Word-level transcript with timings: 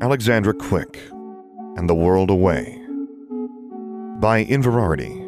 Alexandra 0.00 0.52
Quick 0.52 0.98
and 1.76 1.88
the 1.88 1.94
World 1.94 2.28
Away 2.28 2.80
by 4.18 4.44
Inverarity. 4.44 5.20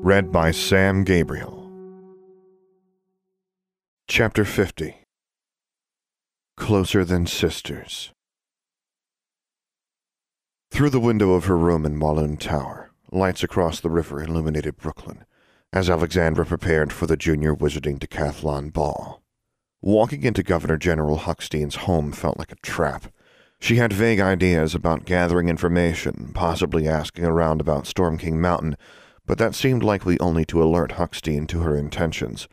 Read 0.00 0.30
by 0.30 0.50
Sam 0.50 1.04
Gabriel. 1.04 1.70
Chapter 4.06 4.44
50 4.44 4.94
Closer 6.56 7.04
Than 7.04 7.26
Sisters. 7.26 8.12
Through 10.70 10.90
the 10.90 11.00
window 11.00 11.32
of 11.32 11.46
her 11.46 11.56
room 11.56 11.86
in 11.86 11.98
Walloon 11.98 12.36
Tower, 12.36 12.90
lights 13.10 13.42
across 13.42 13.80
the 13.80 13.90
river 13.90 14.22
illuminated 14.22 14.76
Brooklyn 14.76 15.24
as 15.72 15.88
Alexandra 15.88 16.44
prepared 16.44 16.92
for 16.92 17.06
the 17.06 17.16
Junior 17.16 17.54
Wizarding 17.54 17.98
Decathlon 17.98 18.70
Ball. 18.70 19.22
Walking 19.80 20.24
into 20.24 20.42
Governor 20.42 20.76
General 20.76 21.16
Huckstein's 21.16 21.76
home 21.76 22.12
felt 22.12 22.38
like 22.38 22.52
a 22.52 22.56
trap. 22.56 23.12
She 23.60 23.76
had 23.76 23.92
vague 23.92 24.20
ideas 24.20 24.74
about 24.74 25.04
gathering 25.04 25.48
information, 25.48 26.30
possibly 26.34 26.86
asking 26.88 27.24
around 27.24 27.60
about 27.60 27.86
Storm 27.86 28.16
King 28.16 28.40
Mountain, 28.40 28.76
but 29.26 29.36
that 29.38 29.54
seemed 29.54 29.82
likely 29.82 30.18
only 30.20 30.44
to 30.46 30.62
alert 30.62 30.92
Huckstein 30.92 31.46
to 31.48 31.60
her 31.60 31.76
intentions. 31.76 32.48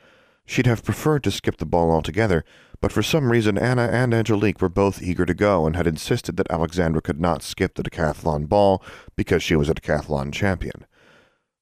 She'd 0.46 0.68
have 0.68 0.84
preferred 0.84 1.24
to 1.24 1.32
skip 1.32 1.58
the 1.58 1.66
ball 1.66 1.92
altogether, 1.92 2.44
but 2.82 2.92
for 2.92 3.02
some 3.02 3.32
reason 3.32 3.58
Anna 3.58 3.84
and 3.84 4.14
Angelique 4.14 4.62
were 4.62 4.70
both 4.70 5.02
eager 5.02 5.26
to 5.26 5.34
go 5.34 5.66
and 5.66 5.76
had 5.76 5.88
insisted 5.88 6.38
that 6.38 6.52
Alexandra 6.52 7.02
could 7.02 7.20
not 7.20 7.42
skip 7.42 7.76
the 7.76 7.84
decathlon 7.84 8.48
ball 8.48 8.84
because 9.16 9.42
she 9.42 9.56
was 9.56 9.70
a 9.70 9.74
decathlon 9.74 10.32
champion. 10.32 10.86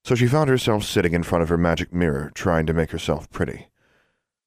So 0.04 0.16
she 0.16 0.28
found 0.28 0.50
herself 0.50 0.84
sitting 0.84 1.14
in 1.14 1.24
front 1.24 1.44
of 1.44 1.50
her 1.50 1.58
magic 1.58 1.94
mirror, 1.94 2.32
trying 2.34 2.66
to 2.66 2.74
make 2.74 2.92
herself 2.92 3.30
pretty. 3.30 3.68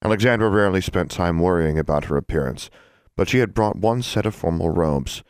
Alexandra 0.02 0.50
rarely 0.50 0.82
spent 0.82 1.10
time 1.10 1.38
worrying 1.38 1.78
about 1.78 2.06
her 2.06 2.16
appearance, 2.16 2.68
but 3.16 3.28
she 3.28 3.38
had 3.38 3.54
brought 3.54 3.76
one 3.76 4.02
set 4.02 4.26
of 4.26 4.34
formal 4.34 4.70
robes. 4.70 5.22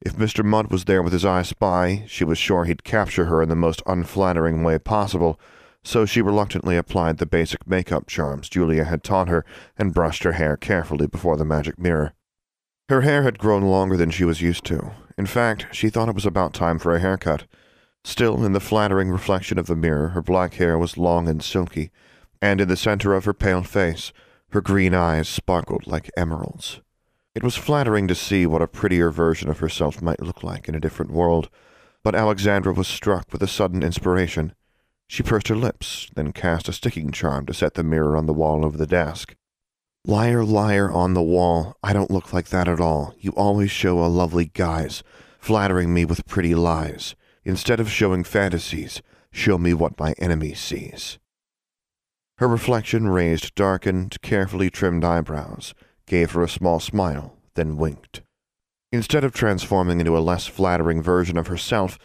If 0.00 0.16
Mr. 0.16 0.44
Mudd 0.44 0.70
was 0.70 0.84
there 0.84 1.02
with 1.02 1.12
his 1.12 1.24
eye 1.24 1.42
spy, 1.42 2.04
she 2.08 2.24
was 2.24 2.38
sure 2.38 2.64
he'd 2.64 2.84
capture 2.84 3.26
her 3.26 3.42
in 3.42 3.48
the 3.48 3.56
most 3.56 3.82
unflattering 3.86 4.62
way 4.62 4.78
possible, 4.78 5.38
so 5.84 6.06
she 6.06 6.22
reluctantly 6.22 6.76
applied 6.76 7.18
the 7.18 7.26
basic 7.26 7.66
makeup 7.66 8.06
charms 8.06 8.48
Julia 8.48 8.84
had 8.84 9.02
taught 9.02 9.28
her 9.28 9.44
and 9.76 9.94
brushed 9.94 10.22
her 10.22 10.32
hair 10.32 10.56
carefully 10.56 11.06
before 11.06 11.36
the 11.36 11.44
magic 11.44 11.78
mirror. 11.78 12.14
Her 12.88 13.02
hair 13.02 13.22
had 13.22 13.38
grown 13.38 13.62
longer 13.62 13.96
than 13.96 14.10
she 14.10 14.24
was 14.24 14.42
used 14.42 14.64
to. 14.66 14.92
In 15.16 15.26
fact, 15.26 15.66
she 15.72 15.88
thought 15.88 16.08
it 16.08 16.14
was 16.14 16.26
about 16.26 16.54
time 16.54 16.78
for 16.78 16.94
a 16.94 17.00
haircut. 17.00 17.44
Still, 18.04 18.44
in 18.44 18.52
the 18.52 18.60
flattering 18.60 19.10
reflection 19.10 19.58
of 19.58 19.66
the 19.66 19.76
mirror, 19.76 20.08
her 20.08 20.22
black 20.22 20.54
hair 20.54 20.76
was 20.76 20.98
long 20.98 21.28
and 21.28 21.42
silky, 21.42 21.90
and 22.40 22.60
in 22.60 22.68
the 22.68 22.76
center 22.76 23.14
of 23.14 23.24
her 23.24 23.34
pale 23.34 23.62
face, 23.62 24.12
her 24.50 24.60
green 24.60 24.94
eyes 24.94 25.28
sparkled 25.28 25.86
like 25.86 26.10
emeralds. 26.16 26.80
It 27.34 27.42
was 27.42 27.56
flattering 27.56 28.08
to 28.08 28.14
see 28.14 28.44
what 28.44 28.60
a 28.60 28.68
prettier 28.68 29.10
version 29.10 29.48
of 29.48 29.60
herself 29.60 30.02
might 30.02 30.20
look 30.20 30.42
like 30.42 30.68
in 30.68 30.74
a 30.74 30.80
different 30.80 31.10
world, 31.10 31.48
but 32.02 32.14
Alexandra 32.14 32.74
was 32.74 32.86
struck 32.86 33.32
with 33.32 33.42
a 33.42 33.46
sudden 33.46 33.82
inspiration. 33.82 34.54
She 35.08 35.22
pursed 35.22 35.48
her 35.48 35.56
lips, 35.56 36.10
then 36.14 36.32
cast 36.32 36.68
a 36.68 36.74
sticking 36.74 37.10
charm 37.10 37.46
to 37.46 37.54
set 37.54 37.74
the 37.74 37.82
mirror 37.82 38.18
on 38.18 38.26
the 38.26 38.34
wall 38.34 38.66
over 38.66 38.76
the 38.76 38.86
desk. 38.86 39.34
Liar, 40.04 40.44
liar 40.44 40.90
on 40.90 41.14
the 41.14 41.22
wall, 41.22 41.76
I 41.82 41.94
don't 41.94 42.10
look 42.10 42.34
like 42.34 42.48
that 42.48 42.68
at 42.68 42.80
all. 42.80 43.14
You 43.18 43.30
always 43.32 43.70
show 43.70 44.04
a 44.04 44.08
lovely 44.08 44.46
guise, 44.46 45.02
flattering 45.38 45.94
me 45.94 46.04
with 46.04 46.26
pretty 46.26 46.54
lies. 46.54 47.14
Instead 47.44 47.80
of 47.80 47.90
showing 47.90 48.24
fantasies, 48.24 49.00
show 49.30 49.56
me 49.56 49.72
what 49.72 49.98
my 49.98 50.12
enemy 50.18 50.52
sees. 50.52 51.18
Her 52.38 52.48
reflection 52.48 53.08
raised 53.08 53.54
darkened, 53.54 54.20
carefully 54.20 54.68
trimmed 54.70 55.04
eyebrows, 55.04 55.72
gave 56.12 56.32
her 56.32 56.42
a 56.42 56.48
small 56.48 56.78
smile, 56.78 57.38
then 57.54 57.78
winked. 57.78 58.20
Instead 58.92 59.24
of 59.24 59.32
transforming 59.32 59.98
into 59.98 60.14
a 60.14 60.20
less 60.20 60.46
flattering 60.46 61.02
version 61.02 61.38
of 61.38 61.46
herself, 61.46 61.98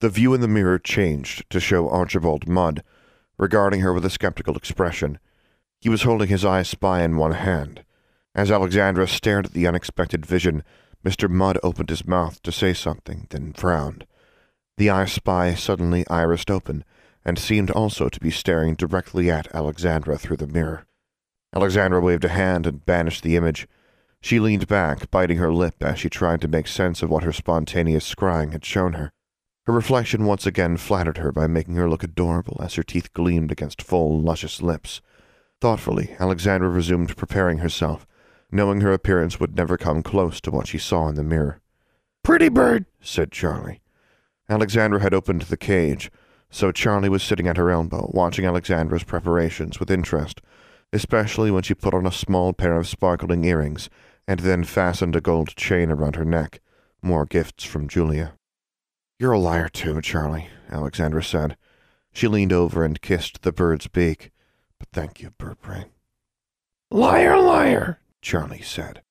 the 0.00 0.08
view 0.08 0.34
in 0.34 0.40
the 0.40 0.48
mirror 0.48 0.80
changed 0.80 1.48
to 1.48 1.60
show 1.60 1.88
Archibald 1.88 2.48
Mudd, 2.48 2.82
regarding 3.38 3.78
her 3.78 3.92
with 3.92 4.04
a 4.04 4.10
skeptical 4.10 4.56
expression. 4.56 5.16
He 5.80 5.88
was 5.88 6.02
holding 6.02 6.26
his 6.26 6.44
eye 6.44 6.64
spy 6.64 7.04
in 7.04 7.16
one 7.16 7.34
hand. 7.34 7.84
As 8.34 8.50
Alexandra 8.50 9.06
stared 9.06 9.46
at 9.46 9.52
the 9.52 9.68
unexpected 9.68 10.26
vision, 10.26 10.64
Mr. 11.04 11.30
Mudd 11.30 11.56
opened 11.62 11.90
his 11.90 12.04
mouth 12.04 12.42
to 12.42 12.50
say 12.50 12.74
something, 12.74 13.28
then 13.30 13.52
frowned. 13.52 14.08
The 14.76 14.90
eye 14.90 15.04
spy 15.04 15.54
suddenly 15.54 16.04
irised 16.10 16.50
open, 16.50 16.82
and 17.24 17.38
seemed 17.38 17.70
also 17.70 18.08
to 18.08 18.18
be 18.18 18.32
staring 18.32 18.74
directly 18.74 19.30
at 19.30 19.54
Alexandra 19.54 20.18
through 20.18 20.38
the 20.38 20.48
mirror. 20.48 20.84
Alexandra 21.54 22.00
waved 22.00 22.24
a 22.24 22.28
hand 22.28 22.66
and 22.66 22.84
banished 22.86 23.22
the 23.22 23.36
image. 23.36 23.68
She 24.20 24.40
leaned 24.40 24.68
back, 24.68 25.10
biting 25.10 25.38
her 25.38 25.52
lip 25.52 25.76
as 25.82 25.98
she 25.98 26.08
tried 26.08 26.40
to 26.40 26.48
make 26.48 26.66
sense 26.66 27.02
of 27.02 27.10
what 27.10 27.24
her 27.24 27.32
spontaneous 27.32 28.08
scrying 28.10 28.52
had 28.52 28.64
shown 28.64 28.94
her. 28.94 29.12
Her 29.66 29.72
reflection 29.72 30.24
once 30.24 30.46
again 30.46 30.76
flattered 30.76 31.18
her 31.18 31.30
by 31.30 31.46
making 31.46 31.76
her 31.76 31.88
look 31.88 32.02
adorable 32.02 32.56
as 32.60 32.74
her 32.74 32.82
teeth 32.82 33.12
gleamed 33.12 33.52
against 33.52 33.82
full, 33.82 34.20
luscious 34.20 34.62
lips. 34.62 35.00
Thoughtfully, 35.60 36.16
Alexandra 36.18 36.68
resumed 36.68 37.16
preparing 37.16 37.58
herself, 37.58 38.06
knowing 38.50 38.80
her 38.80 38.92
appearance 38.92 39.38
would 39.38 39.56
never 39.56 39.76
come 39.76 40.02
close 40.02 40.40
to 40.40 40.50
what 40.50 40.66
she 40.66 40.78
saw 40.78 41.08
in 41.08 41.14
the 41.14 41.22
mirror. 41.22 41.60
Pretty 42.24 42.48
bird, 42.48 42.86
said 43.00 43.30
Charlie. 43.30 43.80
Alexandra 44.48 45.00
had 45.00 45.14
opened 45.14 45.42
the 45.42 45.56
cage, 45.56 46.10
so 46.50 46.72
Charlie 46.72 47.08
was 47.08 47.22
sitting 47.22 47.46
at 47.46 47.56
her 47.56 47.70
elbow, 47.70 48.10
watching 48.12 48.44
Alexandra's 48.44 49.04
preparations 49.04 49.78
with 49.78 49.90
interest, 49.90 50.40
especially 50.92 51.50
when 51.50 51.62
she 51.62 51.74
put 51.74 51.94
on 51.94 52.06
a 52.06 52.12
small 52.12 52.52
pair 52.52 52.76
of 52.76 52.88
sparkling 52.88 53.44
earrings 53.44 53.88
and 54.26 54.40
then 54.40 54.64
fastened 54.64 55.16
a 55.16 55.20
gold 55.20 55.54
chain 55.56 55.90
around 55.90 56.16
her 56.16 56.24
neck. 56.24 56.60
More 57.02 57.26
gifts 57.26 57.64
from 57.64 57.88
Julia. 57.88 58.34
You're 59.18 59.32
a 59.32 59.38
liar 59.38 59.68
too, 59.68 60.00
Charlie, 60.00 60.48
Alexandra 60.70 61.22
said. 61.22 61.56
She 62.12 62.28
leaned 62.28 62.52
over 62.52 62.84
and 62.84 63.00
kissed 63.00 63.42
the 63.42 63.52
bird's 63.52 63.88
beak. 63.88 64.30
But 64.78 64.88
thank 64.92 65.20
you, 65.20 65.30
Birdbrain. 65.38 65.86
Liar, 66.90 67.38
liar, 67.40 68.00
Charlie 68.20 68.62
said. 68.62 69.02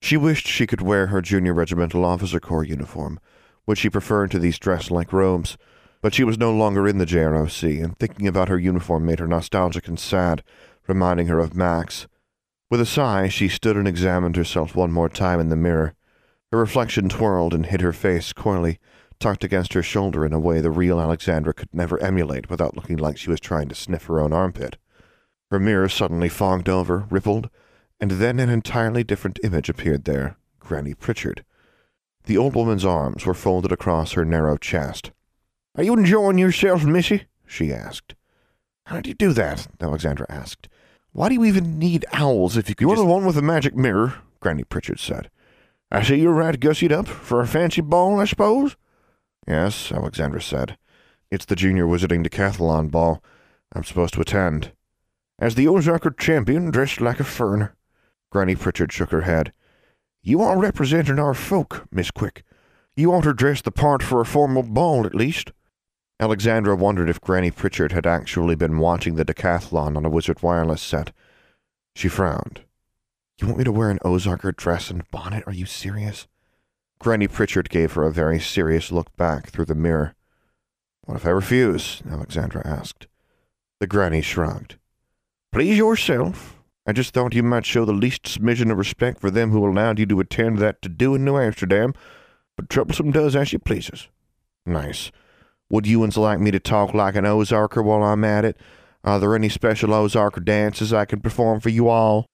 She 0.00 0.16
wished 0.16 0.46
she 0.46 0.66
could 0.66 0.82
wear 0.82 1.08
her 1.08 1.20
junior 1.20 1.54
regimental 1.54 2.04
officer 2.04 2.40
corps 2.40 2.64
uniform, 2.64 3.20
which 3.64 3.78
she 3.78 3.90
preferred 3.90 4.30
to 4.30 4.38
these 4.38 4.58
dress-like 4.58 5.12
robes, 5.12 5.56
but 6.02 6.14
she 6.14 6.24
was 6.24 6.36
no 6.36 6.52
longer 6.52 6.86
in 6.86 6.98
the 6.98 7.06
JROC, 7.06 7.82
and 7.82 7.98
thinking 7.98 8.26
about 8.26 8.48
her 8.48 8.58
uniform 8.58 9.06
made 9.06 9.18
her 9.18 9.26
nostalgic 9.26 9.88
and 9.88 9.98
sad, 9.98 10.42
reminding 10.86 11.26
her 11.28 11.38
of 11.38 11.54
Max. 11.54 12.06
With 12.70 12.80
a 12.80 12.86
sigh, 12.86 13.28
she 13.28 13.48
stood 13.48 13.76
and 13.76 13.86
examined 13.86 14.36
herself 14.36 14.74
one 14.74 14.92
more 14.92 15.08
time 15.08 15.40
in 15.40 15.48
the 15.48 15.56
mirror. 15.56 15.94
Her 16.50 16.58
reflection 16.58 17.08
twirled 17.08 17.54
and 17.54 17.66
hid 17.66 17.80
her 17.80 17.92
face 17.92 18.32
coyly, 18.32 18.78
tucked 19.20 19.44
against 19.44 19.72
her 19.72 19.82
shoulder 19.82 20.24
in 20.24 20.32
a 20.32 20.38
way 20.38 20.60
the 20.60 20.70
real 20.70 21.00
Alexandra 21.00 21.54
could 21.54 21.72
never 21.72 22.00
emulate 22.02 22.50
without 22.50 22.76
looking 22.76 22.96
like 22.96 23.16
she 23.16 23.30
was 23.30 23.40
trying 23.40 23.68
to 23.68 23.74
sniff 23.74 24.06
her 24.06 24.20
own 24.20 24.32
armpit. 24.32 24.76
Her 25.50 25.58
mirror 25.60 25.88
suddenly 25.88 26.28
fogged 26.28 26.68
over, 26.68 27.06
rippled, 27.10 27.48
and 28.00 28.12
then 28.12 28.38
an 28.40 28.50
entirely 28.50 29.04
different 29.04 29.38
image 29.44 29.68
appeared 29.68 30.04
there 30.04 30.36
Granny 30.58 30.94
Pritchard. 30.94 31.44
The 32.24 32.38
old 32.38 32.54
woman's 32.54 32.84
arms 32.84 33.26
were 33.26 33.34
folded 33.34 33.70
across 33.70 34.12
her 34.12 34.24
narrow 34.24 34.56
chest. 34.56 35.12
Are 35.76 35.82
you 35.82 35.92
enjoying 35.92 36.38
yourself, 36.38 36.84
missy? 36.84 37.24
she 37.46 37.72
asked. 37.72 38.14
How 38.86 38.96
did 38.96 39.06
you 39.06 39.14
do 39.14 39.32
that? 39.34 39.66
Alexandra 39.80 40.26
asked. 40.28 40.68
Why 41.14 41.28
do 41.28 41.34
you 41.36 41.44
even 41.44 41.78
need 41.78 42.04
owls 42.12 42.56
if 42.56 42.68
you 42.68 42.74
could 42.74 42.88
You're 42.88 42.96
just... 42.96 43.06
the 43.06 43.12
one 43.12 43.24
with 43.24 43.36
the 43.36 43.42
magic 43.42 43.76
mirror, 43.76 44.14
Granny 44.40 44.64
Pritchard 44.64 44.98
said. 44.98 45.30
I 45.88 46.02
see 46.02 46.16
you're 46.16 46.32
right 46.32 46.58
gussied 46.58 46.90
up 46.90 47.06
for 47.06 47.40
a 47.40 47.46
fancy 47.46 47.82
ball, 47.82 48.18
I 48.18 48.24
suppose? 48.24 48.74
Yes, 49.46 49.92
Alexandra 49.92 50.42
said. 50.42 50.76
It's 51.30 51.44
the 51.44 51.54
junior 51.54 51.86
wizarding 51.86 52.26
decathlon 52.26 52.90
ball. 52.90 53.22
I'm 53.72 53.84
supposed 53.84 54.14
to 54.14 54.22
attend. 54.22 54.72
As 55.38 55.54
the 55.54 55.66
Ozarker 55.66 56.18
champion 56.18 56.72
dressed 56.72 57.00
like 57.00 57.20
a 57.20 57.24
fern. 57.24 57.70
Granny 58.32 58.56
Pritchard 58.56 58.92
shook 58.92 59.10
her 59.10 59.20
head. 59.20 59.52
You 60.20 60.40
are 60.40 60.58
representing 60.58 61.20
our 61.20 61.34
folk, 61.34 61.86
Miss 61.92 62.10
Quick. 62.10 62.42
You 62.96 63.12
ought 63.12 63.22
to 63.22 63.32
dress 63.32 63.62
the 63.62 63.70
part 63.70 64.02
for 64.02 64.20
a 64.20 64.26
formal 64.26 64.64
ball, 64.64 65.06
at 65.06 65.14
least. 65.14 65.52
Alexandra 66.20 66.76
wondered 66.76 67.08
if 67.08 67.20
Granny 67.20 67.50
Pritchard 67.50 67.92
had 67.92 68.06
actually 68.06 68.54
been 68.54 68.78
watching 68.78 69.16
the 69.16 69.24
decathlon 69.24 69.96
on 69.96 70.04
a 70.04 70.10
Wizard 70.10 70.42
Wireless 70.42 70.80
set. 70.80 71.12
She 71.96 72.08
frowned. 72.08 72.60
You 73.40 73.48
want 73.48 73.58
me 73.58 73.64
to 73.64 73.72
wear 73.72 73.90
an 73.90 73.98
Ozarker 74.04 74.54
dress 74.54 74.90
and 74.90 75.10
bonnet? 75.10 75.42
Are 75.46 75.52
you 75.52 75.66
serious? 75.66 76.28
Granny 77.00 77.26
Pritchard 77.26 77.68
gave 77.68 77.92
her 77.92 78.04
a 78.04 78.12
very 78.12 78.38
serious 78.38 78.92
look 78.92 79.14
back 79.16 79.50
through 79.50 79.64
the 79.64 79.74
mirror. 79.74 80.14
What 81.04 81.16
if 81.16 81.26
I 81.26 81.30
refuse? 81.30 82.00
Alexandra 82.08 82.62
asked. 82.64 83.08
The 83.80 83.88
granny 83.88 84.22
shrugged. 84.22 84.76
Please 85.52 85.76
yourself. 85.76 86.62
I 86.86 86.92
just 86.92 87.12
thought 87.12 87.34
you 87.34 87.42
might 87.42 87.66
show 87.66 87.84
the 87.84 87.92
least 87.92 88.22
smidgen 88.22 88.70
of 88.70 88.78
respect 88.78 89.20
for 89.20 89.30
them 89.30 89.50
who 89.50 89.66
allowed 89.66 89.98
you 89.98 90.06
to 90.06 90.20
attend 90.20 90.58
that 90.58 90.80
to-do 90.80 91.14
in 91.16 91.24
New 91.24 91.36
Amsterdam, 91.36 91.92
but 92.56 92.70
Troublesome 92.70 93.10
does 93.10 93.34
as 93.34 93.48
she 93.48 93.58
pleases. 93.58 94.08
Nice. 94.64 95.10
Would 95.74 95.88
you 95.88 96.04
uns 96.04 96.16
like 96.16 96.38
me 96.38 96.52
to 96.52 96.60
talk 96.60 96.94
like 96.94 97.16
an 97.16 97.24
Ozarker 97.24 97.82
while 97.82 98.04
I'm 98.04 98.22
at 98.22 98.44
it? 98.44 98.56
Are 99.02 99.18
there 99.18 99.34
any 99.34 99.48
special 99.48 99.90
Ozarker 99.90 100.44
dances 100.44 100.92
I 100.92 101.04
can 101.04 101.18
perform 101.18 101.58
for 101.58 101.68
you 101.68 101.88
all? 101.88 102.26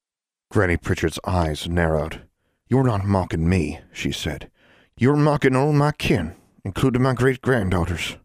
Granny 0.51 0.77
Pritchard's 0.77 1.19
eyes 1.27 1.67
narrowed. 1.67 2.21
You're 2.69 2.85
not 2.85 3.07
mocking 3.07 3.49
me, 3.49 3.81
she 3.95 4.13
said. 4.13 4.51
You're 4.99 5.17
mocking 5.17 5.57
all 5.57 5.73
my 5.73 5.93
kin, 5.93 6.35
including 6.67 7.01
my 7.01 7.15
great 7.15 7.41
granddaughters. 7.41 8.19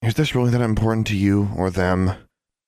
Is 0.00 0.14
this 0.14 0.34
really 0.34 0.52
that 0.52 0.62
important 0.62 1.06
to 1.08 1.16
you 1.18 1.50
or 1.54 1.68
them? 1.68 2.12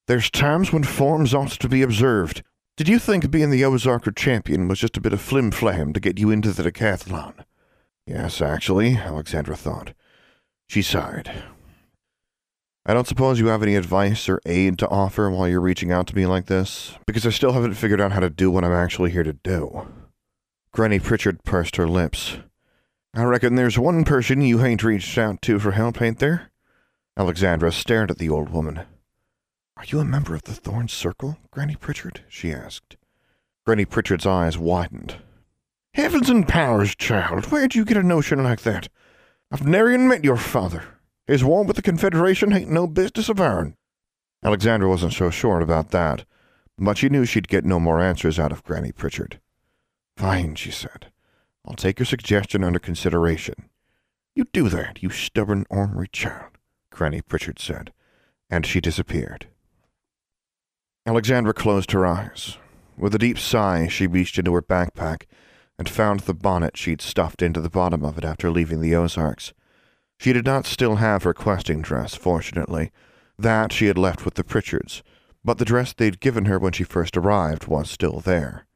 There's 0.09 0.31
times 0.31 0.75
when 0.75 0.85
forms 0.85 1.33
ought 1.33 1.53
to 1.53 1.69
be 1.71 1.81
observed. 1.81 2.43
Did 2.77 2.87
you 2.87 2.99
think 2.99 3.31
being 3.31 3.49
the 3.49 3.63
Ozarker 3.63 4.15
champion 4.15 4.69
was 4.69 4.79
just 4.79 4.99
a 4.99 5.01
bit 5.01 5.15
of 5.15 5.23
flim 5.23 5.51
flam 5.51 5.95
to 5.95 6.01
get 6.01 6.19
you 6.19 6.31
into 6.31 6.53
the 6.53 6.65
decathlon? 6.65 7.33
Yes, 8.07 8.43
actually, 8.43 8.97
Alexandra 8.97 9.57
thought. 9.57 9.95
She 10.69 10.83
sighed. 10.83 11.31
I 12.85 12.95
don't 12.95 13.07
suppose 13.07 13.39
you 13.39 13.47
have 13.47 13.63
any 13.63 13.77
advice 13.77 14.29
or 14.29 14.41
aid 14.45 14.77
to 14.81 14.89
offer 14.89 15.31
while 15.31 15.47
you're 15.47 15.61
reaching 15.61 15.93
out 15.93 16.09
to 16.09 16.17
me 16.17 16.27
like 16.27 16.47
this, 16.47 16.97
because 17.07 17.25
I 17.25 17.31
still 17.31 17.53
haven't 17.53 17.75
figured 17.75 18.01
out 18.01 18.11
how 18.11 18.19
to 18.19 18.29
do 18.29 18.51
what 18.51 18.65
I'm 18.65 18.73
actually 18.73 19.13
here 19.13 19.23
to 19.23 19.33
do. 19.33 19.87
Granny 20.73 20.99
Pritchard 20.99 21.45
pursed 21.45 21.77
her 21.77 21.87
lips. 21.87 22.39
I 23.15 23.23
reckon 23.23 23.55
there's 23.55 23.79
one 23.79 24.05
person 24.05 24.41
you 24.41 24.65
ain't 24.65 24.83
reached 24.83 25.17
out 25.17 25.43
to 25.43 25.61
for 25.61 25.73
help, 25.73 26.03
ain't 26.03 26.19
there? 26.19 26.51
Alexandra 27.17 27.71
stared 27.71 28.11
at 28.11 28.19
the 28.19 28.31
old 28.31 28.49
woman. 28.49 28.81
Are 29.77 29.85
you 29.87 30.01
a 30.01 30.05
member 30.05 30.35
of 30.35 30.43
the 30.43 30.55
Thorn 30.55 30.89
Circle, 30.89 31.39
Granny 31.51 31.77
Pritchard? 31.77 32.25
she 32.29 32.53
asked. 32.53 32.97
Granny 33.65 33.85
Pritchard's 33.85 34.27
eyes 34.27 34.59
widened. 34.59 35.17
Heavens 35.95 36.29
and 36.31 36.49
powers, 36.49 36.97
child, 36.97 37.45
where'd 37.47 37.77
you 37.77 37.85
get 37.85 37.97
a 37.97 38.03
notion 38.03 38.43
like 38.43 38.63
that? 38.63 38.89
I've 39.53 39.67
never 39.67 39.93
even 39.93 40.09
met 40.09 40.25
your 40.25 40.37
father. 40.37 40.83
His 41.27 41.45
war 41.45 41.65
with 41.65 41.77
the 41.77 41.83
Confederation 41.83 42.53
ain't 42.53 42.71
no 42.71 42.87
business 42.87 43.29
of 43.29 43.41
ourn. 43.41 43.77
Alexandra 44.45 44.89
wasn't 44.89 45.13
so 45.13 45.31
sure 45.31 45.61
about 45.61 45.91
that, 45.91 46.25
but 46.77 46.99
she 46.99 47.09
knew 47.09 47.25
she'd 47.25 47.49
get 47.49 47.65
no 47.65 47.79
more 47.79 48.01
answers 48.01 48.39
out 48.39 48.51
of 48.51 48.65
Granny 48.65 48.91
Pritchard. 48.91 49.41
Fine, 50.17 50.57
she 50.57 50.71
said. 50.71 51.13
I'll 51.65 51.77
take 51.77 52.01
your 52.01 52.07
suggestion 52.07 52.65
under 52.65 52.81
consideration. 52.81 53.55
You 54.35 54.47
do 54.53 54.69
that, 54.71 55.03
you 55.03 55.11
stubborn 55.11 55.65
ornery 55.71 56.09
child, 56.09 56.59
Granny 56.91 57.21
Pritchard 57.21 57.61
said, 57.61 57.93
and 58.51 58.67
she 58.67 58.81
disappeared. 58.81 59.47
Alexandra 61.07 61.55
closed 61.55 61.93
her 61.93 62.05
eyes. 62.05 62.59
With 62.97 63.15
a 63.15 63.19
deep 63.19 63.39
sigh, 63.39 63.89
she 63.89 64.07
reached 64.07 64.39
into 64.39 64.55
her 64.55 64.63
backpack 64.63 65.25
and 65.79 65.89
found 65.89 66.21
the 66.21 66.35
bonnet 66.35 66.77
she'd 66.77 67.01
stuffed 67.01 67.43
into 67.43 67.61
the 67.61 67.71
bottom 67.71 68.05
of 68.05 68.19
it 68.19 68.25
after 68.25 68.51
leaving 68.51 68.81
the 68.81 68.95
Ozarks. 68.95 69.53
She 70.23 70.33
did 70.33 70.47
not 70.47 70.67
still 70.67 70.97
have 70.97 71.25
her 71.25 71.35
questing 71.35 71.83
dress, 71.83 72.15
fortunately. 72.15 72.93
That 73.37 73.73
she 73.73 73.87
had 73.87 73.99
left 73.99 74.25
with 74.25 74.35
the 74.35 74.45
Pritchards, 74.45 75.03
but 75.45 75.59
the 75.59 75.65
dress 75.65 75.93
they'd 75.93 76.21
given 76.21 76.45
her 76.45 76.61
when 76.61 76.71
she 76.71 76.85
first 76.85 77.17
arrived 77.17 77.67
was 77.67 77.91
still 77.91 78.21
there. 78.21 78.69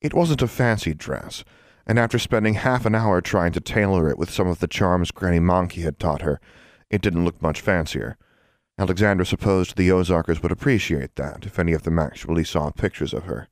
It 0.00 0.12
wasn't 0.12 0.42
a 0.42 0.48
fancy 0.48 0.94
dress, 0.94 1.44
and 1.86 2.00
after 2.00 2.18
spending 2.18 2.54
half 2.54 2.84
an 2.84 2.96
hour 2.96 3.20
trying 3.20 3.52
to 3.52 3.60
tailor 3.60 4.10
it 4.10 4.18
with 4.18 4.28
some 4.28 4.48
of 4.48 4.58
the 4.58 4.66
charms 4.66 5.12
Granny 5.12 5.38
Monkey 5.38 5.82
had 5.82 6.00
taught 6.00 6.22
her, 6.22 6.40
it 6.90 7.00
didn't 7.00 7.24
look 7.24 7.40
much 7.40 7.60
fancier. 7.60 8.16
Alexandra 8.76 9.24
supposed 9.24 9.76
the 9.76 9.92
Ozarkers 9.92 10.42
would 10.42 10.50
appreciate 10.50 11.14
that 11.14 11.46
if 11.46 11.60
any 11.60 11.74
of 11.74 11.84
them 11.84 12.00
actually 12.00 12.42
saw 12.42 12.70
pictures 12.70 13.14
of 13.14 13.22
her. 13.22 13.46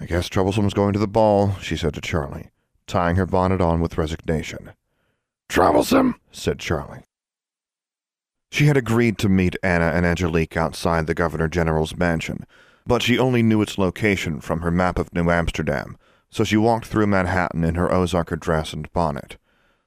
I 0.00 0.06
guess 0.06 0.28
Troublesome's 0.28 0.74
going 0.74 0.94
to 0.94 0.98
the 0.98 1.06
ball, 1.06 1.54
she 1.60 1.76
said 1.76 1.94
to 1.94 2.00
Charlie, 2.00 2.50
tying 2.88 3.14
her 3.14 3.26
bonnet 3.26 3.60
on 3.60 3.80
with 3.80 3.96
resignation. 3.96 4.72
Troublesome, 5.48 6.16
said 6.30 6.58
Charlie. 6.58 7.02
She 8.50 8.66
had 8.66 8.76
agreed 8.76 9.18
to 9.18 9.28
meet 9.28 9.56
Anna 9.62 9.86
and 9.86 10.06
Angelique 10.06 10.56
outside 10.56 11.06
the 11.06 11.14
Governor 11.14 11.48
General's 11.48 11.96
mansion, 11.96 12.46
but 12.86 13.02
she 13.02 13.18
only 13.18 13.42
knew 13.42 13.62
its 13.62 13.78
location 13.78 14.40
from 14.40 14.60
her 14.60 14.70
map 14.70 14.98
of 14.98 15.12
New 15.12 15.30
Amsterdam, 15.30 15.96
so 16.30 16.44
she 16.44 16.56
walked 16.56 16.86
through 16.86 17.06
Manhattan 17.06 17.64
in 17.64 17.74
her 17.74 17.88
Ozarker 17.88 18.38
dress 18.38 18.72
and 18.72 18.92
bonnet. 18.92 19.36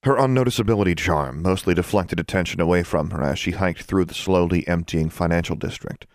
Her 0.03 0.15
unnoticeability 0.15 0.97
charm 0.97 1.41
mostly 1.41 1.73
deflected 1.73 2.19
attention 2.19 2.61
away 2.61 2.83
from 2.83 3.09
her 3.11 3.21
as 3.21 3.37
she 3.37 3.51
hiked 3.51 3.83
through 3.83 4.05
the 4.05 4.13
slowly 4.13 4.67
emptying 4.67 5.09
financial 5.09 5.55
district. 5.55 6.05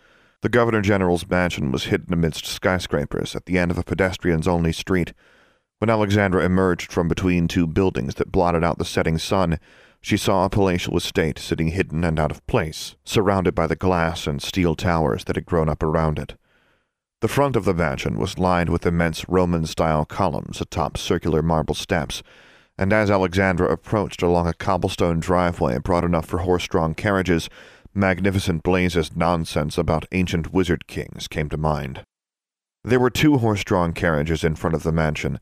The 0.41 0.49
Governor 0.49 0.81
General's 0.81 1.29
mansion 1.29 1.70
was 1.70 1.85
hidden 1.85 2.12
amidst 2.12 2.46
skyscrapers 2.46 3.35
at 3.35 3.46
the 3.46 3.58
end 3.58 3.70
of 3.70 3.79
a 3.79 3.82
pedestrians 3.82 4.49
only 4.49 4.73
street. 4.73 5.12
When 5.84 5.90
Alexandra 5.90 6.42
emerged 6.42 6.90
from 6.90 7.08
between 7.08 7.46
two 7.46 7.66
buildings 7.66 8.14
that 8.14 8.32
blotted 8.32 8.64
out 8.64 8.78
the 8.78 8.86
setting 8.86 9.19
sun, 9.19 9.58
she 10.00 10.16
saw 10.16 10.46
a 10.46 10.48
palatial 10.48 10.96
estate 10.96 11.38
sitting 11.38 11.72
hidden 11.72 12.04
and 12.04 12.19
out 12.19 12.31
of 12.31 12.46
place, 12.46 12.96
surrounded 13.04 13.54
by 13.54 13.66
the 13.66 13.76
glass 13.76 14.26
and 14.26 14.40
steel 14.40 14.75
towers 14.75 15.25
that 15.25 15.36
had 15.36 15.44
grown 15.44 15.69
up 15.69 15.82
around 15.82 16.19
it. 16.19 16.36
The 17.20 17.28
front 17.28 17.54
of 17.54 17.66
the 17.66 17.75
mansion 17.75 18.16
was 18.16 18.38
lined 18.38 18.70
with 18.70 18.86
immense 18.86 19.28
Roman 19.28 19.66
style 19.66 20.06
columns 20.06 20.58
atop 20.58 20.96
circular 20.96 21.42
marble 21.42 21.75
steps, 21.75 22.22
and 22.78 22.90
as 22.90 23.10
Alexandra 23.10 23.70
approached 23.70 24.22
along 24.22 24.46
a 24.46 24.54
cobblestone 24.54 25.20
driveway 25.20 25.76
broad 25.76 26.02
enough 26.02 26.25
for 26.25 26.38
horse 26.38 26.66
drawn 26.66 26.94
carriages, 26.94 27.50
Magnificent 27.92 28.62
Blaze's 28.62 29.14
nonsense 29.14 29.76
about 29.76 30.08
ancient 30.12 30.50
wizard 30.50 30.86
kings 30.86 31.28
came 31.28 31.50
to 31.50 31.58
mind. 31.58 32.06
There 32.82 33.00
were 33.00 33.10
two 33.10 33.36
horse 33.36 33.62
drawn 33.64 33.92
carriages 33.92 34.44
in 34.44 34.54
front 34.56 34.75
of 34.75 34.82
the 34.82 34.90
mansion. 34.90 35.38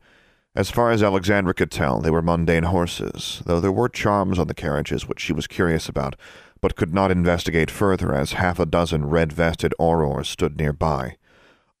As 0.55 0.69
far 0.69 0.91
as 0.91 1.01
Alexandra 1.01 1.55
could 1.55 1.71
tell, 1.71 1.99
they 1.99 2.11
were 2.11 2.21
mundane 2.21 2.65
horses, 2.65 3.41
though 3.43 3.59
there 3.59 3.71
were 3.71 3.89
charms 3.89 4.37
on 4.37 4.45
the 4.45 4.53
carriages 4.53 5.07
which 5.07 5.19
she 5.19 5.33
was 5.33 5.47
curious 5.47 5.89
about, 5.89 6.15
but 6.61 6.75
could 6.75 6.93
not 6.93 7.09
investigate 7.09 7.71
further 7.71 8.13
as 8.13 8.33
half 8.33 8.59
a 8.59 8.67
dozen 8.67 9.05
red 9.05 9.33
vested 9.33 9.73
aurors 9.79 10.27
stood 10.27 10.55
nearby. 10.59 11.17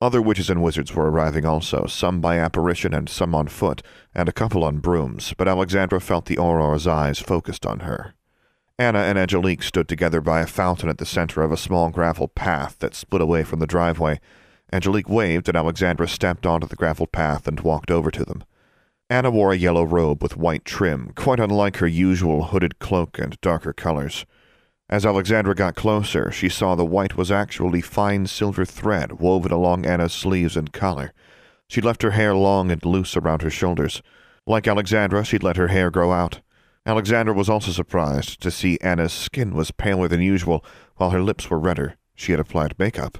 Other 0.01 0.23
witches 0.23 0.49
and 0.49 0.63
wizards 0.63 0.95
were 0.95 1.11
arriving 1.11 1.45
also, 1.45 1.85
some 1.85 2.19
by 2.19 2.39
apparition 2.39 2.95
and 2.95 3.07
some 3.07 3.35
on 3.35 3.47
foot, 3.47 3.83
and 4.15 4.27
a 4.27 4.33
couple 4.33 4.63
on 4.63 4.79
brooms, 4.79 5.35
but 5.37 5.47
Alexandra 5.47 6.01
felt 6.01 6.25
the 6.25 6.39
auror's 6.39 6.87
eyes 6.87 7.19
focused 7.19 7.67
on 7.67 7.81
her. 7.81 8.15
Anna 8.79 8.99
and 8.99 9.19
Angelique 9.19 9.61
stood 9.61 9.87
together 9.87 10.19
by 10.19 10.41
a 10.41 10.47
fountain 10.47 10.89
at 10.89 10.97
the 10.97 11.05
center 11.05 11.43
of 11.43 11.51
a 11.51 11.57
small 11.57 11.91
gravel 11.91 12.27
path 12.27 12.79
that 12.79 12.95
split 12.95 13.21
away 13.21 13.43
from 13.43 13.59
the 13.59 13.67
driveway. 13.67 14.19
Angelique 14.73 15.07
waved, 15.07 15.47
and 15.47 15.55
Alexandra 15.55 16.07
stepped 16.07 16.47
onto 16.47 16.65
the 16.65 16.75
gravel 16.75 17.05
path 17.05 17.47
and 17.47 17.59
walked 17.59 17.91
over 17.91 18.09
to 18.09 18.25
them. 18.25 18.43
Anna 19.09 19.29
wore 19.29 19.51
a 19.51 19.57
yellow 19.57 19.83
robe 19.83 20.23
with 20.23 20.37
white 20.37 20.65
trim, 20.65 21.11
quite 21.15 21.39
unlike 21.39 21.77
her 21.77 21.87
usual 21.87 22.45
hooded 22.45 22.79
cloak 22.79 23.19
and 23.19 23.39
darker 23.41 23.73
colors. 23.73 24.25
As 24.89 25.05
Alexandra 25.05 25.55
got 25.55 25.75
closer, 25.75 26.31
she 26.31 26.49
saw 26.49 26.75
the 26.75 26.85
white 26.85 27.17
was 27.17 27.31
actually 27.31 27.81
fine 27.81 28.27
silver 28.27 28.65
thread 28.65 29.19
woven 29.19 29.51
along 29.51 29.85
Anna's 29.85 30.13
sleeves 30.13 30.55
and 30.55 30.71
collar. 30.71 31.13
She'd 31.67 31.85
left 31.85 32.01
her 32.03 32.11
hair 32.11 32.35
long 32.35 32.69
and 32.71 32.83
loose 32.85 33.17
around 33.17 33.41
her 33.41 33.49
shoulders. 33.49 34.01
Like 34.45 34.67
Alexandra, 34.67 35.23
she'd 35.23 35.43
let 35.43 35.57
her 35.57 35.69
hair 35.69 35.89
grow 35.89 36.11
out. 36.11 36.41
Alexandra 36.85 37.33
was 37.33 37.49
also 37.49 37.71
surprised 37.71 38.41
to 38.41 38.51
see 38.51 38.77
Anna's 38.81 39.13
skin 39.13 39.53
was 39.53 39.71
paler 39.71 40.07
than 40.07 40.21
usual, 40.21 40.63
while 40.97 41.11
her 41.11 41.21
lips 41.21 41.49
were 41.49 41.59
redder. 41.59 41.95
She 42.13 42.31
had 42.31 42.39
applied 42.39 42.77
makeup. 42.77 43.17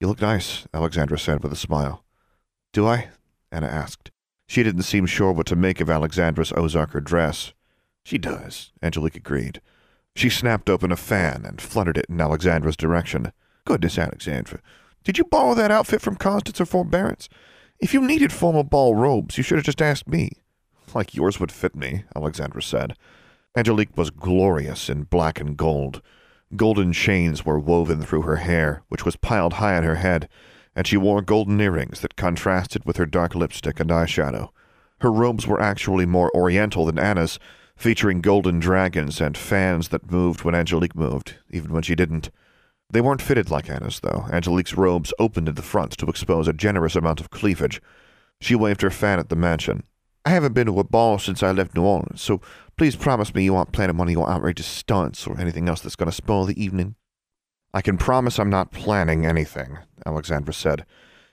You 0.00 0.08
look 0.08 0.20
nice, 0.20 0.66
Alexandra 0.72 1.18
said 1.18 1.42
with 1.42 1.52
a 1.52 1.56
smile. 1.56 2.04
Do 2.72 2.86
I? 2.86 3.08
Anna 3.50 3.66
asked. 3.66 4.10
She 4.50 4.64
didn't 4.64 4.82
seem 4.82 5.06
sure 5.06 5.30
what 5.30 5.46
to 5.46 5.54
make 5.54 5.80
of 5.80 5.88
Alexandra's 5.88 6.50
Ozarker 6.50 7.04
dress. 7.04 7.52
She 8.02 8.18
does, 8.18 8.72
Angelique 8.82 9.14
agreed. 9.14 9.60
She 10.16 10.28
snapped 10.28 10.68
open 10.68 10.90
a 10.90 10.96
fan 10.96 11.44
and 11.46 11.60
fluttered 11.60 11.96
it 11.96 12.06
in 12.08 12.20
Alexandra's 12.20 12.76
direction. 12.76 13.30
Goodness, 13.64 13.96
Alexandra, 13.96 14.60
did 15.04 15.18
you 15.18 15.22
borrow 15.22 15.54
that 15.54 15.70
outfit 15.70 16.02
from 16.02 16.16
Constance 16.16 16.60
or 16.60 16.66
Forbearance? 16.66 17.28
If 17.78 17.94
you 17.94 18.04
needed 18.04 18.32
formal 18.32 18.64
ball 18.64 18.96
robes, 18.96 19.38
you 19.38 19.44
should 19.44 19.56
have 19.56 19.64
just 19.64 19.80
asked 19.80 20.08
me. 20.08 20.32
Like 20.94 21.14
yours 21.14 21.38
would 21.38 21.52
fit 21.52 21.76
me, 21.76 22.02
Alexandra 22.16 22.60
said. 22.60 22.96
Angelique 23.56 23.96
was 23.96 24.10
glorious 24.10 24.88
in 24.88 25.04
black 25.04 25.40
and 25.40 25.56
gold. 25.56 26.02
Golden 26.56 26.92
chains 26.92 27.46
were 27.46 27.60
woven 27.60 28.02
through 28.02 28.22
her 28.22 28.38
hair, 28.38 28.82
which 28.88 29.04
was 29.04 29.14
piled 29.14 29.52
high 29.52 29.76
on 29.76 29.84
her 29.84 29.94
head, 29.94 30.28
and 30.74 30.86
she 30.86 30.96
wore 30.96 31.22
golden 31.22 31.60
earrings 31.60 32.00
that 32.00 32.16
contrasted 32.16 32.84
with 32.84 32.96
her 32.96 33.06
dark 33.06 33.34
lipstick 33.34 33.80
and 33.80 33.90
eyeshadow. 33.90 34.50
Her 35.00 35.10
robes 35.10 35.46
were 35.46 35.60
actually 35.60 36.06
more 36.06 36.34
oriental 36.34 36.86
than 36.86 36.98
Anna's, 36.98 37.38
featuring 37.76 38.20
golden 38.20 38.60
dragons 38.60 39.20
and 39.20 39.36
fans 39.36 39.88
that 39.88 40.10
moved 40.10 40.42
when 40.42 40.54
Angelique 40.54 40.94
moved, 40.94 41.36
even 41.50 41.72
when 41.72 41.82
she 41.82 41.94
didn't. 41.94 42.30
They 42.92 43.00
weren't 43.00 43.22
fitted 43.22 43.50
like 43.50 43.70
Anna's, 43.70 44.00
though. 44.00 44.26
Angelique's 44.30 44.76
robes 44.76 45.14
opened 45.18 45.48
at 45.48 45.56
the 45.56 45.62
front 45.62 45.92
to 45.98 46.06
expose 46.06 46.48
a 46.48 46.52
generous 46.52 46.96
amount 46.96 47.20
of 47.20 47.30
cleavage. 47.30 47.80
She 48.40 48.54
waved 48.54 48.82
her 48.82 48.90
fan 48.90 49.18
at 49.18 49.28
the 49.28 49.36
mansion, 49.36 49.84
I 50.24 50.30
haven't 50.30 50.52
been 50.52 50.66
to 50.66 50.78
a 50.78 50.84
ball 50.84 51.18
since 51.18 51.42
I 51.42 51.50
left 51.50 51.74
New 51.74 51.82
Orleans, 51.82 52.20
so 52.20 52.42
please 52.76 52.94
promise 52.94 53.34
me 53.34 53.44
you 53.44 53.56
aren't 53.56 53.72
planning 53.72 53.96
one 53.96 54.08
of 54.08 54.12
your 54.12 54.28
outrageous 54.28 54.66
stunts 54.66 55.26
or 55.26 55.40
anything 55.40 55.68
else 55.68 55.80
that's 55.80 55.96
going 55.96 56.10
to 56.10 56.14
spoil 56.14 56.44
the 56.44 56.62
evening. 56.62 56.94
I 57.72 57.82
can 57.82 57.98
promise 57.98 58.38
I'm 58.38 58.50
not 58.50 58.72
planning 58.72 59.24
anything, 59.24 59.78
Alexandra 60.04 60.52
said. 60.52 60.84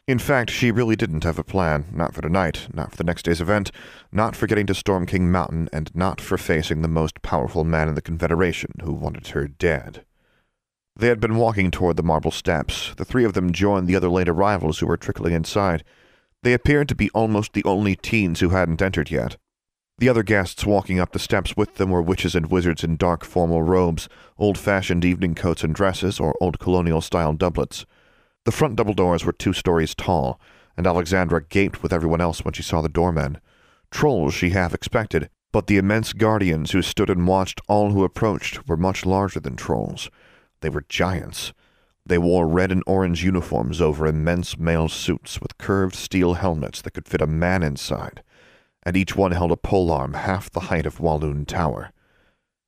In 0.07 0.19
fact, 0.19 0.51
she 0.51 0.71
really 0.71 0.95
didn't 0.95 1.23
have 1.25 1.39
a 1.39 1.43
plan, 1.43 1.87
not 1.91 2.13
for 2.13 2.21
tonight, 2.21 2.67
not 2.73 2.91
for 2.91 2.97
the 2.97 3.03
next 3.03 3.23
day's 3.23 3.41
event, 3.41 3.71
not 4.11 4.35
for 4.35 4.47
getting 4.47 4.65
to 4.67 4.75
Storm 4.75 5.05
King 5.05 5.31
Mountain, 5.31 5.67
and 5.73 5.93
not 5.93 6.21
for 6.21 6.37
facing 6.37 6.81
the 6.81 6.87
most 6.87 7.21
powerful 7.21 7.63
man 7.63 7.89
in 7.89 7.95
the 7.95 8.01
Confederation 8.01 8.71
who 8.83 8.93
wanted 8.93 9.27
her 9.29 9.47
dead. 9.47 10.05
They 10.95 11.07
had 11.07 11.19
been 11.19 11.35
walking 11.35 11.71
toward 11.71 11.97
the 11.97 12.03
marble 12.03 12.31
steps. 12.31 12.93
The 12.95 13.05
three 13.05 13.25
of 13.25 13.33
them 13.33 13.51
joined 13.51 13.87
the 13.87 13.95
other 13.95 14.09
late 14.09 14.29
arrivals 14.29 14.79
who 14.79 14.87
were 14.87 14.97
trickling 14.97 15.33
inside. 15.33 15.83
They 16.41 16.53
appeared 16.53 16.87
to 16.89 16.95
be 16.95 17.09
almost 17.11 17.53
the 17.53 17.63
only 17.65 17.95
teens 17.95 18.39
who 18.39 18.49
hadn't 18.49 18.81
entered 18.81 19.11
yet. 19.11 19.37
The 19.99 20.09
other 20.09 20.21
guests 20.21 20.63
walking 20.63 20.99
up 20.99 21.11
the 21.11 21.17
steps 21.17 21.57
with 21.57 21.75
them 21.75 21.89
were 21.89 22.03
witches 22.03 22.35
and 22.35 22.51
wizards 22.51 22.83
in 22.83 22.97
dark 22.97 23.25
formal 23.25 23.63
robes, 23.63 24.07
old 24.37 24.55
fashioned 24.55 25.03
evening 25.03 25.33
coats 25.33 25.63
and 25.63 25.73
dresses, 25.73 26.19
or 26.19 26.37
old 26.39 26.59
colonial 26.59 27.01
style 27.01 27.33
doublets. 27.33 27.83
The 28.45 28.51
front 28.51 28.75
double 28.75 28.93
doors 28.93 29.25
were 29.25 29.31
two 29.31 29.53
stories 29.53 29.95
tall, 29.95 30.39
and 30.77 30.85
Alexandra 30.85 31.43
gaped 31.43 31.81
with 31.81 31.91
everyone 31.91 32.21
else 32.21 32.45
when 32.45 32.53
she 32.53 32.61
saw 32.61 32.81
the 32.81 32.89
doormen. 32.89 33.39
Trolls 33.89 34.35
she 34.35 34.51
half 34.51 34.71
expected, 34.71 35.31
but 35.51 35.65
the 35.65 35.77
immense 35.77 36.13
guardians 36.13 36.71
who 36.71 36.83
stood 36.83 37.09
and 37.09 37.25
watched 37.25 37.59
all 37.67 37.89
who 37.89 38.03
approached 38.03 38.67
were 38.67 38.77
much 38.77 39.03
larger 39.03 39.39
than 39.39 39.55
trolls. 39.55 40.11
They 40.61 40.69
were 40.69 40.85
giants. 40.87 41.53
They 42.05 42.19
wore 42.19 42.47
red 42.47 42.71
and 42.71 42.83
orange 42.85 43.23
uniforms 43.23 43.81
over 43.81 44.05
immense 44.05 44.59
mail 44.59 44.89
suits 44.89 45.41
with 45.41 45.57
curved 45.57 45.95
steel 45.95 46.35
helmets 46.35 46.83
that 46.83 46.93
could 46.93 47.07
fit 47.07 47.19
a 47.19 47.27
man 47.27 47.63
inside 47.63 48.21
and 48.87 48.95
each 48.95 49.17
one 49.17 49.33
held 49.33 49.51
a 49.51 49.57
polearm 49.57 50.13
half 50.13 50.49
the 50.49 50.61
height 50.61 50.85
of 50.85 51.01
Walloon 51.01 51.45
Tower. 51.45 51.91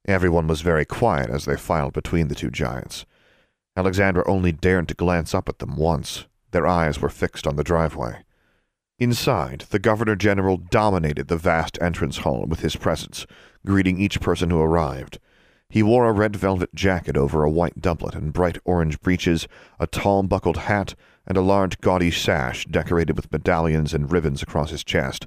Everyone 0.05 0.47
was 0.47 0.59
very 0.59 0.83
quiet 0.83 1.29
as 1.29 1.45
they 1.45 1.55
filed 1.55 1.93
between 1.93 2.27
the 2.27 2.35
two 2.35 2.51
giants. 2.51 3.05
Alexandra 3.77 4.29
only 4.29 4.51
dared 4.51 4.89
to 4.89 4.93
glance 4.93 5.33
up 5.33 5.47
at 5.47 5.59
them 5.59 5.77
once. 5.77 6.25
Their 6.51 6.67
eyes 6.67 6.99
were 6.99 7.07
fixed 7.07 7.47
on 7.47 7.55
the 7.55 7.63
driveway. 7.63 8.25
Inside, 8.99 9.63
the 9.69 9.79
Governor 9.79 10.17
General 10.17 10.57
dominated 10.57 11.29
the 11.29 11.37
vast 11.37 11.77
entrance 11.81 12.17
hall 12.17 12.45
with 12.45 12.59
his 12.59 12.75
presence, 12.75 13.25
greeting 13.65 13.97
each 13.97 14.19
person 14.19 14.49
who 14.49 14.59
arrived. 14.59 15.19
He 15.69 15.81
wore 15.81 16.09
a 16.09 16.11
red 16.11 16.35
velvet 16.35 16.75
jacket 16.75 17.15
over 17.15 17.45
a 17.45 17.49
white 17.49 17.79
doublet 17.79 18.13
and 18.13 18.33
bright 18.33 18.57
orange 18.65 18.99
breeches, 18.99 19.47
a 19.79 19.87
tall 19.87 20.23
buckled 20.23 20.57
hat, 20.57 20.95
and 21.25 21.37
a 21.37 21.41
large 21.41 21.79
gaudy 21.79 22.11
sash 22.11 22.65
decorated 22.65 23.15
with 23.15 23.31
medallions 23.31 23.93
and 23.93 24.11
ribbons 24.11 24.43
across 24.43 24.71
his 24.71 24.83
chest. 24.83 25.25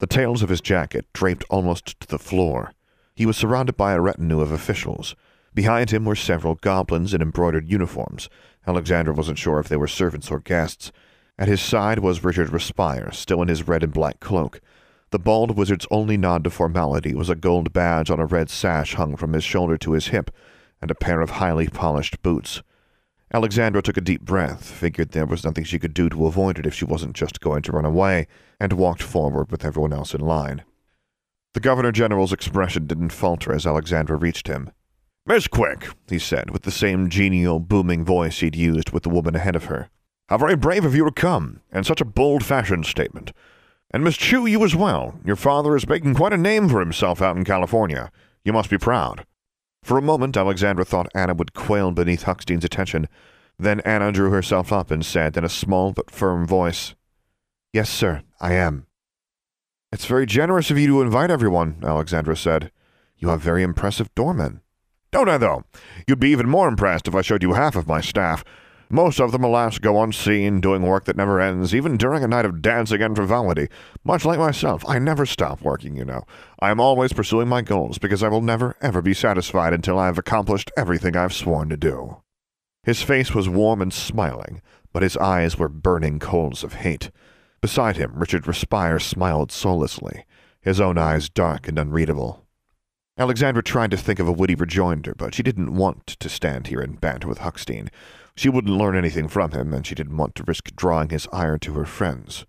The 0.00 0.06
tails 0.06 0.42
of 0.42 0.48
his 0.48 0.62
jacket 0.62 1.06
draped 1.12 1.44
almost 1.50 2.00
to 2.00 2.08
the 2.08 2.18
floor. 2.18 2.72
He 3.14 3.26
was 3.26 3.36
surrounded 3.36 3.76
by 3.76 3.92
a 3.92 4.00
retinue 4.00 4.40
of 4.40 4.50
officials. 4.50 5.14
Behind 5.54 5.90
him 5.90 6.06
were 6.06 6.16
several 6.16 6.54
goblins 6.54 7.12
in 7.12 7.20
embroidered 7.20 7.70
uniforms. 7.70 8.30
Alexandra 8.66 9.12
wasn't 9.12 9.36
sure 9.38 9.60
if 9.60 9.68
they 9.68 9.76
were 9.76 9.86
servants 9.86 10.30
or 10.30 10.40
guests. 10.40 10.90
At 11.38 11.48
his 11.48 11.60
side 11.60 11.98
was 11.98 12.24
Richard 12.24 12.50
Respire, 12.50 13.10
still 13.12 13.42
in 13.42 13.48
his 13.48 13.68
red 13.68 13.82
and 13.82 13.92
black 13.92 14.20
cloak. 14.20 14.62
The 15.10 15.18
bald 15.18 15.54
wizard's 15.54 15.86
only 15.90 16.16
nod 16.16 16.44
to 16.44 16.50
formality 16.50 17.14
was 17.14 17.28
a 17.28 17.34
gold 17.34 17.74
badge 17.74 18.10
on 18.10 18.20
a 18.20 18.26
red 18.26 18.48
sash 18.48 18.94
hung 18.94 19.16
from 19.16 19.34
his 19.34 19.44
shoulder 19.44 19.76
to 19.76 19.92
his 19.92 20.08
hip, 20.08 20.30
and 20.80 20.90
a 20.90 20.94
pair 20.94 21.20
of 21.20 21.30
highly 21.30 21.68
polished 21.68 22.22
boots. 22.22 22.62
Alexandra 23.32 23.80
took 23.80 23.96
a 23.96 24.00
deep 24.00 24.22
breath, 24.22 24.64
figured 24.68 25.12
there 25.12 25.26
was 25.26 25.44
nothing 25.44 25.62
she 25.62 25.78
could 25.78 25.94
do 25.94 26.08
to 26.08 26.26
avoid 26.26 26.58
it 26.58 26.66
if 26.66 26.74
she 26.74 26.84
wasn't 26.84 27.14
just 27.14 27.40
going 27.40 27.62
to 27.62 27.72
run 27.72 27.84
away, 27.84 28.26
and 28.58 28.72
walked 28.72 29.02
forward 29.02 29.52
with 29.52 29.64
everyone 29.64 29.92
else 29.92 30.14
in 30.14 30.20
line. 30.20 30.64
The 31.54 31.60
Governor 31.60 31.92
General's 31.92 32.32
expression 32.32 32.86
didn't 32.86 33.10
falter 33.10 33.52
as 33.52 33.66
Alexandra 33.66 34.16
reached 34.16 34.48
him. 34.48 34.70
Miss 35.26 35.46
Quick, 35.46 35.88
he 36.08 36.18
said, 36.18 36.50
with 36.50 36.62
the 36.62 36.72
same 36.72 37.08
genial, 37.08 37.60
booming 37.60 38.04
voice 38.04 38.40
he'd 38.40 38.56
used 38.56 38.90
with 38.90 39.04
the 39.04 39.10
woman 39.10 39.36
ahead 39.36 39.54
of 39.54 39.66
her. 39.66 39.90
How 40.28 40.38
very 40.38 40.56
brave 40.56 40.84
of 40.84 40.94
you 40.94 41.04
to 41.04 41.12
come, 41.12 41.60
and 41.70 41.86
such 41.86 42.00
a 42.00 42.04
bold 42.04 42.44
fashion 42.44 42.82
statement. 42.82 43.32
And 43.92 44.02
Miss 44.02 44.16
Chew, 44.16 44.46
you 44.46 44.64
as 44.64 44.74
well. 44.74 45.20
Your 45.24 45.36
father 45.36 45.76
is 45.76 45.88
making 45.88 46.14
quite 46.14 46.32
a 46.32 46.36
name 46.36 46.68
for 46.68 46.80
himself 46.80 47.22
out 47.22 47.36
in 47.36 47.44
California. 47.44 48.10
You 48.44 48.52
must 48.52 48.70
be 48.70 48.78
proud. 48.78 49.24
For 49.82 49.98
a 49.98 50.02
moment, 50.02 50.36
Alexandra 50.36 50.84
thought 50.84 51.10
Anna 51.14 51.34
would 51.34 51.54
quail 51.54 51.90
beneath 51.90 52.24
Huckstein's 52.24 52.64
attention. 52.64 53.08
Then 53.58 53.80
Anna 53.80 54.12
drew 54.12 54.30
herself 54.30 54.72
up 54.72 54.90
and 54.90 55.04
said 55.04 55.36
in 55.36 55.44
a 55.44 55.48
small 55.48 55.92
but 55.92 56.10
firm 56.10 56.46
voice, 56.46 56.94
Yes, 57.72 57.88
sir, 57.88 58.22
I 58.40 58.54
am. 58.54 58.86
It's 59.92 60.06
very 60.06 60.26
generous 60.26 60.70
of 60.70 60.78
you 60.78 60.86
to 60.88 61.02
invite 61.02 61.30
everyone, 61.30 61.82
Alexandra 61.84 62.36
said. 62.36 62.70
You 63.16 63.28
have 63.28 63.40
very 63.40 63.62
impressive 63.62 64.14
doormen. 64.14 64.60
Don't 65.10 65.28
I, 65.28 65.36
though? 65.36 65.64
You'd 66.06 66.20
be 66.20 66.30
even 66.30 66.48
more 66.48 66.68
impressed 66.68 67.08
if 67.08 67.14
I 67.14 67.22
showed 67.22 67.42
you 67.42 67.54
half 67.54 67.74
of 67.74 67.88
my 67.88 68.00
staff. 68.00 68.44
Most 68.92 69.20
of 69.20 69.30
them, 69.30 69.44
alas, 69.44 69.78
go 69.78 70.02
unseen, 70.02 70.60
doing 70.60 70.82
work 70.82 71.04
that 71.04 71.16
never 71.16 71.40
ends, 71.40 71.72
even 71.72 71.96
during 71.96 72.24
a 72.24 72.28
night 72.28 72.44
of 72.44 72.60
dancing 72.60 73.00
and 73.00 73.14
frivolity. 73.14 73.68
Much 74.02 74.24
like 74.24 74.40
myself, 74.40 74.84
I 74.88 74.98
never 74.98 75.24
stop 75.24 75.62
working, 75.62 75.94
you 75.94 76.04
know. 76.04 76.24
I 76.60 76.72
am 76.72 76.80
always 76.80 77.12
pursuing 77.12 77.46
my 77.46 77.62
goals, 77.62 77.98
because 77.98 78.24
I 78.24 78.28
will 78.28 78.40
never, 78.40 78.76
ever 78.82 79.00
be 79.00 79.14
satisfied 79.14 79.72
until 79.72 79.96
I 79.96 80.06
have 80.06 80.18
accomplished 80.18 80.72
everything 80.76 81.16
I've 81.16 81.32
sworn 81.32 81.68
to 81.68 81.76
do. 81.76 82.20
His 82.82 83.00
face 83.00 83.32
was 83.32 83.48
warm 83.48 83.80
and 83.80 83.92
smiling, 83.92 84.60
but 84.92 85.04
his 85.04 85.16
eyes 85.18 85.56
were 85.56 85.68
burning 85.68 86.18
coals 86.18 86.64
of 86.64 86.74
hate. 86.74 87.12
Beside 87.60 87.96
him, 87.96 88.14
Richard 88.16 88.48
Respire 88.48 88.98
smiled 88.98 89.52
soullessly, 89.52 90.24
his 90.60 90.80
own 90.80 90.98
eyes 90.98 91.28
dark 91.28 91.68
and 91.68 91.78
unreadable. 91.78 92.44
Alexandra 93.18 93.62
tried 93.62 93.90
to 93.90 93.98
think 93.98 94.18
of 94.18 94.26
a 94.26 94.32
witty 94.32 94.54
rejoinder, 94.54 95.14
but 95.14 95.34
she 95.34 95.42
didn't 95.42 95.74
want 95.74 96.06
to 96.06 96.28
stand 96.28 96.68
here 96.68 96.80
and 96.80 97.00
banter 97.00 97.28
with 97.28 97.40
Huckstein. 97.40 97.88
She 98.40 98.48
wouldn't 98.48 98.78
learn 98.78 98.96
anything 98.96 99.28
from 99.28 99.50
him, 99.50 99.74
and 99.74 99.86
she 99.86 99.94
didn't 99.94 100.16
want 100.16 100.34
to 100.36 100.44
risk 100.44 100.74
drawing 100.74 101.10
his 101.10 101.28
ire 101.30 101.58
to 101.58 101.74
her 101.74 101.84
friends. 101.84 102.46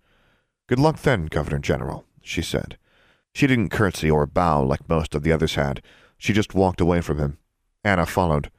Good 0.70 0.80
luck 0.80 1.02
then, 1.02 1.26
Governor 1.26 1.60
General, 1.60 2.06
she 2.22 2.42
said. 2.42 2.78
She 3.34 3.46
didn't 3.46 3.72
curtsy 3.72 4.10
or 4.10 4.26
bow 4.26 4.64
like 4.64 4.88
most 4.88 5.16
of 5.16 5.24
the 5.24 5.34
others 5.34 5.56
had. 5.56 5.84
She 6.18 6.32
just 6.32 6.56
walked 6.56 6.80
away 6.80 7.02
from 7.02 7.18
him. 7.18 7.40
Anna 7.84 8.06
followed. 8.06 8.50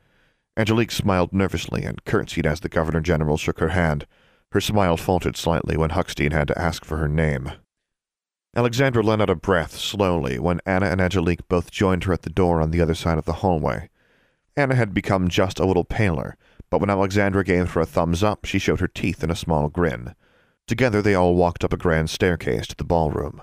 Angelique 0.58 0.90
smiled 0.90 1.32
nervously 1.32 1.84
and 1.84 2.04
curtsied 2.04 2.44
as 2.44 2.60
the 2.60 2.68
Governor 2.68 3.00
General 3.00 3.38
shook 3.38 3.60
her 3.60 3.70
hand. 3.70 4.06
Her 4.50 4.60
smile 4.60 4.98
faltered 4.98 5.38
slightly 5.38 5.78
when 5.78 5.92
Huckstein 5.92 6.32
had 6.32 6.48
to 6.48 6.60
ask 6.60 6.84
for 6.84 6.98
her 6.98 7.08
name. 7.08 7.52
Alexandra 8.54 9.02
let 9.02 9.22
out 9.22 9.30
a 9.30 9.34
breath 9.34 9.74
slowly 9.74 10.38
when 10.38 10.60
Anna 10.66 10.90
and 10.90 11.00
Angelique 11.00 11.48
both 11.48 11.70
joined 11.70 12.04
her 12.04 12.12
at 12.12 12.24
the 12.24 12.28
door 12.28 12.60
on 12.60 12.72
the 12.72 12.82
other 12.82 12.94
side 12.94 13.16
of 13.16 13.24
the 13.24 13.40
hallway. 13.40 13.88
Anna 14.54 14.74
had 14.74 14.92
become 14.92 15.28
just 15.30 15.58
a 15.58 15.64
little 15.64 15.84
paler, 15.84 16.36
but 16.72 16.80
when 16.80 16.88
Alexandra 16.88 17.44
gave 17.44 17.70
her 17.72 17.82
a 17.82 17.86
thumbs 17.86 18.22
up, 18.22 18.46
she 18.46 18.58
showed 18.58 18.80
her 18.80 18.88
teeth 18.88 19.22
in 19.22 19.30
a 19.30 19.36
small 19.36 19.68
grin. 19.68 20.14
Together 20.66 21.02
they 21.02 21.14
all 21.14 21.34
walked 21.34 21.64
up 21.64 21.72
a 21.74 21.76
grand 21.76 22.08
staircase 22.08 22.66
to 22.66 22.74
the 22.74 22.82
ballroom. 22.82 23.42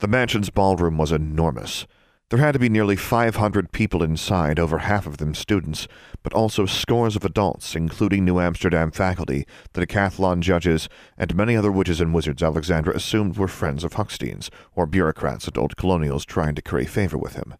The 0.00 0.08
mansion's 0.08 0.50
ballroom 0.50 0.98
was 0.98 1.12
enormous. 1.12 1.86
There 2.30 2.40
had 2.40 2.54
to 2.54 2.58
be 2.58 2.68
nearly 2.68 2.96
500 2.96 3.70
people 3.70 4.02
inside, 4.02 4.58
over 4.58 4.78
half 4.78 5.06
of 5.06 5.18
them 5.18 5.36
students, 5.36 5.86
but 6.24 6.32
also 6.32 6.66
scores 6.66 7.14
of 7.14 7.24
adults, 7.24 7.76
including 7.76 8.24
New 8.24 8.40
Amsterdam 8.40 8.90
faculty, 8.90 9.46
the 9.74 9.86
decathlon 9.86 10.40
judges, 10.40 10.88
and 11.16 11.36
many 11.36 11.54
other 11.54 11.70
witches 11.70 12.00
and 12.00 12.12
wizards 12.12 12.42
Alexandra 12.42 12.92
assumed 12.92 13.36
were 13.36 13.46
friends 13.46 13.84
of 13.84 13.92
Huckstein's, 13.92 14.50
or 14.74 14.86
bureaucrats 14.86 15.46
at 15.46 15.56
old 15.56 15.76
colonials 15.76 16.24
trying 16.24 16.56
to 16.56 16.62
curry 16.62 16.86
favor 16.86 17.16
with 17.16 17.36
him. 17.36 17.54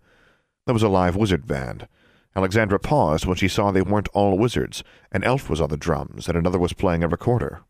There 0.66 0.74
was 0.74 0.82
a 0.82 0.88
live 0.88 1.14
wizard 1.14 1.46
band. 1.46 1.86
Alexandra 2.34 2.78
paused 2.78 3.26
when 3.26 3.36
she 3.36 3.48
saw 3.48 3.70
they 3.70 3.82
weren't 3.82 4.08
all 4.14 4.38
wizards. 4.38 4.82
An 5.10 5.24
elf 5.24 5.50
was 5.50 5.60
on 5.60 5.68
the 5.68 5.76
drums, 5.76 6.28
and 6.28 6.36
another 6.36 6.58
was 6.58 6.72
playing 6.72 7.04
a 7.04 7.08
recorder. 7.08 7.62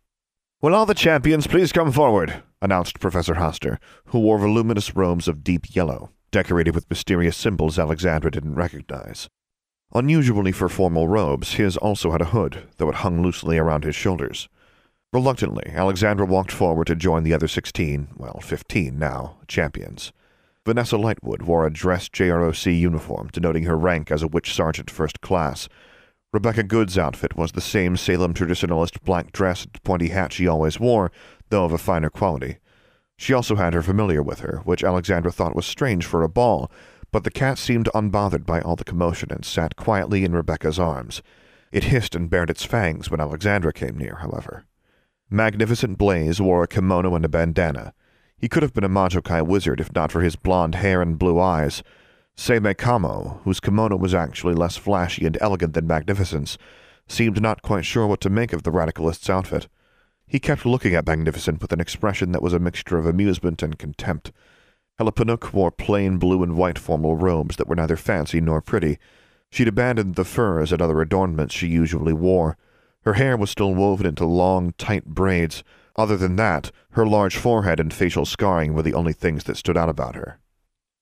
Will 0.60 0.74
all 0.74 0.86
the 0.86 0.94
champions 0.94 1.46
please 1.46 1.72
come 1.72 1.90
forward? 1.90 2.42
announced 2.60 3.00
Professor 3.00 3.34
Hoster, 3.34 3.78
who 4.06 4.20
wore 4.20 4.38
voluminous 4.38 4.94
robes 4.94 5.26
of 5.26 5.42
deep 5.42 5.74
yellow 5.74 6.10
decorated 6.32 6.74
with 6.74 6.90
mysterious 6.90 7.36
symbols 7.36 7.78
Alexandra 7.78 8.30
didn't 8.30 8.56
recognize. 8.56 9.28
Unusually 9.94 10.50
for 10.50 10.68
formal 10.68 11.06
robes, 11.06 11.54
his 11.54 11.76
also 11.76 12.10
had 12.10 12.22
a 12.22 12.26
hood, 12.26 12.66
though 12.78 12.88
it 12.88 12.96
hung 12.96 13.22
loosely 13.22 13.58
around 13.58 13.84
his 13.84 13.94
shoulders. 13.94 14.48
Reluctantly, 15.12 15.70
Alexandra 15.74 16.24
walked 16.24 16.50
forward 16.50 16.86
to 16.86 16.96
join 16.96 17.22
the 17.22 17.34
other 17.34 17.46
sixteen, 17.46 18.08
well, 18.16 18.40
fifteen 18.40 18.98
now, 18.98 19.36
champions. 19.46 20.12
Vanessa 20.64 20.96
Lightwood 20.96 21.42
wore 21.42 21.66
a 21.66 21.72
dress 21.72 22.08
JROC 22.08 22.78
uniform, 22.78 23.28
denoting 23.32 23.64
her 23.64 23.76
rank 23.76 24.12
as 24.12 24.22
a 24.22 24.28
witch 24.28 24.54
sergeant 24.54 24.88
first 24.88 25.20
class. 25.20 25.68
Rebecca 26.32 26.62
Good's 26.62 26.96
outfit 26.96 27.36
was 27.36 27.52
the 27.52 27.60
same 27.60 27.96
Salem 27.96 28.32
traditionalist 28.32 29.02
black 29.02 29.32
dress 29.32 29.64
and 29.64 29.82
pointy 29.82 30.08
hat 30.08 30.32
she 30.32 30.46
always 30.46 30.78
wore, 30.78 31.10
though 31.48 31.64
of 31.64 31.72
a 31.72 31.78
finer 31.78 32.10
quality. 32.10 32.58
She 33.18 33.32
also 33.32 33.56
had 33.56 33.74
her 33.74 33.82
familiar 33.82 34.22
with 34.22 34.38
her, 34.40 34.60
which 34.64 34.84
Alexandra 34.84 35.32
thought 35.32 35.56
was 35.56 35.66
strange 35.66 36.06
for 36.06 36.22
a 36.22 36.28
ball, 36.28 36.70
but 37.10 37.24
the 37.24 37.30
cat 37.30 37.58
seemed 37.58 37.88
unbothered 37.92 38.46
by 38.46 38.60
all 38.60 38.76
the 38.76 38.84
commotion 38.84 39.32
and 39.32 39.44
sat 39.44 39.74
quietly 39.74 40.24
in 40.24 40.32
Rebecca's 40.32 40.78
arms. 40.78 41.22
It 41.72 41.84
hissed 41.84 42.14
and 42.14 42.30
bared 42.30 42.50
its 42.50 42.64
fangs 42.64 43.10
when 43.10 43.20
Alexandra 43.20 43.72
came 43.72 43.98
near, 43.98 44.16
however. 44.20 44.64
Magnificent 45.28 45.98
Blaze 45.98 46.40
wore 46.40 46.62
a 46.62 46.68
kimono 46.68 47.16
and 47.16 47.24
a 47.24 47.28
bandana. 47.28 47.94
He 48.42 48.48
could 48.48 48.64
have 48.64 48.74
been 48.74 48.82
a 48.82 48.88
Majokai 48.88 49.46
wizard 49.46 49.80
if 49.80 49.94
not 49.94 50.10
for 50.10 50.20
his 50.20 50.34
blond 50.34 50.74
hair 50.74 51.00
and 51.00 51.16
blue 51.16 51.38
eyes. 51.38 51.84
Seimei 52.36 52.76
Kamo, 52.76 53.40
whose 53.44 53.60
kimono 53.60 53.94
was 53.94 54.14
actually 54.14 54.54
less 54.54 54.76
flashy 54.76 55.24
and 55.24 55.38
elegant 55.40 55.74
than 55.74 55.86
Magnificent's, 55.86 56.58
seemed 57.06 57.40
not 57.40 57.62
quite 57.62 57.84
sure 57.84 58.04
what 58.04 58.20
to 58.22 58.28
make 58.28 58.52
of 58.52 58.64
the 58.64 58.72
radicalist's 58.72 59.30
outfit. 59.30 59.68
He 60.26 60.40
kept 60.40 60.66
looking 60.66 60.92
at 60.92 61.06
Magnificent 61.06 61.62
with 61.62 61.72
an 61.72 61.80
expression 61.80 62.32
that 62.32 62.42
was 62.42 62.52
a 62.52 62.58
mixture 62.58 62.98
of 62.98 63.06
amusement 63.06 63.62
and 63.62 63.78
contempt. 63.78 64.32
Helapanuk 64.98 65.52
wore 65.52 65.70
plain 65.70 66.18
blue 66.18 66.42
and 66.42 66.56
white 66.56 66.80
formal 66.80 67.14
robes 67.14 67.54
that 67.56 67.68
were 67.68 67.76
neither 67.76 67.96
fancy 67.96 68.40
nor 68.40 68.60
pretty. 68.60 68.98
She'd 69.50 69.68
abandoned 69.68 70.16
the 70.16 70.24
furs 70.24 70.72
and 70.72 70.82
other 70.82 71.00
adornments 71.00 71.54
she 71.54 71.68
usually 71.68 72.12
wore. 72.12 72.56
Her 73.04 73.12
hair 73.12 73.36
was 73.36 73.50
still 73.50 73.72
woven 73.72 74.04
into 74.04 74.24
long, 74.24 74.74
tight 74.78 75.06
braids. 75.06 75.62
Other 75.96 76.16
than 76.16 76.36
that, 76.36 76.70
her 76.92 77.06
large 77.06 77.36
forehead 77.36 77.78
and 77.78 77.92
facial 77.92 78.24
scarring 78.24 78.74
were 78.74 78.82
the 78.82 78.94
only 78.94 79.12
things 79.12 79.44
that 79.44 79.56
stood 79.56 79.76
out 79.76 79.88
about 79.88 80.14
her. 80.14 80.38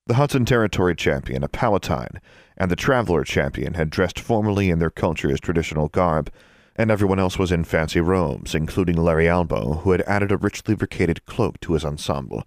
The 0.06 0.14
Hudson 0.14 0.44
Territory 0.44 0.96
champion, 0.96 1.44
a 1.44 1.48
Palatine, 1.48 2.20
and 2.56 2.70
the 2.70 2.76
Traveler 2.76 3.22
champion 3.22 3.74
had 3.74 3.90
dressed 3.90 4.18
formally 4.18 4.68
in 4.68 4.80
their 4.80 4.90
culture's 4.90 5.38
traditional 5.38 5.88
garb, 5.88 6.32
and 6.74 6.90
everyone 6.90 7.20
else 7.20 7.38
was 7.38 7.52
in 7.52 7.62
fancy 7.62 8.00
robes, 8.00 8.54
including 8.54 8.96
Larry 8.96 9.28
Albo, 9.28 9.74
who 9.74 9.92
had 9.92 10.02
added 10.02 10.32
a 10.32 10.36
richly 10.36 10.74
brocaded 10.74 11.24
cloak 11.26 11.60
to 11.60 11.74
his 11.74 11.84
ensemble. 11.84 12.44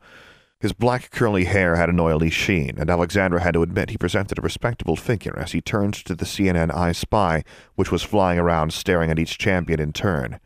His 0.59 0.73
black 0.73 1.11
curly 1.11 1.45
hair 1.45 1.75
had 1.75 1.89
an 1.89 1.99
oily 1.99 2.29
sheen, 2.29 2.75
and 2.77 2.89
Alexandra 2.89 3.41
had 3.41 3.53
to 3.53 3.63
admit 3.63 3.89
he 3.89 3.97
presented 3.97 4.39
a 4.39 4.41
respectable 4.41 4.95
figure 4.95 5.37
as 5.37 5.51
he 5.51 5.61
turned 5.61 5.93
to 5.93 6.15
the 6.15 6.25
CNN 6.25 6.73
I 6.73 6.91
Spy, 6.93 7.43
which 7.75 7.91
was 7.91 8.03
flying 8.03 8.39
around 8.39 8.73
staring 8.73 9.11
at 9.11 9.19
each 9.19 9.37
champion 9.37 9.79
in 9.79 9.93
turn. 9.93 10.39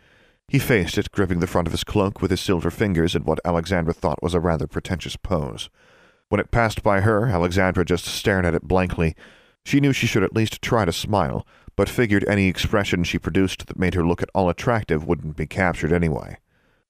He 0.49 0.59
faced 0.59 0.97
it, 0.97 1.11
gripping 1.11 1.39
the 1.39 1.47
front 1.47 1.67
of 1.67 1.73
his 1.73 1.83
cloak 1.83 2.21
with 2.21 2.31
his 2.31 2.39
silver 2.39 2.71
fingers 2.71 3.15
in 3.15 3.25
what 3.25 3.41
Alexandra 3.43 3.93
thought 3.93 4.23
was 4.23 4.33
a 4.33 4.39
rather 4.39 4.65
pretentious 4.65 5.17
pose. 5.17 5.69
When 6.29 6.39
it 6.39 6.51
passed 6.51 6.83
by 6.83 7.01
her, 7.01 7.27
Alexandra 7.27 7.83
just 7.83 8.05
stared 8.05 8.45
at 8.45 8.55
it 8.55 8.63
blankly. 8.63 9.13
She 9.65 9.81
knew 9.81 9.91
she 9.91 10.07
should 10.07 10.23
at 10.23 10.35
least 10.35 10.61
try 10.61 10.85
to 10.85 10.93
smile, 10.93 11.45
but 11.75 11.89
figured 11.89 12.23
any 12.25 12.47
expression 12.47 13.03
she 13.03 13.19
produced 13.19 13.67
that 13.67 13.77
made 13.77 13.93
her 13.93 14.07
look 14.07 14.21
at 14.21 14.29
all 14.33 14.49
attractive 14.49 15.05
wouldn't 15.05 15.35
be 15.35 15.47
captured 15.47 15.91
anyway. 15.91 16.37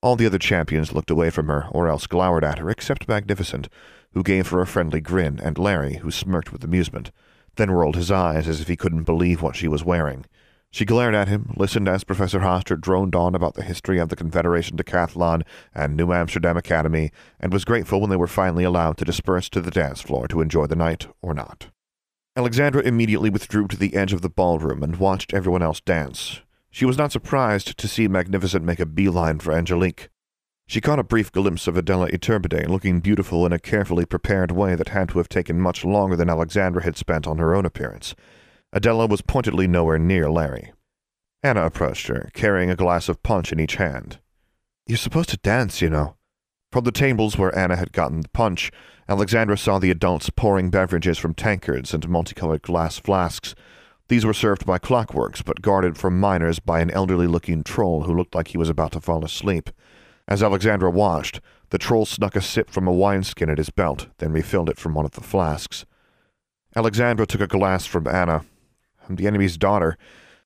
All 0.03 0.15
the 0.15 0.27
other 0.27 0.37
champions 0.37 0.93
looked 0.93 1.09
away 1.09 1.31
from 1.31 1.47
her, 1.47 1.65
or 1.71 1.87
else 1.87 2.05
glowered 2.05 2.43
at 2.43 2.59
her, 2.59 2.69
except 2.69 3.07
Magnificent, 3.07 3.69
who 4.13 4.21
gave 4.21 4.49
her 4.49 4.61
a 4.61 4.67
friendly 4.67 5.01
grin, 5.01 5.39
and 5.41 5.57
Larry, 5.57 5.95
who 5.95 6.11
smirked 6.11 6.53
with 6.53 6.63
amusement, 6.63 7.11
then 7.55 7.71
rolled 7.71 7.95
his 7.95 8.11
eyes 8.11 8.47
as 8.47 8.61
if 8.61 8.67
he 8.67 8.75
couldn't 8.75 9.03
believe 9.03 9.41
what 9.41 9.55
she 9.55 9.67
was 9.67 9.83
wearing. 9.83 10.25
She 10.71 10.85
glared 10.85 11.15
at 11.15 11.27
him, 11.27 11.53
listened 11.55 11.87
as 11.87 12.03
Professor 12.03 12.39
Hoster 12.39 12.79
droned 12.79 13.15
on 13.15 13.33
about 13.33 13.55
the 13.55 13.63
history 13.63 13.99
of 13.99 14.09
the 14.09 14.15
Confederation 14.15 14.77
Decathlon 14.77 15.43
and 15.73 15.95
New 15.95 16.11
Amsterdam 16.11 16.57
Academy, 16.57 17.11
and 17.39 17.53
was 17.53 17.65
grateful 17.65 18.01
when 18.01 18.09
they 18.09 18.15
were 18.15 18.27
finally 18.27 18.63
allowed 18.63 18.97
to 18.97 19.05
disperse 19.05 19.49
to 19.49 19.61
the 19.61 19.71
dance 19.71 20.01
floor 20.01 20.27
to 20.27 20.41
enjoy 20.41 20.67
the 20.67 20.75
night 20.75 21.07
or 21.21 21.33
not. 21.33 21.67
Alexandra 22.35 22.83
immediately 22.83 23.31
withdrew 23.31 23.67
to 23.67 23.77
the 23.77 23.95
edge 23.95 24.13
of 24.13 24.21
the 24.21 24.29
ballroom 24.29 24.83
and 24.83 24.97
watched 24.97 25.33
everyone 25.33 25.63
else 25.63 25.81
dance. 25.81 26.41
She 26.69 26.85
was 26.85 26.97
not 26.97 27.11
surprised 27.11 27.77
to 27.77 27.87
see 27.87 28.07
Magnificent 28.07 28.63
make 28.63 28.79
a 28.79 28.85
beeline 28.85 29.39
for 29.39 29.53
Angelique. 29.53 30.09
She 30.67 30.81
caught 30.81 30.99
a 30.99 31.03
brief 31.03 31.31
glimpse 31.31 31.65
of 31.65 31.77
Adela 31.77 32.09
Iturbide 32.11 32.67
looking 32.67 32.99
beautiful 32.99 33.45
in 33.45 33.53
a 33.53 33.57
carefully 33.57 34.05
prepared 34.05 34.51
way 34.51 34.75
that 34.75 34.89
had 34.89 35.09
to 35.09 35.17
have 35.17 35.29
taken 35.29 35.59
much 35.59 35.83
longer 35.83 36.15
than 36.15 36.29
Alexandra 36.29 36.83
had 36.83 36.97
spent 36.97 37.25
on 37.25 37.39
her 37.39 37.55
own 37.55 37.65
appearance. 37.65 38.13
Adela 38.73 39.07
was 39.07 39.21
pointedly 39.21 39.67
nowhere 39.67 39.97
near 39.97 40.29
Larry. 40.29 40.73
Anna 41.41 41.65
approached 41.65 42.07
her, 42.07 42.29
carrying 42.33 42.69
a 42.69 42.75
glass 42.75 43.07
of 43.07 43.23
punch 43.23 43.51
in 43.51 43.59
each 43.59 43.75
hand. 43.75 44.19
You're 44.85 44.97
supposed 44.97 45.29
to 45.29 45.37
dance, 45.37 45.81
you 45.81 45.89
know. 45.89 46.15
From 46.71 46.83
the 46.83 46.91
tables 46.91 47.37
where 47.37 47.57
Anna 47.57 47.77
had 47.77 47.93
gotten 47.93 48.21
the 48.21 48.29
punch, 48.29 48.71
Alexandra 49.07 49.57
saw 49.57 49.79
the 49.79 49.91
adults 49.91 50.29
pouring 50.29 50.69
beverages 50.69 51.17
from 51.17 51.33
tankards 51.33 51.93
and 51.93 52.09
multicolored 52.09 52.61
glass 52.61 52.99
flasks. 52.99 53.55
These 54.09 54.25
were 54.25 54.33
served 54.33 54.65
by 54.65 54.79
clockworks, 54.79 55.43
but 55.43 55.61
guarded 55.61 55.97
from 55.97 56.19
minors 56.19 56.59
by 56.59 56.81
an 56.81 56.91
elderly 56.91 57.27
looking 57.27 57.63
troll 57.63 58.03
who 58.03 58.15
looked 58.15 58.35
like 58.35 58.49
he 58.49 58.57
was 58.57 58.69
about 58.69 58.91
to 58.93 59.01
fall 59.01 59.23
asleep. 59.23 59.69
As 60.27 60.43
Alexandra 60.43 60.91
watched, 60.91 61.39
the 61.69 61.77
troll 61.77 62.05
snuck 62.05 62.35
a 62.35 62.41
sip 62.41 62.69
from 62.69 62.87
a 62.87 62.93
wineskin 62.93 63.49
at 63.49 63.57
his 63.57 63.69
belt, 63.69 64.07
then 64.17 64.33
refilled 64.33 64.69
it 64.69 64.77
from 64.77 64.93
one 64.93 65.05
of 65.05 65.11
the 65.11 65.21
flasks. 65.21 65.85
Alexandra 66.75 67.25
took 67.25 67.41
a 67.41 67.47
glass 67.47 67.85
from 67.85 68.07
Anna. 68.07 68.43
The 69.15 69.27
enemy's 69.27 69.57
daughter, 69.57 69.97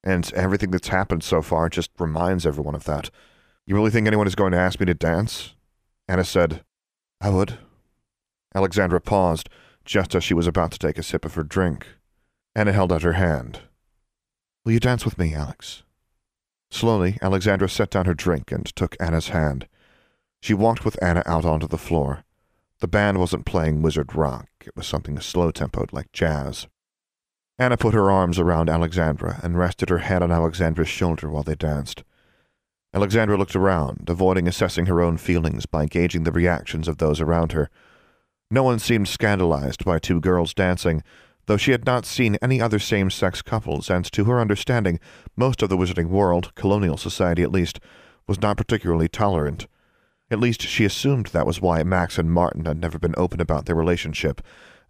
and 0.04 0.32
everything 0.34 0.70
that's 0.70 0.88
happened 0.88 1.22
so 1.22 1.42
far 1.42 1.68
just 1.68 1.90
reminds 1.98 2.46
everyone 2.46 2.74
of 2.74 2.84
that. 2.84 3.10
You 3.66 3.74
really 3.74 3.90
think 3.90 4.06
anyone 4.06 4.26
is 4.26 4.34
going 4.34 4.52
to 4.52 4.58
ask 4.58 4.80
me 4.80 4.86
to 4.86 4.94
dance? 4.94 5.54
Anna 6.08 6.24
said, 6.24 6.64
I 7.20 7.30
would. 7.30 7.58
Alexandra 8.54 9.00
paused, 9.00 9.48
just 9.84 10.14
as 10.14 10.24
she 10.24 10.34
was 10.34 10.46
about 10.46 10.72
to 10.72 10.78
take 10.78 10.98
a 10.98 11.02
sip 11.02 11.24
of 11.24 11.34
her 11.34 11.44
drink. 11.44 11.86
Anna 12.54 12.72
held 12.72 12.92
out 12.92 13.02
her 13.02 13.14
hand. 13.14 13.60
Will 14.64 14.72
you 14.72 14.80
dance 14.80 15.04
with 15.04 15.18
me, 15.18 15.34
Alex? 15.34 15.82
Slowly, 16.70 17.18
Alexandra 17.20 17.68
set 17.68 17.90
down 17.90 18.06
her 18.06 18.14
drink 18.14 18.50
and 18.50 18.64
took 18.66 18.96
Anna's 19.00 19.28
hand. 19.28 19.68
She 20.40 20.54
walked 20.54 20.84
with 20.84 21.02
Anna 21.02 21.22
out 21.26 21.44
onto 21.44 21.68
the 21.68 21.78
floor. 21.78 22.24
The 22.80 22.88
band 22.88 23.18
wasn't 23.18 23.46
playing 23.46 23.82
wizard 23.82 24.14
rock, 24.14 24.48
it 24.64 24.74
was 24.74 24.86
something 24.86 25.18
slow 25.20 25.52
tempoed 25.52 25.92
like 25.92 26.10
jazz. 26.12 26.66
Anna 27.58 27.76
put 27.76 27.94
her 27.94 28.10
arms 28.10 28.38
around 28.38 28.68
Alexandra 28.68 29.40
and 29.42 29.58
rested 29.58 29.88
her 29.88 29.98
head 29.98 30.22
on 30.22 30.32
Alexandra's 30.32 30.88
shoulder 30.88 31.28
while 31.28 31.42
they 31.42 31.54
danced. 31.54 32.02
Alexandra 32.94 33.36
looked 33.36 33.56
around, 33.56 34.08
avoiding 34.08 34.46
assessing 34.46 34.86
her 34.86 35.00
own 35.00 35.16
feelings 35.16 35.64
by 35.66 35.86
gauging 35.86 36.24
the 36.24 36.32
reactions 36.32 36.88
of 36.88 36.98
those 36.98 37.20
around 37.20 37.52
her. 37.52 37.70
No 38.50 38.62
one 38.62 38.78
seemed 38.78 39.08
scandalized 39.08 39.84
by 39.84 39.98
two 39.98 40.20
girls 40.20 40.52
dancing, 40.52 41.02
though 41.46 41.56
she 41.56 41.72
had 41.72 41.86
not 41.86 42.04
seen 42.04 42.36
any 42.42 42.60
other 42.60 42.78
same 42.78 43.10
sex 43.10 43.40
couples, 43.42 43.88
and 43.88 44.04
to 44.12 44.24
her 44.24 44.40
understanding, 44.40 45.00
most 45.36 45.62
of 45.62 45.68
the 45.68 45.76
wizarding 45.76 46.08
world, 46.08 46.54
colonial 46.54 46.96
society 46.96 47.42
at 47.42 47.52
least, 47.52 47.80
was 48.26 48.40
not 48.40 48.56
particularly 48.56 49.08
tolerant. 49.08 49.66
At 50.30 50.40
least 50.40 50.62
she 50.62 50.84
assumed 50.84 51.26
that 51.26 51.46
was 51.46 51.60
why 51.60 51.82
Max 51.82 52.18
and 52.18 52.30
Martin 52.30 52.64
had 52.64 52.80
never 52.80 52.98
been 52.98 53.14
open 53.16 53.40
about 53.40 53.66
their 53.66 53.74
relationship, 53.74 54.40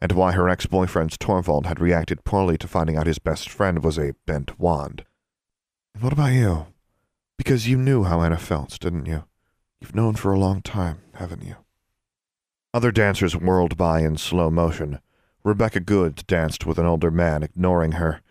and 0.02 0.10
why 0.10 0.32
her 0.32 0.48
ex 0.48 0.66
boyfriend 0.66 1.16
Torvald 1.20 1.66
had 1.66 1.80
reacted 1.80 2.24
poorly 2.24 2.58
to 2.58 2.66
finding 2.66 2.96
out 2.96 3.06
his 3.06 3.20
best 3.20 3.48
friend 3.48 3.84
was 3.84 3.98
a 3.98 4.16
bent 4.26 4.58
wand. 4.58 5.04
And 5.94 6.02
what 6.02 6.12
about 6.12 6.32
you? 6.32 6.66
Because 7.38 7.68
you 7.68 7.78
knew 7.78 8.02
how 8.02 8.20
Anna 8.20 8.36
felt, 8.36 8.80
didn't 8.80 9.06
you? 9.06 9.22
You've 9.80 9.94
known 9.94 10.16
for 10.16 10.32
a 10.32 10.38
long 10.40 10.60
time, 10.60 11.02
haven't 11.14 11.44
you? 11.44 11.54
Other 12.74 12.90
dancers 12.90 13.36
whirled 13.36 13.76
by 13.76 14.00
in 14.00 14.16
slow 14.16 14.50
motion. 14.50 14.98
Rebecca 15.44 15.78
Good 15.78 16.26
danced 16.26 16.66
with 16.66 16.80
an 16.80 16.86
older 16.86 17.12
man, 17.12 17.44
ignoring 17.44 17.92
her. 17.92 18.22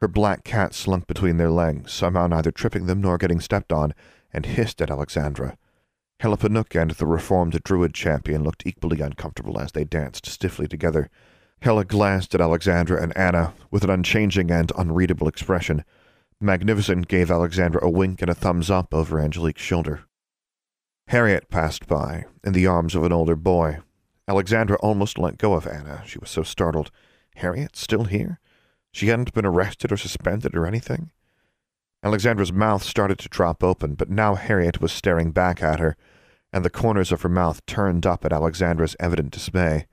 Her 0.00 0.08
black 0.08 0.44
cat 0.44 0.74
slunk 0.74 1.08
between 1.08 1.38
their 1.38 1.50
legs, 1.50 1.92
somehow 1.92 2.28
neither 2.28 2.52
tripping 2.52 2.86
them 2.86 3.00
nor 3.00 3.18
getting 3.18 3.40
stepped 3.40 3.72
on, 3.72 3.94
and 4.32 4.46
hissed 4.46 4.80
at 4.80 4.92
Alexandra. 4.92 5.58
Helapanuk 6.22 6.80
and 6.80 6.92
the 6.92 7.06
reformed 7.06 7.62
druid 7.62 7.94
champion 7.94 8.42
looked 8.42 8.66
equally 8.66 9.00
uncomfortable 9.00 9.60
as 9.60 9.72
they 9.72 9.84
danced 9.84 10.26
stiffly 10.26 10.66
together. 10.66 11.10
Hela 11.60 11.84
glanced 11.84 12.34
at 12.34 12.40
Alexandra 12.40 13.02
and 13.02 13.16
Anna 13.16 13.54
with 13.70 13.84
an 13.84 13.90
unchanging 13.90 14.50
and 14.50 14.72
unreadable 14.76 15.28
expression. 15.28 15.84
Magnificent 16.40 17.08
gave 17.08 17.30
Alexandra 17.30 17.84
a 17.84 17.90
wink 17.90 18.22
and 18.22 18.30
a 18.30 18.34
thumbs 18.34 18.70
up 18.70 18.94
over 18.94 19.20
Angelique's 19.20 19.62
shoulder. 19.62 20.04
Harriet 21.08 21.48
passed 21.50 21.86
by, 21.86 22.24
in 22.42 22.52
the 22.52 22.66
arms 22.66 22.94
of 22.94 23.04
an 23.04 23.12
older 23.12 23.36
boy. 23.36 23.78
Alexandra 24.26 24.76
almost 24.78 25.18
let 25.18 25.38
go 25.38 25.54
of 25.54 25.66
Anna. 25.66 26.02
She 26.04 26.18
was 26.18 26.30
so 26.30 26.42
startled. 26.42 26.90
Harriet 27.36 27.76
still 27.76 28.04
here? 28.04 28.40
She 28.92 29.08
hadn't 29.08 29.32
been 29.32 29.46
arrested 29.46 29.92
or 29.92 29.96
suspended 29.96 30.56
or 30.56 30.66
anything? 30.66 31.10
Alexandra's 32.06 32.52
mouth 32.52 32.84
started 32.84 33.18
to 33.18 33.28
drop 33.28 33.64
open, 33.64 33.96
but 33.96 34.08
now 34.08 34.36
Harriet 34.36 34.80
was 34.80 34.92
staring 34.92 35.32
back 35.32 35.60
at 35.60 35.80
her, 35.80 35.96
and 36.52 36.64
the 36.64 36.70
corners 36.70 37.10
of 37.10 37.22
her 37.22 37.28
mouth 37.28 37.66
turned 37.66 38.06
up 38.06 38.24
at 38.24 38.32
Alexandra's 38.32 38.94
evident 39.00 39.32
dismay. 39.32 39.88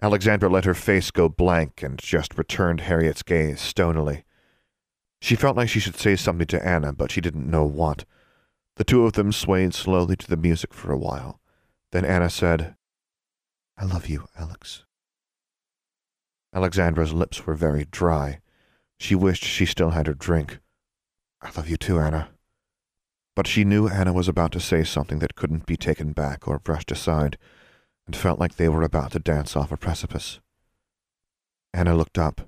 Alexandra 0.00 0.48
let 0.48 0.64
her 0.64 0.72
face 0.72 1.10
go 1.10 1.28
blank 1.28 1.82
and 1.82 1.98
just 1.98 2.38
returned 2.38 2.80
Harriet's 2.80 3.22
gaze 3.22 3.60
stonily. 3.60 4.24
She 5.20 5.36
felt 5.36 5.54
like 5.54 5.68
she 5.68 5.78
should 5.78 5.96
say 5.96 6.16
something 6.16 6.46
to 6.46 6.66
Anna, 6.66 6.94
but 6.94 7.10
she 7.10 7.20
didn't 7.20 7.50
know 7.50 7.66
what. 7.66 8.06
The 8.76 8.84
two 8.84 9.04
of 9.04 9.12
them 9.12 9.30
swayed 9.30 9.74
slowly 9.74 10.16
to 10.16 10.28
the 10.28 10.38
music 10.38 10.72
for 10.72 10.90
a 10.90 10.98
while. 10.98 11.38
Then 11.90 12.06
Anna 12.06 12.30
said, 12.30 12.76
I 13.76 13.84
love 13.84 14.08
you, 14.08 14.26
Alex. 14.38 14.84
Alexandra's 16.54 17.12
lips 17.12 17.46
were 17.46 17.54
very 17.54 17.84
dry. 17.84 18.40
She 18.98 19.14
wished 19.14 19.44
she 19.44 19.66
still 19.66 19.90
had 19.90 20.06
her 20.06 20.14
drink. 20.14 20.58
I 21.42 21.50
love 21.56 21.68
you 21.68 21.76
too, 21.76 21.98
Anna. 21.98 22.28
But 23.34 23.46
she 23.46 23.64
knew 23.64 23.88
Anna 23.88 24.12
was 24.12 24.28
about 24.28 24.52
to 24.52 24.60
say 24.60 24.84
something 24.84 25.18
that 25.18 25.34
couldn't 25.34 25.66
be 25.66 25.76
taken 25.76 26.12
back 26.12 26.46
or 26.46 26.58
brushed 26.58 26.92
aside, 26.92 27.36
and 28.06 28.14
felt 28.14 28.38
like 28.38 28.56
they 28.56 28.68
were 28.68 28.82
about 28.82 29.12
to 29.12 29.18
dance 29.18 29.56
off 29.56 29.72
a 29.72 29.76
precipice. 29.76 30.40
Anna 31.74 31.94
looked 31.94 32.18
up. 32.18 32.42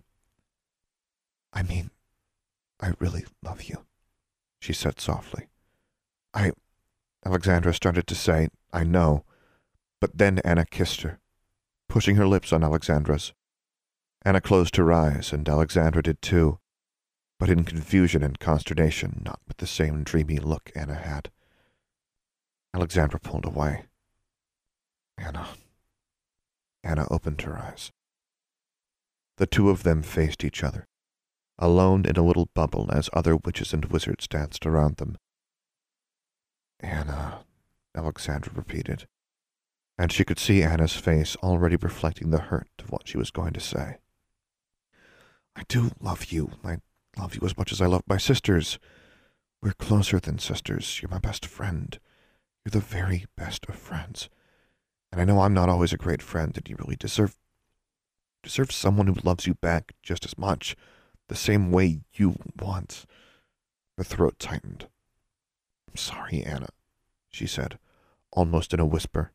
I 1.53 1.63
mean, 1.63 1.91
I 2.81 2.93
really 2.99 3.25
love 3.43 3.63
you, 3.63 3.85
she 4.61 4.73
said 4.73 5.01
softly. 5.01 5.49
I. 6.33 6.53
Alexandra 7.27 7.73
started 7.73 8.07
to 8.07 8.15
say, 8.15 8.49
I 8.71 8.85
know, 8.85 9.25
but 9.99 10.19
then 10.19 10.41
Anna 10.45 10.67
kissed 10.67 11.01
her, 11.01 11.19
pushing 11.89 12.17
her 12.17 12.27
lips 12.27 12.53
on 12.53 12.63
Alexandra's. 12.63 13.33
Anna 14.23 14.43
closed 14.43 14.77
her 14.77 14.93
eyes, 14.93 15.33
and 15.33 15.49
Alexandra 15.49 16.03
did 16.03 16.21
too, 16.21 16.59
but 17.39 17.51
in 17.51 17.65
confusion 17.65 18.23
and 18.23 18.39
consternation, 18.39 19.23
not 19.25 19.41
with 19.47 19.57
the 19.59 19.67
same 19.67 20.03
dreamy 20.05 20.39
look 20.39 20.71
Anna 20.75 20.95
had. 20.95 21.31
Alexandra 22.73 23.21
pulled 23.21 23.45
away. 23.45 23.85
Anna. 25.19 25.49
Anna 26.83 27.07
opened 27.11 27.41
her 27.43 27.59
eyes. 27.59 27.93
The 29.37 29.47
two 29.47 29.71
of 29.71 29.83
them 29.83 30.03
faced 30.03 30.45
each 30.45 30.63
other, 30.63 30.87
alone 31.59 32.05
in 32.07 32.17
a 32.17 32.23
little 32.23 32.49
bubble 32.55 32.89
as 32.93 33.11
other 33.13 33.37
witches 33.37 33.73
and 33.73 33.85
wizards 33.87 34.29
danced 34.29 34.65
around 34.67 34.97
them. 34.97 35.17
Anna, 36.81 37.45
Alexandra 37.97 38.53
repeated. 38.55 39.07
and 39.97 40.11
she 40.13 40.25
could 40.25 40.39
see 40.39 40.63
Anna's 40.63 40.95
face 40.97 41.37
already 41.37 41.77
reflecting 41.77 42.31
the 42.31 42.41
hurt 42.41 42.69
of 42.81 42.91
what 42.91 43.07
she 43.07 43.17
was 43.17 43.31
going 43.31 43.53
to 43.53 43.61
say. 43.61 43.99
I 45.57 45.63
do 45.69 45.93
love 46.01 46.27
you. 46.33 46.51
I 46.65 46.79
love 47.19 47.35
you 47.35 47.41
as 47.45 47.57
much 47.57 47.73
as 47.73 47.81
I 47.81 47.87
love 47.87 48.03
my 48.07 48.19
sisters. 48.19 48.79
We're 49.63 49.73
closer 49.73 50.21
than 50.21 50.39
sisters. 50.39 51.01
You're 51.01 51.11
my 51.11 51.19
best 51.19 51.47
friend. 51.47 51.99
You're 52.65 52.71
the 52.71 52.81
very 52.81 53.27
best 53.37 53.67
of 53.69 53.75
friends. 53.75 54.29
And 55.11 55.21
I 55.21 55.25
know 55.25 55.41
I'm 55.41 55.55
not 55.55 55.69
always 55.69 55.93
a 55.93 55.99
great 55.99 56.23
friend, 56.23 56.57
and 56.57 56.69
you 56.69 56.77
really 56.77 56.97
deserve 56.97 57.37
deserve 58.43 58.71
someone 58.71 59.07
who 59.07 59.17
loves 59.25 59.47
you 59.47 59.55
back 59.55 59.95
just 60.03 60.25
as 60.27 60.37
much, 60.37 60.77
the 61.29 61.35
same 61.35 61.71
way 61.71 62.01
you 62.13 62.37
want. 62.61 63.07
Her 63.97 64.05
throat 64.05 64.39
tightened. 64.39 64.89
I'm 65.89 65.97
sorry, 65.97 66.43
Anna, 66.43 66.69
she 67.31 67.47
said, 67.47 67.79
almost 68.33 68.75
in 68.75 68.81
a 68.81 68.87
whisper. 68.87 69.33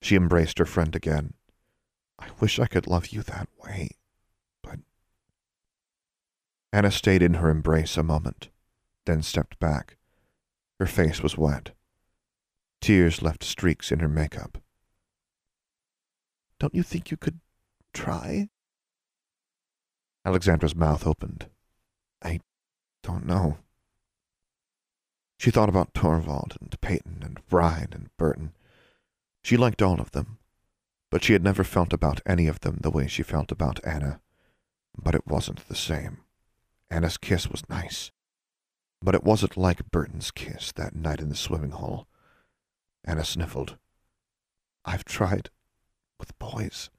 She 0.00 0.16
embraced 0.16 0.58
her 0.58 0.66
friend 0.66 0.94
again. 0.94 1.34
I 2.18 2.28
wish 2.38 2.60
I 2.60 2.66
could 2.66 2.86
love 2.86 3.08
you 3.08 3.22
that 3.22 3.48
way. 3.58 3.88
Anna 6.74 6.90
stayed 6.90 7.22
in 7.22 7.34
her 7.34 7.50
embrace 7.50 7.96
a 7.96 8.02
moment, 8.02 8.48
then 9.06 9.22
stepped 9.22 9.60
back. 9.60 9.96
Her 10.80 10.86
face 10.86 11.22
was 11.22 11.38
wet. 11.38 11.70
Tears 12.80 13.22
left 13.22 13.44
streaks 13.44 13.92
in 13.92 14.00
her 14.00 14.08
makeup. 14.08 14.58
Don't 16.58 16.74
you 16.74 16.82
think 16.82 17.12
you 17.12 17.16
could 17.16 17.38
try? 17.92 18.48
Alexandra's 20.24 20.74
mouth 20.74 21.06
opened. 21.06 21.46
I 22.20 22.40
don't 23.04 23.24
know. 23.24 23.58
She 25.38 25.52
thought 25.52 25.68
about 25.68 25.94
Torvald 25.94 26.56
and 26.60 26.76
Peyton 26.80 27.22
and 27.24 27.38
Brian 27.48 27.92
and 27.92 28.08
Burton. 28.16 28.52
She 29.44 29.56
liked 29.56 29.80
all 29.80 30.00
of 30.00 30.10
them, 30.10 30.38
but 31.08 31.22
she 31.22 31.34
had 31.34 31.44
never 31.44 31.62
felt 31.62 31.92
about 31.92 32.20
any 32.26 32.48
of 32.48 32.58
them 32.62 32.78
the 32.80 32.90
way 32.90 33.06
she 33.06 33.22
felt 33.22 33.52
about 33.52 33.78
Anna. 33.84 34.20
But 35.00 35.14
it 35.14 35.28
wasn't 35.28 35.68
the 35.68 35.76
same. 35.76 36.23
Anna's 36.90 37.16
kiss 37.16 37.48
was 37.48 37.68
nice, 37.68 38.12
but 39.02 39.14
it 39.14 39.24
wasn't 39.24 39.56
like 39.56 39.90
Burton's 39.90 40.30
kiss 40.30 40.72
that 40.72 40.94
night 40.94 41.20
in 41.20 41.28
the 41.28 41.34
swimming 41.34 41.72
hole. 41.72 42.06
Anna 43.04 43.24
sniffled. 43.24 43.76
I've 44.84 45.04
tried 45.04 45.50
with 46.18 46.38
boys, 46.38 46.90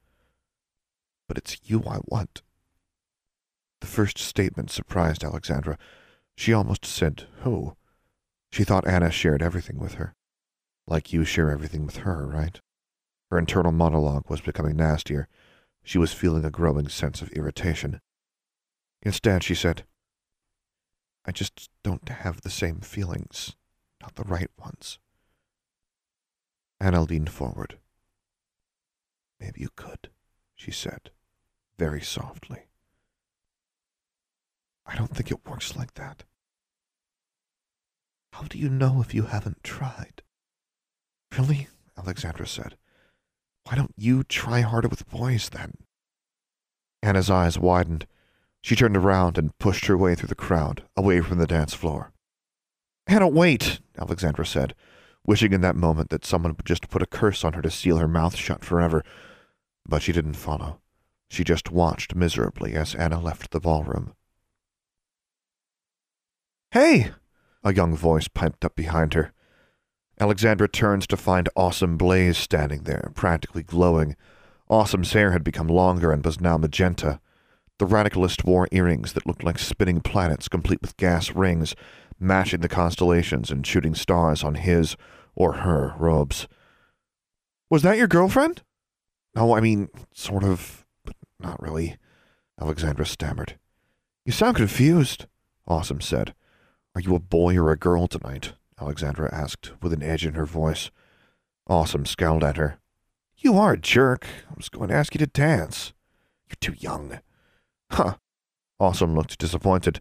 but 1.28 1.38
it's 1.38 1.58
you 1.64 1.82
I 1.84 1.98
want. 2.04 2.42
The 3.80 3.86
first 3.86 4.18
statement 4.18 4.70
surprised 4.70 5.24
Alexandra. 5.24 5.78
She 6.36 6.52
almost 6.52 6.84
said, 6.84 7.26
Who? 7.42 7.76
She 8.50 8.64
thought 8.64 8.86
Anna 8.86 9.10
shared 9.10 9.42
everything 9.42 9.78
with 9.78 9.94
her. 9.94 10.14
Like 10.86 11.12
you 11.12 11.24
share 11.24 11.50
everything 11.50 11.84
with 11.84 11.98
her, 11.98 12.26
right? 12.26 12.60
Her 13.30 13.38
internal 13.38 13.72
monologue 13.72 14.30
was 14.30 14.40
becoming 14.40 14.76
nastier. 14.76 15.28
She 15.82 15.98
was 15.98 16.12
feeling 16.12 16.44
a 16.44 16.50
growing 16.50 16.88
sense 16.88 17.22
of 17.22 17.30
irritation. 17.30 18.00
Instead, 19.06 19.44
she 19.44 19.54
said, 19.54 19.84
I 21.24 21.30
just 21.30 21.70
don't 21.84 22.08
have 22.08 22.40
the 22.40 22.50
same 22.50 22.80
feelings, 22.80 23.54
not 24.02 24.16
the 24.16 24.24
right 24.24 24.50
ones. 24.58 24.98
Anna 26.80 27.02
leaned 27.02 27.30
forward. 27.30 27.78
Maybe 29.38 29.60
you 29.60 29.68
could, 29.76 30.10
she 30.56 30.72
said, 30.72 31.12
very 31.78 32.00
softly. 32.00 32.62
I 34.84 34.96
don't 34.96 35.14
think 35.14 35.30
it 35.30 35.48
works 35.48 35.76
like 35.76 35.94
that. 35.94 36.24
How 38.32 38.48
do 38.48 38.58
you 38.58 38.68
know 38.68 39.00
if 39.00 39.14
you 39.14 39.26
haven't 39.26 39.62
tried? 39.62 40.22
Really? 41.38 41.68
Alexandra 41.96 42.48
said. 42.48 42.76
Why 43.62 43.76
don't 43.76 43.94
you 43.96 44.24
try 44.24 44.62
harder 44.62 44.88
with 44.88 45.08
boys 45.08 45.48
then? 45.48 45.74
Anna's 47.04 47.30
eyes 47.30 47.56
widened. 47.56 48.08
She 48.66 48.74
turned 48.74 48.96
around 48.96 49.38
and 49.38 49.56
pushed 49.60 49.86
her 49.86 49.96
way 49.96 50.16
through 50.16 50.26
the 50.26 50.34
crowd, 50.34 50.82
away 50.96 51.20
from 51.20 51.38
the 51.38 51.46
dance 51.46 51.72
floor. 51.72 52.10
Anna, 53.06 53.28
wait, 53.28 53.78
Alexandra 53.96 54.44
said, 54.44 54.74
wishing 55.24 55.52
in 55.52 55.60
that 55.60 55.76
moment 55.76 56.10
that 56.10 56.24
someone 56.24 56.56
would 56.56 56.66
just 56.66 56.90
put 56.90 57.00
a 57.00 57.06
curse 57.06 57.44
on 57.44 57.52
her 57.52 57.62
to 57.62 57.70
seal 57.70 57.98
her 57.98 58.08
mouth 58.08 58.34
shut 58.34 58.64
forever. 58.64 59.04
But 59.88 60.02
she 60.02 60.10
didn't 60.10 60.32
follow. 60.32 60.80
She 61.30 61.44
just 61.44 61.70
watched 61.70 62.16
miserably 62.16 62.74
as 62.74 62.96
Anna 62.96 63.20
left 63.20 63.52
the 63.52 63.60
ballroom. 63.60 64.14
Hey! 66.72 67.12
A 67.62 67.72
young 67.72 67.94
voice 67.94 68.26
piped 68.26 68.64
up 68.64 68.74
behind 68.74 69.14
her. 69.14 69.32
Alexandra 70.18 70.66
turns 70.66 71.06
to 71.06 71.16
find 71.16 71.48
Awesome 71.54 71.96
Blaze 71.96 72.36
standing 72.36 72.82
there, 72.82 73.12
practically 73.14 73.62
glowing. 73.62 74.16
Awesome's 74.68 75.12
hair 75.12 75.30
had 75.30 75.44
become 75.44 75.68
longer 75.68 76.10
and 76.10 76.24
was 76.24 76.40
now 76.40 76.56
magenta. 76.56 77.20
The 77.78 77.86
radicalist 77.86 78.44
wore 78.44 78.68
earrings 78.72 79.12
that 79.12 79.26
looked 79.26 79.44
like 79.44 79.58
spinning 79.58 80.00
planets 80.00 80.48
complete 80.48 80.80
with 80.80 80.96
gas 80.96 81.32
rings, 81.32 81.74
matching 82.18 82.60
the 82.60 82.68
constellations 82.68 83.50
and 83.50 83.66
shooting 83.66 83.94
stars 83.94 84.42
on 84.42 84.54
his 84.54 84.96
or 85.34 85.54
her 85.54 85.94
robes. 85.98 86.48
Was 87.68 87.82
that 87.82 87.98
your 87.98 88.06
girlfriend? 88.06 88.62
No, 89.34 89.54
I 89.54 89.60
mean, 89.60 89.88
sort 90.14 90.44
of, 90.44 90.86
but 91.04 91.16
not 91.38 91.60
really, 91.60 91.96
Alexandra 92.58 93.04
stammered. 93.04 93.58
You 94.24 94.32
sound 94.32 94.56
confused, 94.56 95.26
Awesome 95.68 96.00
said. 96.00 96.32
Are 96.94 97.00
you 97.00 97.14
a 97.14 97.20
boy 97.20 97.58
or 97.58 97.70
a 97.70 97.76
girl 97.76 98.06
tonight? 98.06 98.52
Alexandra 98.80 99.32
asked, 99.34 99.72
with 99.82 99.92
an 99.92 100.02
edge 100.02 100.24
in 100.24 100.34
her 100.34 100.46
voice. 100.46 100.90
Awesome 101.66 102.06
scowled 102.06 102.44
at 102.44 102.56
her. 102.56 102.78
You 103.36 103.58
are 103.58 103.72
a 103.72 103.78
jerk. 103.78 104.26
I 104.48 104.54
was 104.56 104.68
going 104.68 104.88
to 104.88 104.94
ask 104.94 105.14
you 105.14 105.18
to 105.18 105.26
dance. 105.26 105.92
You're 106.48 106.56
too 106.60 106.78
young. 106.78 107.18
Huh. 107.90 108.16
Awesome 108.78 109.14
looked 109.14 109.38
disappointed, 109.38 110.00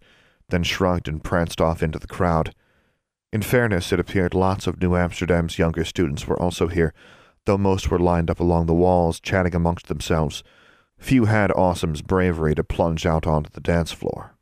then 0.50 0.64
shrugged 0.64 1.08
and 1.08 1.24
pranced 1.24 1.62
off 1.62 1.82
into 1.82 2.00
the 2.00 2.08
crowd. 2.08 2.54
In 3.32 3.42
fairness, 3.42 3.92
it 3.92 4.00
appeared 4.00 4.34
lots 4.34 4.68
of 4.68 4.82
New 4.82 4.96
Amsterdam's 4.96 5.58
younger 5.58 5.84
students 5.86 6.28
were 6.28 6.40
also 6.42 6.68
here, 6.68 6.94
though 7.46 7.58
most 7.58 7.90
were 7.90 8.00
lined 8.00 8.30
up 8.30 8.40
along 8.40 8.66
the 8.66 8.74
walls, 8.74 9.20
chatting 9.20 9.56
amongst 9.56 9.88
themselves. 9.88 10.44
Few 10.98 11.26
had 11.26 11.52
Awesome's 11.52 12.02
bravery 12.02 12.56
to 12.56 12.64
plunge 12.64 13.06
out 13.06 13.28
onto 13.28 13.50
the 13.50 13.62
dance 13.62 13.92
floor. 13.92 14.36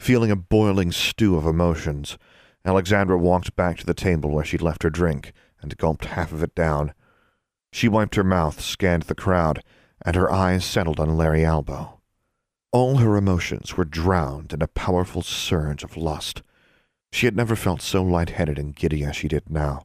Feeling 0.00 0.30
a 0.30 0.36
boiling 0.36 0.92
stew 0.92 1.36
of 1.36 1.46
emotions, 1.46 2.18
Alexandra 2.64 3.18
walked 3.18 3.56
back 3.56 3.78
to 3.78 3.86
the 3.86 3.94
table 3.94 4.30
where 4.30 4.44
she'd 4.44 4.62
left 4.62 4.82
her 4.82 4.90
drink 4.90 5.32
and 5.60 5.76
gulped 5.76 6.06
half 6.06 6.32
of 6.32 6.42
it 6.42 6.54
down. 6.54 6.94
She 7.72 7.88
wiped 7.88 8.14
her 8.14 8.24
mouth, 8.24 8.60
scanned 8.60 9.04
the 9.04 9.14
crowd, 9.14 9.62
and 10.04 10.14
her 10.16 10.30
eyes 10.30 10.64
settled 10.64 11.00
on 11.00 11.16
Larry 11.16 11.44
Albo. 11.44 12.00
All 12.74 12.96
her 12.96 13.16
emotions 13.16 13.76
were 13.76 13.84
drowned 13.84 14.52
in 14.52 14.60
a 14.60 14.66
powerful 14.66 15.22
surge 15.22 15.84
of 15.84 15.96
lust. 15.96 16.42
She 17.12 17.26
had 17.26 17.36
never 17.36 17.54
felt 17.54 17.80
so 17.80 18.02
light-headed 18.02 18.58
and 18.58 18.74
giddy 18.74 19.04
as 19.04 19.14
she 19.14 19.28
did 19.28 19.48
now. 19.48 19.84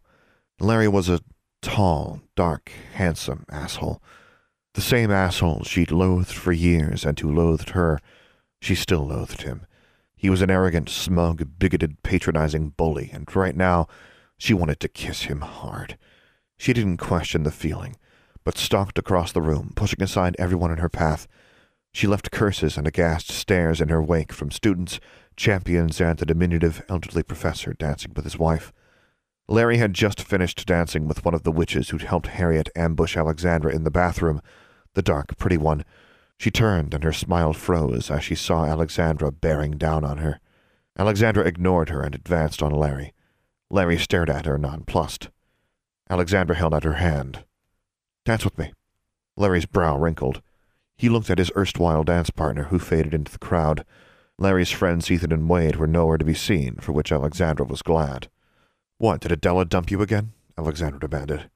Larry 0.60 0.88
was 0.88 1.08
a 1.08 1.20
tall, 1.62 2.22
dark, 2.36 2.72
handsome 2.96 3.46
asshole. 3.48 4.02
The 4.74 4.82
same 4.82 5.12
asshole 5.12 5.66
she'd 5.66 5.92
loathed 5.92 6.32
for 6.32 6.52
years 6.52 7.06
and 7.06 7.20
who 7.20 7.32
loathed 7.32 7.70
her. 7.70 8.00
She 8.60 8.74
still 8.74 9.06
loathed 9.06 9.44
him. 9.44 9.68
He 10.16 10.32
was 10.32 10.42
an 10.42 10.50
arrogant, 10.50 10.90
smug, 10.90 11.60
bigoted, 11.60 12.02
patronizing 12.02 12.70
bully, 12.70 13.12
and 13.14 13.36
right 13.36 13.56
now 13.56 13.88
she 14.40 14.56
wanted 14.56 14.80
to 14.80 14.88
kiss 14.88 15.26
him 15.26 15.42
hard. 15.42 15.96
She 16.58 16.74
didn't 16.74 16.98
question 16.98 17.44
the 17.44 17.52
feeling, 17.52 17.98
but 18.44 18.58
stalked 18.58 18.98
across 18.98 19.32
the 19.32 19.44
room, 19.44 19.74
pushing 19.76 20.02
aside 20.02 20.36
everyone 20.40 20.72
in 20.72 20.80
her 20.80 20.90
path. 20.90 21.28
She 21.94 22.08
left 22.08 22.32
curses 22.32 22.78
and 22.78 22.88
aghast 22.88 23.32
stares 23.32 23.82
in 23.82 23.90
her 23.90 24.02
wake 24.02 24.32
from 24.32 24.52
students, 24.52 25.00
champions, 25.36 26.00
and 26.00 26.18
the 26.18 26.26
diminutive 26.26 26.84
elderly 26.90 27.24
professor 27.24 27.74
dancing 27.74 28.14
with 28.16 28.26
his 28.26 28.38
wife. 28.38 28.72
Larry 29.48 29.78
had 29.78 29.94
just 29.94 30.22
finished 30.22 30.66
dancing 30.66 31.08
with 31.08 31.26
one 31.26 31.34
of 31.34 31.44
the 31.44 31.52
witches 31.52 31.90
who'd 31.90 32.04
helped 32.04 32.28
Harriet 32.28 32.70
ambush 32.76 33.18
Alexandra 33.18 33.74
in 33.74 33.84
the 33.84 33.92
bathroom, 33.92 34.42
the 34.94 35.02
dark, 35.02 35.38
pretty 35.38 35.58
one, 35.58 35.84
she 36.40 36.50
turned 36.50 36.94
and 36.94 37.04
her 37.04 37.12
smile 37.12 37.52
froze 37.52 38.10
as 38.10 38.24
she 38.24 38.34
saw 38.34 38.64
Alexandra 38.64 39.30
bearing 39.32 39.72
down 39.72 40.06
on 40.06 40.20
her. 40.20 40.40
Alexandra 40.98 41.44
ignored 41.46 41.90
her 41.90 42.02
and 42.02 42.16
advanced 42.16 42.64
on 42.64 42.72
Larry. 42.72 43.14
Larry 43.70 43.98
stared 43.98 44.30
at 44.30 44.46
her, 44.46 44.58
nonplussed. 44.58 45.30
Alexandra 46.10 46.56
held 46.56 46.74
out 46.74 46.86
her 46.86 46.94
hand. 46.94 47.44
Dance 48.26 48.46
with 48.46 48.58
me. 48.58 48.74
Larry's 49.36 49.66
brow 49.66 49.98
wrinkled. 49.98 50.42
He 51.00 51.08
looked 51.08 51.30
at 51.30 51.38
his 51.38 51.50
erstwhile 51.56 52.04
dance 52.04 52.30
partner, 52.30 52.64
who 52.64 52.78
faded 52.78 53.14
into 53.14 53.32
the 53.32 53.40
crowd. 53.40 53.86
Larry's 54.38 54.70
friends 54.70 55.10
Ethan 55.10 55.32
and 55.32 55.48
Wade 55.48 55.78
were 55.78 55.88
nowhere 55.88 56.18
to 56.18 56.26
be 56.26 56.34
seen, 56.34 56.76
for 56.76 56.92
which 56.92 57.10
Alexandra 57.10 57.66
was 57.66 57.82
glad. 57.82 58.28
What, 58.98 59.22
did 59.22 59.32
Adela 59.32 59.64
dump 59.64 59.92
you 59.92 60.02
again? 60.02 60.34
Alexandra 60.58 61.00
demanded. 61.00 61.50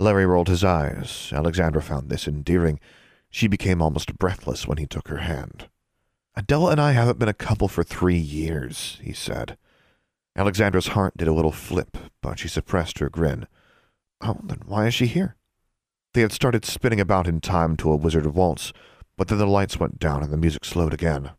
Larry 0.00 0.26
rolled 0.26 0.48
his 0.48 0.64
eyes. 0.64 1.30
Alexandra 1.32 1.80
found 1.80 2.10
this 2.10 2.26
endearing. 2.26 2.80
She 3.30 3.46
became 3.46 3.80
almost 3.80 4.18
breathless 4.18 4.66
when 4.66 4.78
he 4.78 4.86
took 4.86 5.06
her 5.06 5.18
hand. 5.18 5.68
Adela 6.34 6.72
and 6.72 6.80
I 6.80 6.90
haven't 6.90 7.20
been 7.20 7.28
a 7.28 7.34
couple 7.34 7.68
for 7.68 7.84
three 7.84 8.18
years, 8.18 8.98
he 9.00 9.12
said. 9.12 9.56
Alexandra's 10.34 10.88
heart 10.88 11.16
did 11.16 11.28
a 11.28 11.32
little 11.32 11.52
flip, 11.52 11.96
but 12.20 12.40
she 12.40 12.48
suppressed 12.48 12.98
her 12.98 13.08
grin. 13.08 13.46
Oh, 14.20 14.38
then 14.42 14.62
why 14.66 14.88
is 14.88 14.94
she 14.94 15.06
here? 15.06 15.36
They 16.14 16.20
had 16.20 16.32
started 16.32 16.64
spinning 16.64 17.00
about 17.00 17.26
in 17.26 17.40
time 17.40 17.76
to 17.78 17.90
a 17.90 17.96
wizard 17.96 18.26
waltz, 18.26 18.72
but 19.16 19.28
then 19.28 19.38
the 19.38 19.46
lights 19.46 19.80
went 19.80 19.98
down 19.98 20.22
and 20.22 20.32
the 20.32 20.36
music 20.36 20.64
slowed 20.64 20.92
again. 20.92 21.30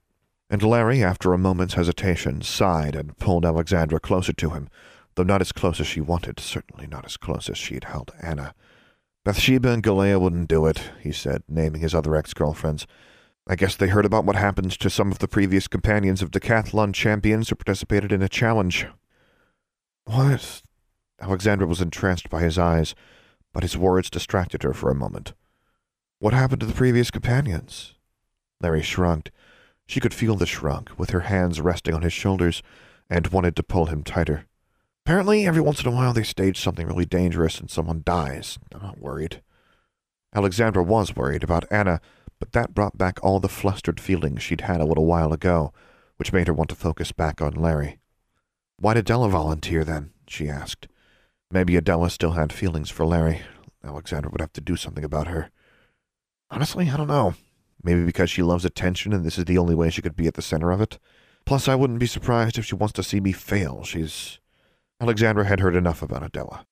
And 0.49 0.63
Larry, 0.63 1.03
after 1.03 1.33
a 1.33 1.37
moment's 1.37 1.75
hesitation, 1.75 2.41
sighed 2.41 2.95
and 2.95 3.17
pulled 3.17 3.45
Alexandra 3.45 3.99
closer 3.99 4.33
to 4.33 4.49
him, 4.51 4.69
though 5.15 5.23
not 5.23 5.41
as 5.41 5.51
close 5.51 5.79
as 5.79 5.87
she 5.87 6.01
wanted, 6.01 6.39
certainly 6.39 6.87
not 6.87 7.05
as 7.05 7.17
close 7.17 7.49
as 7.49 7.57
she 7.57 7.75
had 7.75 7.85
held 7.85 8.11
Anna. 8.21 8.53
Bathsheba 9.23 9.71
and 9.71 9.83
Galea 9.83 10.19
wouldn't 10.19 10.49
do 10.49 10.65
it, 10.65 10.91
he 11.01 11.11
said, 11.11 11.43
naming 11.47 11.81
his 11.81 11.95
other 11.95 12.15
ex-girlfriends. 12.15 12.85
I 13.47 13.55
guess 13.55 13.75
they 13.75 13.87
heard 13.87 14.05
about 14.05 14.25
what 14.25 14.35
happened 14.35 14.71
to 14.71 14.89
some 14.89 15.11
of 15.11 15.19
the 15.19 15.27
previous 15.27 15.67
companions 15.67 16.21
of 16.21 16.31
decathlon 16.31 16.93
champions 16.93 17.49
who 17.49 17.55
participated 17.55 18.11
in 18.11 18.21
a 18.21 18.29
challenge. 18.29 18.87
What? 20.05 20.61
Alexandra 21.21 21.67
was 21.67 21.81
entranced 21.81 22.29
by 22.29 22.41
his 22.41 22.57
eyes, 22.57 22.95
but 23.53 23.63
his 23.63 23.77
words 23.77 24.09
distracted 24.09 24.63
her 24.63 24.73
for 24.73 24.89
a 24.89 24.95
moment. 24.95 25.33
What 26.19 26.33
happened 26.33 26.61
to 26.61 26.65
the 26.65 26.73
previous 26.73 27.11
companions? 27.11 27.93
Larry 28.59 28.81
shrugged. 28.81 29.31
She 29.85 29.99
could 29.99 30.13
feel 30.13 30.35
the 30.35 30.45
shrug, 30.45 30.89
with 30.97 31.11
her 31.11 31.21
hands 31.21 31.61
resting 31.61 31.93
on 31.93 32.01
his 32.01 32.13
shoulders, 32.13 32.63
and 33.09 33.27
wanted 33.27 33.55
to 33.57 33.63
pull 33.63 33.87
him 33.87 34.03
tighter. 34.03 34.45
Apparently, 35.05 35.45
every 35.45 35.61
once 35.61 35.81
in 35.81 35.87
a 35.87 35.95
while 35.95 36.13
they 36.13 36.23
stage 36.23 36.59
something 36.59 36.87
really 36.87 37.05
dangerous 37.05 37.59
and 37.59 37.69
someone 37.69 38.03
dies. 38.05 38.57
I'm 38.73 38.81
not 38.81 38.99
worried. 38.99 39.41
Alexandra 40.33 40.81
was 40.81 41.15
worried 41.15 41.43
about 41.43 41.65
Anna, 41.69 41.99
but 42.39 42.53
that 42.53 42.73
brought 42.73 42.97
back 42.97 43.19
all 43.21 43.39
the 43.39 43.49
flustered 43.49 43.99
feelings 43.99 44.41
she'd 44.41 44.61
had 44.61 44.81
a 44.81 44.85
little 44.85 45.05
while 45.05 45.33
ago, 45.33 45.73
which 46.17 46.33
made 46.33 46.47
her 46.47 46.53
want 46.53 46.69
to 46.69 46.75
focus 46.75 47.11
back 47.11 47.41
on 47.41 47.53
Larry. 47.53 47.99
Why 48.79 48.93
did 48.93 49.05
Della 49.05 49.29
volunteer 49.29 49.83
then? 49.83 50.11
she 50.27 50.49
asked. 50.49 50.87
Maybe 51.53 51.75
Adela 51.75 52.09
still 52.09 52.31
had 52.31 52.51
feelings 52.51 52.89
for 52.89 53.05
Larry. 53.05 53.41
Alexandra 53.83 54.31
would 54.31 54.41
have 54.41 54.53
to 54.53 54.61
do 54.61 54.75
something 54.75 55.03
about 55.03 55.27
her. 55.27 55.51
Honestly, 56.49 56.89
I 56.89 56.97
don't 56.97 57.07
know. 57.07 57.35
Maybe 57.83 58.03
because 58.03 58.31
she 58.31 58.41
loves 58.41 58.65
attention 58.65 59.13
and 59.13 59.23
this 59.23 59.37
is 59.37 59.45
the 59.45 59.59
only 59.59 59.75
way 59.75 59.91
she 59.91 60.01
could 60.01 60.15
be 60.15 60.25
at 60.25 60.33
the 60.33 60.41
center 60.41 60.71
of 60.71 60.81
it. 60.81 60.97
Plus, 61.45 61.67
I 61.67 61.75
wouldn't 61.75 61.99
be 61.99 62.07
surprised 62.07 62.57
if 62.57 62.65
she 62.65 62.73
wants 62.73 62.93
to 62.93 63.03
see 63.03 63.19
me 63.19 63.33
fail. 63.33 63.83
She's 63.83 64.39
Alexandra 64.99 65.45
had 65.45 65.59
heard 65.59 65.75
enough 65.75 66.01
about 66.01 66.23
Adela. 66.23 66.65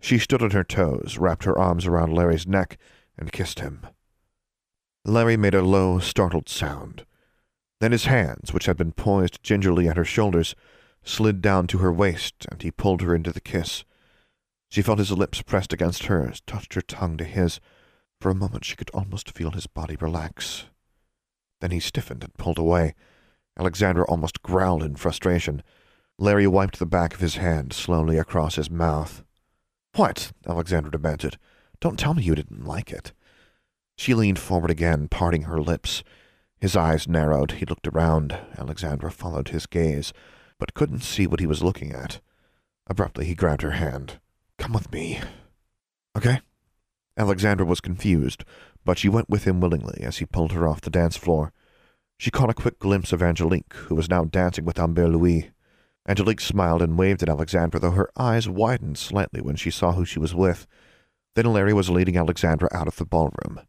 She 0.00 0.18
stood 0.18 0.42
on 0.42 0.50
her 0.50 0.64
toes, 0.64 1.16
wrapped 1.16 1.44
her 1.44 1.56
arms 1.56 1.86
around 1.86 2.12
Larry's 2.12 2.46
neck, 2.46 2.76
and 3.16 3.30
kissed 3.30 3.60
him. 3.60 3.86
Larry 5.04 5.36
made 5.36 5.54
a 5.54 5.62
low, 5.62 6.00
startled 6.00 6.48
sound. 6.48 7.06
Then 7.80 7.92
his 7.92 8.06
hands, 8.06 8.52
which 8.52 8.66
had 8.66 8.76
been 8.76 8.92
poised 8.92 9.44
gingerly 9.44 9.86
at 9.86 9.96
her 9.96 10.04
shoulders, 10.04 10.56
slid 11.04 11.40
down 11.40 11.68
to 11.68 11.78
her 11.78 11.92
waist, 11.92 12.46
and 12.50 12.60
he 12.62 12.72
pulled 12.72 13.02
her 13.02 13.14
into 13.14 13.30
the 13.30 13.40
kiss. 13.40 13.84
She 14.74 14.82
felt 14.82 14.98
his 14.98 15.12
lips 15.12 15.40
pressed 15.40 15.72
against 15.72 16.06
hers, 16.06 16.42
touched 16.48 16.74
her 16.74 16.80
tongue 16.80 17.16
to 17.18 17.24
his. 17.24 17.60
For 18.20 18.28
a 18.28 18.34
moment 18.34 18.64
she 18.64 18.74
could 18.74 18.90
almost 18.90 19.30
feel 19.30 19.52
his 19.52 19.68
body 19.68 19.94
relax. 20.00 20.64
Then 21.60 21.70
he 21.70 21.78
stiffened 21.78 22.24
and 22.24 22.34
pulled 22.34 22.58
away. 22.58 22.96
Alexandra 23.56 24.04
almost 24.06 24.42
growled 24.42 24.82
in 24.82 24.96
frustration. 24.96 25.62
Larry 26.18 26.48
wiped 26.48 26.80
the 26.80 26.86
back 26.86 27.14
of 27.14 27.20
his 27.20 27.36
hand 27.36 27.72
slowly 27.72 28.18
across 28.18 28.56
his 28.56 28.68
mouth. 28.68 29.22
What? 29.94 30.32
Alexandra 30.44 30.90
demanded. 30.90 31.38
Don't 31.78 31.96
tell 31.96 32.14
me 32.14 32.24
you 32.24 32.34
didn't 32.34 32.66
like 32.66 32.90
it. 32.90 33.12
She 33.96 34.12
leaned 34.12 34.40
forward 34.40 34.72
again, 34.72 35.06
parting 35.06 35.42
her 35.42 35.60
lips. 35.60 36.02
His 36.58 36.74
eyes 36.74 37.06
narrowed. 37.06 37.52
He 37.52 37.64
looked 37.64 37.86
around. 37.86 38.36
Alexandra 38.58 39.12
followed 39.12 39.50
his 39.50 39.66
gaze, 39.66 40.12
but 40.58 40.74
couldn't 40.74 41.04
see 41.04 41.28
what 41.28 41.38
he 41.38 41.46
was 41.46 41.62
looking 41.62 41.92
at. 41.92 42.20
Abruptly, 42.88 43.26
he 43.26 43.36
grabbed 43.36 43.62
her 43.62 43.70
hand. 43.70 44.18
Come 44.58 44.72
with 44.72 44.92
me. 44.92 45.20
Okay. 46.16 46.40
Alexandra 47.16 47.66
was 47.66 47.80
confused, 47.80 48.44
but 48.84 48.98
she 48.98 49.08
went 49.08 49.30
with 49.30 49.44
him 49.44 49.60
willingly 49.60 50.02
as 50.02 50.18
he 50.18 50.26
pulled 50.26 50.52
her 50.52 50.66
off 50.66 50.80
the 50.80 50.90
dance 50.90 51.16
floor. 51.16 51.52
She 52.18 52.30
caught 52.30 52.50
a 52.50 52.54
quick 52.54 52.78
glimpse 52.78 53.12
of 53.12 53.22
Angelique, 53.22 53.72
who 53.74 53.94
was 53.94 54.08
now 54.08 54.24
dancing 54.24 54.64
with 54.64 54.78
Humbert 54.78 55.10
Louis. 55.10 55.50
Angelique 56.08 56.40
smiled 56.40 56.82
and 56.82 56.98
waved 56.98 57.22
at 57.22 57.28
Alexandra, 57.28 57.80
though 57.80 57.92
her 57.92 58.10
eyes 58.16 58.48
widened 58.48 58.98
slightly 58.98 59.40
when 59.40 59.56
she 59.56 59.70
saw 59.70 59.92
who 59.92 60.04
she 60.04 60.18
was 60.18 60.34
with. 60.34 60.66
Then 61.34 61.46
Larry 61.46 61.72
was 61.72 61.90
leading 61.90 62.16
Alexandra 62.16 62.68
out 62.72 62.88
of 62.88 62.96
the 62.96 63.04
ballroom. 63.04 63.60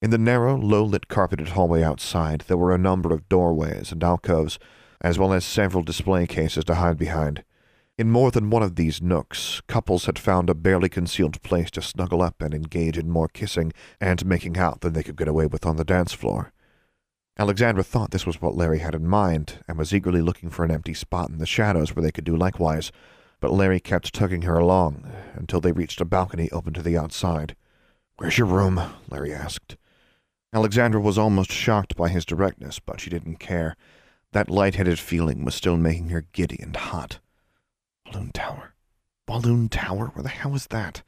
In 0.00 0.10
the 0.10 0.18
narrow, 0.18 0.56
low-lit 0.56 1.08
carpeted 1.08 1.48
hallway 1.48 1.82
outside, 1.82 2.42
there 2.42 2.56
were 2.56 2.74
a 2.74 2.78
number 2.78 3.12
of 3.12 3.28
doorways 3.28 3.92
and 3.92 4.04
alcoves, 4.04 4.58
as 5.00 5.18
well 5.18 5.32
as 5.32 5.44
several 5.44 5.82
display 5.82 6.26
cases 6.26 6.64
to 6.66 6.76
hide 6.76 6.98
behind. 6.98 7.44
In 7.96 8.10
more 8.10 8.32
than 8.32 8.50
one 8.50 8.64
of 8.64 8.74
these 8.74 9.00
nooks, 9.00 9.62
couples 9.68 10.06
had 10.06 10.18
found 10.18 10.50
a 10.50 10.54
barely 10.54 10.88
concealed 10.88 11.40
place 11.42 11.70
to 11.70 11.82
snuggle 11.82 12.22
up 12.22 12.42
and 12.42 12.52
engage 12.52 12.98
in 12.98 13.08
more 13.08 13.28
kissing 13.28 13.72
and 14.00 14.26
making 14.26 14.58
out 14.58 14.80
than 14.80 14.94
they 14.94 15.04
could 15.04 15.16
get 15.16 15.28
away 15.28 15.46
with 15.46 15.64
on 15.64 15.76
the 15.76 15.84
dance 15.84 16.12
floor. 16.12 16.52
Alexandra 17.38 17.84
thought 17.84 18.10
this 18.10 18.26
was 18.26 18.42
what 18.42 18.56
Larry 18.56 18.80
had 18.80 18.96
in 18.96 19.06
mind, 19.06 19.60
and 19.68 19.78
was 19.78 19.94
eagerly 19.94 20.20
looking 20.20 20.50
for 20.50 20.64
an 20.64 20.72
empty 20.72 20.92
spot 20.92 21.30
in 21.30 21.38
the 21.38 21.46
shadows 21.46 21.94
where 21.94 22.02
they 22.02 22.10
could 22.10 22.24
do 22.24 22.36
likewise, 22.36 22.90
but 23.38 23.52
Larry 23.52 23.78
kept 23.78 24.12
tugging 24.12 24.42
her 24.42 24.58
along 24.58 25.08
until 25.34 25.60
they 25.60 25.70
reached 25.70 26.00
a 26.00 26.04
balcony 26.04 26.50
open 26.50 26.72
to 26.72 26.82
the 26.82 26.98
outside. 26.98 27.54
Where's 28.16 28.38
your 28.38 28.48
room? 28.48 28.80
Larry 29.08 29.32
asked. 29.32 29.76
Alexandra 30.52 31.00
was 31.00 31.18
almost 31.18 31.52
shocked 31.52 31.94
by 31.94 32.08
his 32.08 32.24
directness, 32.24 32.80
but 32.80 33.00
she 33.00 33.10
didn't 33.10 33.36
care. 33.36 33.76
That 34.32 34.50
light-headed 34.50 34.98
feeling 34.98 35.44
was 35.44 35.54
still 35.54 35.76
making 35.76 36.08
her 36.08 36.26
giddy 36.32 36.58
and 36.60 36.74
hot. 36.74 37.20
Balloon 38.04 38.30
Tower. 38.32 38.74
Balloon 39.26 39.68
Tower? 39.68 40.06
Where 40.14 40.22
the 40.22 40.28
hell 40.28 40.54
is 40.54 40.66
that? 40.68 41.02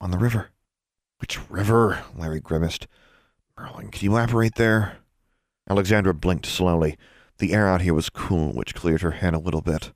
On 0.00 0.10
the 0.10 0.18
river. 0.18 0.50
Which 1.18 1.48
river? 1.48 2.04
Larry 2.16 2.40
grimaced. 2.40 2.86
Merlin, 3.58 3.90
can 3.90 4.04
you 4.04 4.12
elaborate 4.12 4.56
there? 4.56 4.98
Alexandra 5.68 6.12
blinked 6.12 6.46
slowly. 6.46 6.96
The 7.38 7.52
air 7.52 7.68
out 7.68 7.82
here 7.82 7.94
was 7.94 8.10
cool, 8.10 8.52
which 8.52 8.74
cleared 8.74 9.02
her 9.02 9.12
head 9.12 9.34
a 9.34 9.38
little 9.38 9.62
bit. 9.62 9.92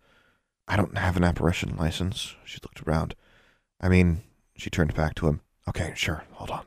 I 0.66 0.76
don't 0.76 0.96
have 0.96 1.16
an 1.16 1.24
apparition 1.24 1.76
license. 1.76 2.34
She 2.44 2.58
looked 2.62 2.82
around. 2.86 3.14
I 3.80 3.88
mean, 3.88 4.22
she 4.56 4.70
turned 4.70 4.94
back 4.94 5.14
to 5.16 5.28
him. 5.28 5.40
Okay, 5.68 5.92
sure, 5.96 6.24
hold 6.32 6.50
on. 6.50 6.64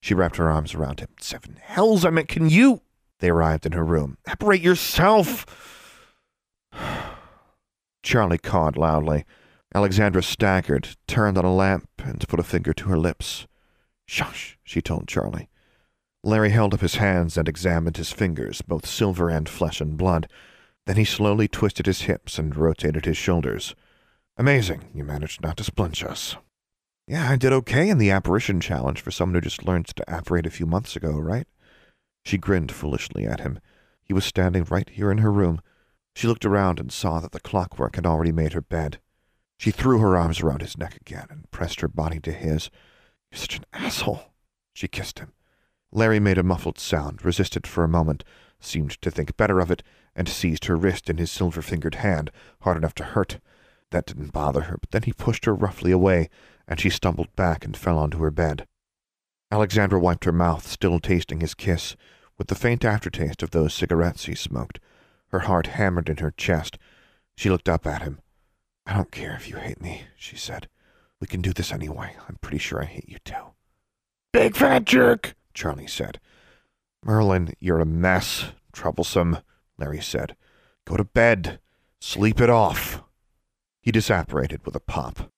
She 0.00 0.14
wrapped 0.14 0.36
her 0.36 0.50
arms 0.50 0.74
around 0.74 1.00
him. 1.00 1.08
Seven 1.20 1.58
hells, 1.60 2.04
I 2.04 2.10
meant, 2.10 2.28
can 2.28 2.48
you? 2.48 2.82
They 3.20 3.28
arrived 3.28 3.66
in 3.66 3.72
her 3.72 3.84
room. 3.84 4.18
Apparate 4.26 4.60
yourself! 4.62 5.46
Charlie 8.02 8.38
cawed 8.38 8.76
loudly. 8.76 9.24
Alexandra 9.74 10.22
staggered, 10.22 10.96
turned 11.06 11.38
on 11.38 11.44
a 11.44 11.54
lamp, 11.54 11.88
and 11.98 12.26
put 12.28 12.40
a 12.40 12.44
finger 12.44 12.72
to 12.74 12.88
her 12.88 12.98
lips. 12.98 13.46
Shush, 14.06 14.58
she 14.62 14.82
told 14.82 15.08
Charlie. 15.08 15.48
Larry 16.24 16.50
held 16.50 16.74
up 16.74 16.80
his 16.80 16.96
hands 16.96 17.36
and 17.36 17.48
examined 17.48 17.96
his 17.96 18.12
fingers, 18.12 18.62
both 18.62 18.86
silver 18.86 19.28
and 19.28 19.48
flesh 19.48 19.80
and 19.80 19.96
blood. 19.96 20.28
Then 20.86 20.96
he 20.96 21.04
slowly 21.04 21.48
twisted 21.48 21.86
his 21.86 22.02
hips 22.02 22.38
and 22.38 22.56
rotated 22.56 23.04
his 23.04 23.16
shoulders. 23.16 23.74
Amazing, 24.36 24.90
you 24.94 25.04
managed 25.04 25.40
not 25.40 25.56
to 25.58 25.64
splinch 25.64 26.04
us. 26.04 26.36
Yeah, 27.06 27.30
I 27.30 27.36
did 27.36 27.52
okay 27.52 27.88
in 27.88 27.98
the 27.98 28.10
apparition 28.10 28.60
challenge 28.60 29.00
for 29.00 29.10
someone 29.10 29.34
who 29.34 29.40
just 29.40 29.64
learned 29.64 29.86
to 29.88 30.04
apparate 30.06 30.46
a 30.46 30.50
few 30.50 30.66
months 30.66 30.96
ago, 30.96 31.12
right? 31.12 31.46
She 32.24 32.38
grinned 32.38 32.70
foolishly 32.70 33.26
at 33.26 33.40
him. 33.40 33.58
He 34.02 34.12
was 34.12 34.24
standing 34.24 34.64
right 34.64 34.88
here 34.88 35.10
in 35.10 35.18
her 35.18 35.32
room. 35.32 35.60
She 36.14 36.26
looked 36.26 36.44
around 36.44 36.78
and 36.78 36.92
saw 36.92 37.20
that 37.20 37.32
the 37.32 37.40
clockwork 37.40 37.96
had 37.96 38.06
already 38.06 38.32
made 38.32 38.52
her 38.52 38.60
bed. 38.60 39.00
She 39.58 39.70
threw 39.70 39.98
her 39.98 40.16
arms 40.16 40.40
around 40.40 40.60
his 40.60 40.76
neck 40.76 40.96
again 40.96 41.26
and 41.30 41.50
pressed 41.50 41.80
her 41.80 41.88
body 41.88 42.20
to 42.20 42.32
his. 42.32 42.70
You're 43.30 43.38
such 43.38 43.58
an 43.58 43.64
asshole. 43.72 44.32
She 44.74 44.88
kissed 44.88 45.20
him. 45.20 45.32
Larry 45.90 46.20
made 46.20 46.38
a 46.38 46.42
muffled 46.42 46.78
sound, 46.78 47.24
resisted 47.24 47.66
for 47.66 47.84
a 47.84 47.88
moment, 47.88 48.24
seemed 48.60 49.00
to 49.02 49.10
think 49.10 49.36
better 49.36 49.60
of 49.60 49.70
it, 49.70 49.82
and 50.14 50.28
seized 50.28 50.64
her 50.66 50.76
wrist 50.76 51.08
in 51.08 51.18
his 51.18 51.30
silver-fingered 51.30 51.96
hand, 51.96 52.30
hard 52.62 52.76
enough 52.76 52.94
to 52.94 53.04
hurt. 53.04 53.38
That 53.90 54.06
didn't 54.06 54.32
bother 54.32 54.62
her, 54.62 54.78
but 54.78 54.90
then 54.90 55.02
he 55.02 55.12
pushed 55.12 55.44
her 55.44 55.54
roughly 55.54 55.92
away, 55.92 56.30
and 56.66 56.80
she 56.80 56.90
stumbled 56.90 57.34
back 57.36 57.64
and 57.64 57.76
fell 57.76 57.98
onto 57.98 58.18
her 58.18 58.30
bed. 58.30 58.66
Alexandra 59.50 60.00
wiped 60.00 60.24
her 60.24 60.32
mouth, 60.32 60.66
still 60.66 60.98
tasting 60.98 61.40
his 61.40 61.54
kiss, 61.54 61.94
with 62.38 62.48
the 62.48 62.54
faint 62.54 62.84
aftertaste 62.84 63.42
of 63.42 63.50
those 63.50 63.74
cigarettes 63.74 64.24
he 64.24 64.34
smoked. 64.34 64.80
Her 65.32 65.40
heart 65.40 65.68
hammered 65.68 66.08
in 66.08 66.18
her 66.18 66.30
chest. 66.30 66.78
She 67.36 67.50
looked 67.50 67.68
up 67.68 67.86
at 67.86 68.02
him. 68.02 68.20
I 68.86 68.94
don't 68.94 69.10
care 69.10 69.34
if 69.34 69.48
you 69.48 69.56
hate 69.56 69.80
me, 69.80 70.02
she 70.16 70.36
said. 70.36 70.68
We 71.20 71.26
can 71.26 71.40
do 71.40 71.52
this 71.52 71.72
anyway. 71.72 72.16
I'm 72.28 72.36
pretty 72.40 72.58
sure 72.58 72.82
I 72.82 72.86
hate 72.86 73.08
you 73.08 73.18
too. 73.24 73.54
Big 74.32 74.56
fat 74.56 74.84
jerk, 74.84 75.34
Charlie 75.54 75.86
said. 75.86 76.20
Merlin, 77.04 77.54
you're 77.60 77.80
a 77.80 77.86
mess. 77.86 78.52
Troublesome, 78.72 79.38
Larry 79.78 80.00
said. 80.00 80.36
Go 80.86 80.96
to 80.96 81.04
bed. 81.04 81.60
Sleep 82.00 82.40
it 82.40 82.50
off. 82.50 83.02
He 83.82 83.92
disapparated 83.92 84.64
with 84.64 84.74
a 84.76 84.80
pop. 84.80 85.30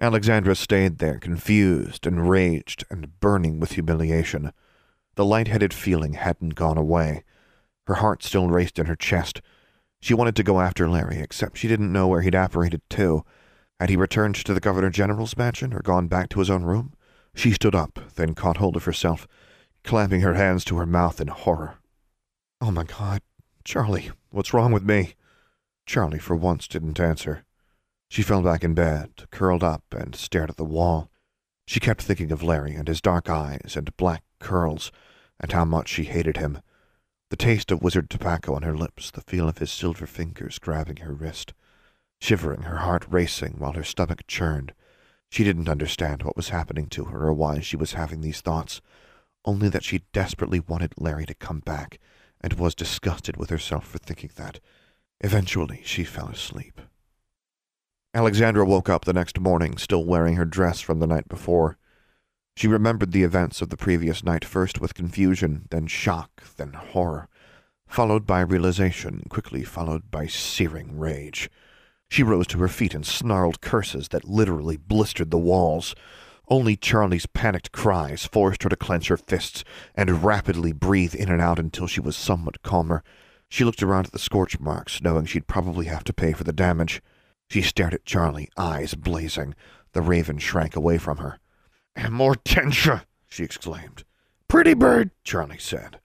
Alexandra 0.00 0.54
stayed 0.54 0.98
there, 0.98 1.18
confused, 1.18 2.06
enraged, 2.06 2.84
and 2.90 3.20
burning 3.20 3.60
with 3.60 3.72
humiliation. 3.72 4.52
The 5.14 5.24
light-headed 5.24 5.72
feeling 5.72 6.14
hadn't 6.14 6.56
gone 6.56 6.76
away. 6.76 7.22
Her 7.86 7.94
heart 7.94 8.22
still 8.22 8.48
raced 8.48 8.78
in 8.78 8.86
her 8.86 8.96
chest. 8.96 9.40
She 10.00 10.14
wanted 10.14 10.36
to 10.36 10.42
go 10.42 10.60
after 10.60 10.88
Larry, 10.88 11.18
except 11.18 11.58
she 11.58 11.68
didn't 11.68 11.92
know 11.92 12.08
where 12.08 12.22
he'd 12.22 12.34
apparated 12.34 12.82
to. 12.90 13.24
Had 13.80 13.90
he 13.90 13.96
returned 13.96 14.36
to 14.36 14.54
the 14.54 14.60
Governor 14.60 14.90
General's 14.90 15.36
mansion 15.36 15.72
or 15.72 15.80
gone 15.80 16.08
back 16.08 16.28
to 16.30 16.38
his 16.38 16.50
own 16.50 16.62
room? 16.62 16.94
She 17.34 17.52
stood 17.52 17.74
up, 17.74 17.98
then 18.14 18.34
caught 18.34 18.58
hold 18.58 18.76
of 18.76 18.84
herself, 18.84 19.26
clapping 19.82 20.20
her 20.20 20.34
hands 20.34 20.64
to 20.66 20.76
her 20.78 20.86
mouth 20.86 21.20
in 21.20 21.28
horror. 21.28 21.78
Oh 22.60 22.70
my 22.70 22.84
God, 22.84 23.20
Charlie, 23.64 24.10
what's 24.30 24.54
wrong 24.54 24.72
with 24.72 24.84
me? 24.84 25.14
Charlie, 25.86 26.18
for 26.18 26.36
once, 26.36 26.68
didn't 26.68 27.00
answer. 27.00 27.44
She 28.08 28.22
fell 28.22 28.42
back 28.42 28.62
in 28.62 28.74
bed, 28.74 29.24
curled 29.30 29.64
up, 29.64 29.84
and 29.90 30.14
stared 30.14 30.50
at 30.50 30.56
the 30.56 30.64
wall. 30.64 31.10
She 31.66 31.80
kept 31.80 32.02
thinking 32.02 32.30
of 32.30 32.42
Larry 32.42 32.74
and 32.74 32.86
his 32.86 33.00
dark 33.00 33.28
eyes 33.28 33.74
and 33.76 33.96
black 33.96 34.22
curls, 34.38 34.92
and 35.40 35.50
how 35.50 35.64
much 35.64 35.88
she 35.88 36.04
hated 36.04 36.36
him. 36.36 36.60
The 37.34 37.46
taste 37.46 37.72
of 37.72 37.82
wizard 37.82 38.10
tobacco 38.10 38.54
on 38.54 38.62
her 38.62 38.76
lips, 38.76 39.10
the 39.10 39.20
feel 39.20 39.48
of 39.48 39.58
his 39.58 39.72
silver 39.72 40.06
fingers 40.06 40.60
grabbing 40.60 40.98
her 40.98 41.12
wrist. 41.12 41.52
Shivering, 42.20 42.62
her 42.62 42.76
heart 42.76 43.06
racing 43.10 43.56
while 43.58 43.72
her 43.72 43.82
stomach 43.82 44.24
churned. 44.28 44.72
She 45.30 45.42
didn't 45.42 45.68
understand 45.68 46.22
what 46.22 46.36
was 46.36 46.50
happening 46.50 46.86
to 46.90 47.06
her 47.06 47.26
or 47.26 47.32
why 47.32 47.58
she 47.58 47.76
was 47.76 47.94
having 47.94 48.20
these 48.20 48.40
thoughts, 48.40 48.80
only 49.44 49.68
that 49.70 49.82
she 49.82 50.04
desperately 50.12 50.60
wanted 50.60 50.92
Larry 50.96 51.26
to 51.26 51.34
come 51.34 51.58
back, 51.58 51.98
and 52.40 52.52
was 52.52 52.72
disgusted 52.72 53.36
with 53.36 53.50
herself 53.50 53.84
for 53.84 53.98
thinking 53.98 54.30
that. 54.36 54.60
Eventually, 55.20 55.80
she 55.84 56.04
fell 56.04 56.28
asleep. 56.28 56.80
Alexandra 58.14 58.64
woke 58.64 58.88
up 58.88 59.06
the 59.06 59.12
next 59.12 59.40
morning, 59.40 59.76
still 59.76 60.04
wearing 60.04 60.36
her 60.36 60.44
dress 60.44 60.80
from 60.80 61.00
the 61.00 61.08
night 61.08 61.28
before. 61.28 61.78
She 62.56 62.68
remembered 62.68 63.10
the 63.10 63.24
events 63.24 63.60
of 63.60 63.70
the 63.70 63.76
previous 63.76 64.22
night 64.22 64.44
first 64.44 64.80
with 64.80 64.94
confusion, 64.94 65.66
then 65.70 65.88
shock, 65.88 66.42
then 66.56 66.72
horror, 66.72 67.28
followed 67.88 68.26
by 68.26 68.40
realization, 68.40 69.24
quickly 69.28 69.64
followed 69.64 70.10
by 70.10 70.28
searing 70.28 70.96
rage. 70.96 71.50
She 72.08 72.22
rose 72.22 72.46
to 72.48 72.58
her 72.58 72.68
feet 72.68 72.94
and 72.94 73.04
snarled 73.04 73.60
curses 73.60 74.08
that 74.08 74.28
literally 74.28 74.76
blistered 74.76 75.32
the 75.32 75.38
walls. 75.38 75.96
Only 76.48 76.76
Charlie's 76.76 77.26
panicked 77.26 77.72
cries 77.72 78.24
forced 78.24 78.62
her 78.62 78.68
to 78.68 78.76
clench 78.76 79.08
her 79.08 79.16
fists 79.16 79.64
and 79.96 80.22
rapidly 80.22 80.72
breathe 80.72 81.14
in 81.14 81.30
and 81.30 81.42
out 81.42 81.58
until 81.58 81.88
she 81.88 82.00
was 82.00 82.16
somewhat 82.16 82.62
calmer. 82.62 83.02
She 83.48 83.64
looked 83.64 83.82
around 83.82 84.06
at 84.06 84.12
the 84.12 84.18
scorch 84.20 84.60
marks, 84.60 85.02
knowing 85.02 85.26
she'd 85.26 85.48
probably 85.48 85.86
have 85.86 86.04
to 86.04 86.12
pay 86.12 86.32
for 86.32 86.44
the 86.44 86.52
damage. 86.52 87.02
She 87.50 87.62
stared 87.62 87.94
at 87.94 88.04
Charlie, 88.04 88.48
eyes 88.56 88.94
blazing. 88.94 89.56
The 89.92 90.02
raven 90.02 90.38
shrank 90.38 90.76
away 90.76 90.98
from 90.98 91.18
her. 91.18 91.40
Amortentia, 91.96 93.04
she 93.28 93.44
exclaimed. 93.44 94.04
Pretty 94.48 94.74
bird, 94.74 95.10
Charlie 95.24 95.58
said. 95.58 96.00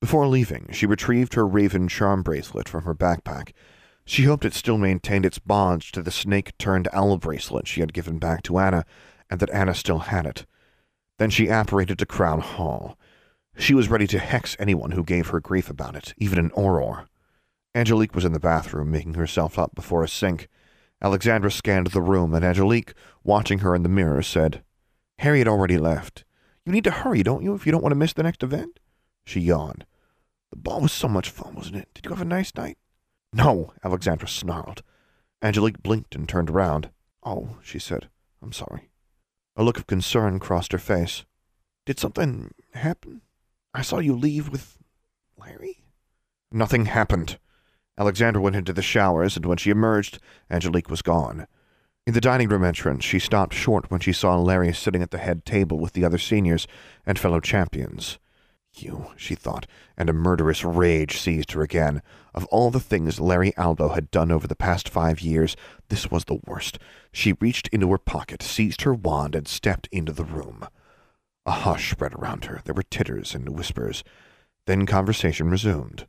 Before 0.00 0.26
leaving, 0.26 0.68
she 0.72 0.86
retrieved 0.86 1.34
her 1.34 1.46
raven 1.46 1.88
charm 1.88 2.22
bracelet 2.22 2.68
from 2.68 2.84
her 2.84 2.94
backpack. 2.94 3.52
She 4.04 4.24
hoped 4.24 4.44
it 4.44 4.54
still 4.54 4.78
maintained 4.78 5.26
its 5.26 5.38
bonds 5.38 5.90
to 5.90 6.02
the 6.02 6.10
snake-turned 6.10 6.88
owl 6.92 7.16
bracelet 7.18 7.66
she 7.66 7.80
had 7.80 7.92
given 7.92 8.18
back 8.18 8.42
to 8.44 8.58
Anna, 8.58 8.84
and 9.28 9.40
that 9.40 9.50
Anna 9.50 9.74
still 9.74 10.00
had 10.00 10.26
it. 10.26 10.46
Then 11.18 11.30
she 11.30 11.48
apparated 11.48 11.98
to 11.98 12.06
Crown 12.06 12.40
Hall. 12.40 12.98
She 13.56 13.74
was 13.74 13.88
ready 13.88 14.06
to 14.08 14.18
hex 14.18 14.54
anyone 14.58 14.92
who 14.92 15.02
gave 15.02 15.28
her 15.28 15.40
grief 15.40 15.70
about 15.70 15.96
it, 15.96 16.14
even 16.18 16.38
an 16.38 16.50
Auror. 16.50 17.06
Angelique 17.74 18.14
was 18.14 18.24
in 18.24 18.32
the 18.32 18.38
bathroom, 18.38 18.90
making 18.90 19.14
herself 19.14 19.58
up 19.58 19.74
before 19.74 20.04
a 20.04 20.08
sink. 20.08 20.48
Alexandra 21.02 21.50
scanned 21.50 21.88
the 21.88 22.02
room, 22.02 22.34
and 22.34 22.44
Angelique, 22.44 22.94
watching 23.24 23.60
her 23.60 23.74
in 23.74 23.82
the 23.82 23.88
mirror, 23.88 24.22
said, 24.22 24.62
Harry 25.18 25.38
had 25.38 25.48
already 25.48 25.78
left. 25.78 26.24
You 26.64 26.72
need 26.72 26.84
to 26.84 26.90
hurry, 26.90 27.22
don't 27.22 27.42
you, 27.42 27.54
if 27.54 27.64
you 27.64 27.72
don't 27.72 27.82
want 27.82 27.92
to 27.92 27.98
miss 27.98 28.12
the 28.12 28.22
next 28.22 28.42
event? 28.42 28.80
She 29.24 29.40
yawned. 29.40 29.86
The 30.50 30.56
ball 30.56 30.80
was 30.82 30.92
so 30.92 31.08
much 31.08 31.30
fun, 31.30 31.54
wasn't 31.54 31.76
it? 31.76 31.88
Did 31.94 32.04
you 32.04 32.10
have 32.10 32.20
a 32.20 32.24
nice 32.24 32.54
night? 32.54 32.78
No, 33.32 33.72
Alexandra 33.84 34.28
snarled. 34.28 34.82
Angelique 35.42 35.82
blinked 35.82 36.14
and 36.14 36.28
turned 36.28 36.50
around. 36.50 36.90
Oh, 37.22 37.58
she 37.62 37.78
said. 37.78 38.08
I'm 38.42 38.52
sorry. 38.52 38.90
A 39.56 39.62
look 39.62 39.78
of 39.78 39.86
concern 39.86 40.38
crossed 40.38 40.72
her 40.72 40.78
face. 40.78 41.24
Did 41.84 41.98
something 41.98 42.52
happen? 42.74 43.22
I 43.74 43.82
saw 43.82 43.98
you 43.98 44.16
leave 44.16 44.48
with 44.48 44.76
Larry? 45.38 45.84
Nothing 46.50 46.86
happened. 46.86 47.38
Alexandra 47.98 48.42
went 48.42 48.56
into 48.56 48.72
the 48.72 48.82
showers, 48.82 49.36
and 49.36 49.46
when 49.46 49.58
she 49.58 49.70
emerged, 49.70 50.18
Angelique 50.50 50.90
was 50.90 51.02
gone. 51.02 51.46
In 52.06 52.14
the 52.14 52.20
dining 52.20 52.48
room 52.48 52.62
entrance, 52.62 53.02
she 53.04 53.18
stopped 53.18 53.52
short 53.52 53.90
when 53.90 53.98
she 53.98 54.12
saw 54.12 54.36
Larry 54.36 54.72
sitting 54.72 55.02
at 55.02 55.10
the 55.10 55.18
head 55.18 55.44
table 55.44 55.80
with 55.80 55.92
the 55.92 56.04
other 56.04 56.18
seniors 56.18 56.68
and 57.04 57.18
fellow 57.18 57.40
champions. 57.40 58.18
You, 58.72 59.06
she 59.16 59.34
thought, 59.34 59.66
and 59.96 60.08
a 60.08 60.12
murderous 60.12 60.62
rage 60.62 61.18
seized 61.18 61.50
her 61.52 61.62
again. 61.62 62.02
Of 62.32 62.44
all 62.44 62.70
the 62.70 62.78
things 62.78 63.18
Larry 63.18 63.52
Albo 63.56 63.88
had 63.88 64.12
done 64.12 64.30
over 64.30 64.46
the 64.46 64.54
past 64.54 64.88
five 64.88 65.20
years, 65.20 65.56
this 65.88 66.08
was 66.08 66.26
the 66.26 66.38
worst. 66.46 66.78
She 67.10 67.34
reached 67.40 67.66
into 67.68 67.90
her 67.90 67.98
pocket, 67.98 68.40
seized 68.40 68.82
her 68.82 68.94
wand, 68.94 69.34
and 69.34 69.48
stepped 69.48 69.88
into 69.90 70.12
the 70.12 70.24
room. 70.24 70.68
A 71.44 71.50
hush 71.50 71.90
spread 71.90 72.14
around 72.14 72.44
her. 72.44 72.60
There 72.64 72.74
were 72.74 72.84
titters 72.84 73.34
and 73.34 73.48
whispers. 73.48 74.04
Then 74.66 74.86
conversation 74.86 75.50
resumed. 75.50 76.06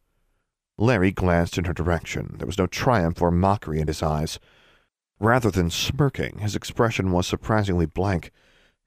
Larry 0.77 1.11
glanced 1.11 1.57
in 1.57 1.65
her 1.65 1.73
direction. 1.73 2.35
There 2.37 2.45
was 2.45 2.59
no 2.59 2.67
triumph 2.67 3.19
or 3.19 3.31
mockery 3.31 3.79
in 3.79 3.87
his 3.87 4.03
eyes. 4.03 4.37
Rather 5.19 5.49
than 5.49 5.69
smirking, 5.69 6.39
his 6.39 6.55
expression 6.55 7.11
was 7.11 7.25
surprisingly 7.25 7.85
blank. 7.85 8.31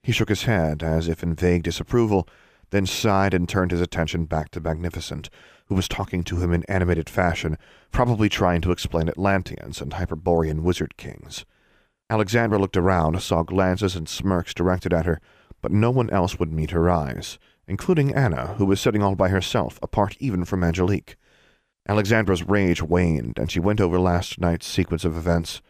He 0.01 0.11
shook 0.11 0.29
his 0.29 0.43
head, 0.43 0.81
as 0.81 1.07
if 1.07 1.23
in 1.23 1.35
vague 1.35 1.63
disapproval, 1.63 2.27
then 2.69 2.85
sighed 2.85 3.33
and 3.33 3.47
turned 3.47 3.71
his 3.71 3.81
attention 3.81 4.25
back 4.25 4.49
to 4.51 4.61
Magnificent, 4.61 5.29
who 5.65 5.75
was 5.75 5.87
talking 5.89 6.23
to 6.23 6.37
him 6.37 6.53
in 6.53 6.63
animated 6.63 7.09
fashion, 7.09 7.57
probably 7.91 8.29
trying 8.29 8.61
to 8.61 8.71
explain 8.71 9.09
Atlanteans 9.09 9.81
and 9.81 9.93
Hyperborean 9.93 10.63
wizard 10.63 10.95
kings. 10.97 11.45
Alexandra 12.09 12.57
looked 12.57 12.77
around, 12.77 13.21
saw 13.21 13.43
glances 13.43 13.95
and 13.95 14.07
smirks 14.07 14.53
directed 14.53 14.93
at 14.93 15.05
her, 15.05 15.19
but 15.61 15.71
no 15.71 15.91
one 15.91 16.09
else 16.09 16.39
would 16.39 16.51
meet 16.51 16.71
her 16.71 16.89
eyes, 16.89 17.39
including 17.67 18.13
Anna, 18.15 18.55
who 18.57 18.65
was 18.65 18.81
sitting 18.81 19.03
all 19.03 19.15
by 19.15 19.29
herself, 19.29 19.79
apart 19.81 20.15
even 20.19 20.45
from 20.45 20.63
Angelique. 20.63 21.15
Alexandra's 21.87 22.43
rage 22.43 22.81
waned, 22.81 23.37
and 23.37 23.51
she 23.51 23.59
went 23.59 23.81
over 23.81 23.99
last 23.99 24.39
night's 24.39 24.67
sequence 24.67 25.03
of 25.03 25.17
events. 25.17 25.61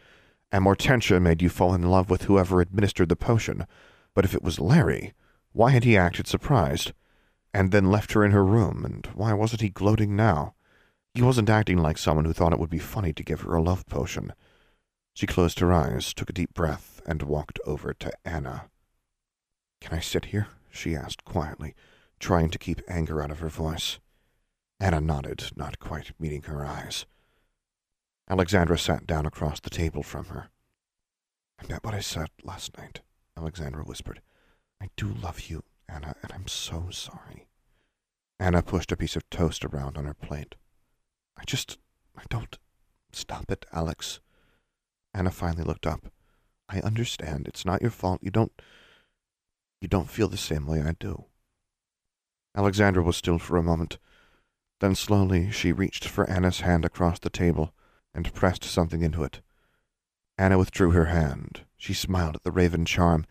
Amortentia 0.52 1.20
made 1.20 1.40
you 1.40 1.48
fall 1.48 1.72
in 1.72 1.82
love 1.82 2.10
with 2.10 2.24
whoever 2.24 2.60
administered 2.60 3.08
the 3.08 3.16
potion, 3.16 3.66
but 4.14 4.24
if 4.24 4.34
it 4.34 4.42
was 4.42 4.60
Larry, 4.60 5.14
why 5.52 5.70
had 5.70 5.84
he 5.84 5.96
acted 5.96 6.26
surprised? 6.26 6.92
And 7.54 7.70
then 7.70 7.90
left 7.90 8.12
her 8.12 8.24
in 8.24 8.32
her 8.32 8.44
room, 8.44 8.84
and 8.84 9.06
why 9.14 9.32
wasn't 9.32 9.62
he 9.62 9.70
gloating 9.70 10.14
now? 10.14 10.54
He 11.14 11.22
wasn't 11.22 11.50
acting 11.50 11.78
like 11.78 11.98
someone 11.98 12.24
who 12.26 12.32
thought 12.32 12.52
it 12.52 12.58
would 12.58 12.70
be 12.70 12.78
funny 12.78 13.12
to 13.14 13.24
give 13.24 13.42
her 13.42 13.54
a 13.54 13.62
love 13.62 13.86
potion. 13.86 14.32
She 15.14 15.26
closed 15.26 15.58
her 15.60 15.72
eyes, 15.72 16.14
took 16.14 16.30
a 16.30 16.34
deep 16.34 16.54
breath, 16.54 17.00
and 17.06 17.22
walked 17.22 17.58
over 17.66 17.92
to 17.94 18.12
Anna. 18.24 18.70
Can 19.80 19.96
I 19.96 20.00
sit 20.00 20.26
here? 20.26 20.48
she 20.70 20.96
asked 20.96 21.24
quietly, 21.24 21.74
trying 22.18 22.48
to 22.50 22.58
keep 22.58 22.80
anger 22.88 23.22
out 23.22 23.30
of 23.30 23.40
her 23.40 23.50
voice. 23.50 24.00
Anna 24.80 25.00
nodded, 25.00 25.50
not 25.56 25.78
quite 25.78 26.12
meeting 26.18 26.42
her 26.42 26.64
eyes. 26.64 27.04
Alexandra 28.28 28.78
sat 28.78 29.06
down 29.06 29.26
across 29.26 29.60
the 29.60 29.70
table 29.70 30.02
from 30.02 30.26
her. 30.26 30.48
I 31.60 31.66
meant 31.66 31.84
what 31.84 31.94
I 31.94 32.00
said 32.00 32.28
last 32.42 32.76
night, 32.78 33.00
Alexandra 33.36 33.84
whispered. 33.84 34.20
I 34.80 34.88
do 34.96 35.08
love 35.08 35.40
you, 35.40 35.64
Anna, 35.88 36.14
and 36.22 36.32
I'm 36.32 36.48
so 36.48 36.88
sorry. 36.90 37.46
Anna 38.38 38.62
pushed 38.62 38.90
a 38.90 38.96
piece 38.96 39.14
of 39.14 39.28
toast 39.30 39.64
around 39.64 39.96
on 39.96 40.04
her 40.04 40.14
plate. 40.14 40.56
I 41.36 41.44
just. 41.44 41.78
I 42.16 42.22
don't. 42.28 42.58
Stop 43.12 43.50
it, 43.50 43.66
Alex. 43.72 44.20
Anna 45.14 45.30
finally 45.30 45.64
looked 45.64 45.86
up. 45.86 46.12
I 46.68 46.80
understand. 46.80 47.46
It's 47.46 47.64
not 47.64 47.82
your 47.82 47.90
fault. 47.90 48.20
You 48.22 48.30
don't. 48.30 48.52
You 49.80 49.88
don't 49.88 50.10
feel 50.10 50.28
the 50.28 50.36
same 50.36 50.66
way 50.66 50.80
I 50.82 50.92
do. 50.98 51.26
Alexandra 52.56 53.02
was 53.02 53.16
still 53.16 53.38
for 53.38 53.56
a 53.56 53.62
moment. 53.62 53.98
Then 54.80 54.94
slowly 54.94 55.50
she 55.50 55.72
reached 55.72 56.06
for 56.06 56.28
Anna's 56.28 56.60
hand 56.60 56.84
across 56.84 57.18
the 57.18 57.30
table 57.30 57.72
and 58.14 58.32
pressed 58.34 58.64
something 58.64 59.02
into 59.02 59.24
it. 59.24 59.40
Anna 60.38 60.58
withdrew 60.58 60.90
her 60.92 61.06
hand. 61.06 61.62
She 61.76 61.94
smiled 61.94 62.36
at 62.36 62.42
the 62.42 62.50
raven 62.50 62.84
charm 62.84 63.26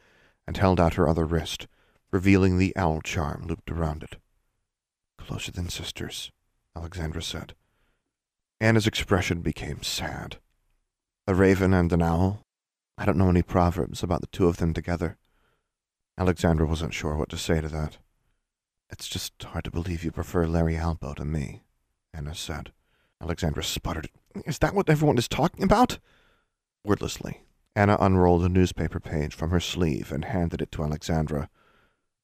and 0.48 0.58
held 0.58 0.80
out 0.80 0.96
her 0.96 1.08
other 1.08 1.26
wrist, 1.26 1.68
revealing 2.12 2.58
the 2.58 2.76
owl 2.76 3.02
charm 3.02 3.46
looped 3.48 3.72
around 3.72 4.04
it. 4.04 4.18
Closer 5.18 5.52
than 5.52 5.70
sisters, 5.70 6.32
Alexandra 6.76 7.22
said. 7.22 7.54
Anna's 8.60 8.88
expression 8.88 9.42
became 9.42 9.82
sad. 9.82 10.38
A 11.28 11.34
raven 11.34 11.74
and 11.74 11.92
an 11.94 12.02
owl? 12.02 12.46
I 12.98 13.06
don't 13.06 13.18
know 13.18 13.30
any 13.30 13.42
proverbs 13.42 14.04
about 14.04 14.22
the 14.22 14.28
two 14.28 14.48
of 14.48 14.58
them 14.58 14.74
together. 14.74 15.18
Alexandra 16.18 16.68
wasn't 16.68 16.94
sure 16.94 17.16
what 17.16 17.30
to 17.30 17.38
say 17.38 17.62
to 17.62 17.68
that. 17.70 17.98
It's 18.92 19.08
just 19.08 19.42
hard 19.42 19.64
to 19.64 19.72
believe 19.72 20.04
you 20.04 20.12
prefer 20.12 20.46
Larry 20.46 20.76
Albo 20.76 21.14
to 21.14 21.26
me, 21.26 21.64
Anna 22.14 22.36
said. 22.36 22.74
Alexandra 23.22 23.64
sputtered. 23.64 24.10
Is 24.46 24.60
that 24.60 24.74
what 24.74 24.90
everyone 24.90 25.18
is 25.18 25.28
talking 25.28 25.64
about? 25.64 26.00
Wordlessly, 26.84 27.42
Anna 27.76 27.98
unrolled 28.00 28.44
a 28.44 28.50
newspaper 28.50 29.00
page 29.00 29.34
from 29.34 29.50
her 29.52 29.60
sleeve 29.60 30.12
and 30.12 30.26
handed 30.26 30.62
it 30.62 30.72
to 30.74 30.84
Alexandra. 30.84 31.50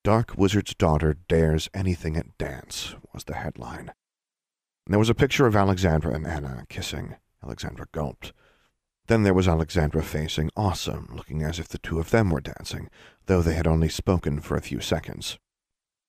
Dark 0.03 0.37
Wizard's 0.37 0.73
Daughter 0.73 1.17
Dares 1.27 1.69
Anything 1.73 2.17
at 2.17 2.37
Dance 2.37 2.95
was 3.13 3.25
the 3.25 3.35
headline. 3.35 3.93
There 4.85 4.99
was 4.99 5.09
a 5.09 5.15
picture 5.15 5.45
of 5.45 5.55
Alexandra 5.55 6.13
and 6.13 6.25
Anna 6.25 6.65
kissing. 6.69 7.15
Alexandra 7.43 7.87
gulped. 7.91 8.33
Then 9.07 9.23
there 9.23 9.33
was 9.33 9.47
Alexandra 9.47 10.03
facing 10.03 10.49
Awesome, 10.55 11.09
looking 11.13 11.43
as 11.43 11.59
if 11.59 11.67
the 11.67 11.77
two 11.77 11.99
of 11.99 12.11
them 12.11 12.29
were 12.29 12.41
dancing, 12.41 12.89
though 13.25 13.41
they 13.41 13.53
had 13.53 13.67
only 13.67 13.89
spoken 13.89 14.39
for 14.39 14.55
a 14.55 14.61
few 14.61 14.79
seconds. 14.79 15.37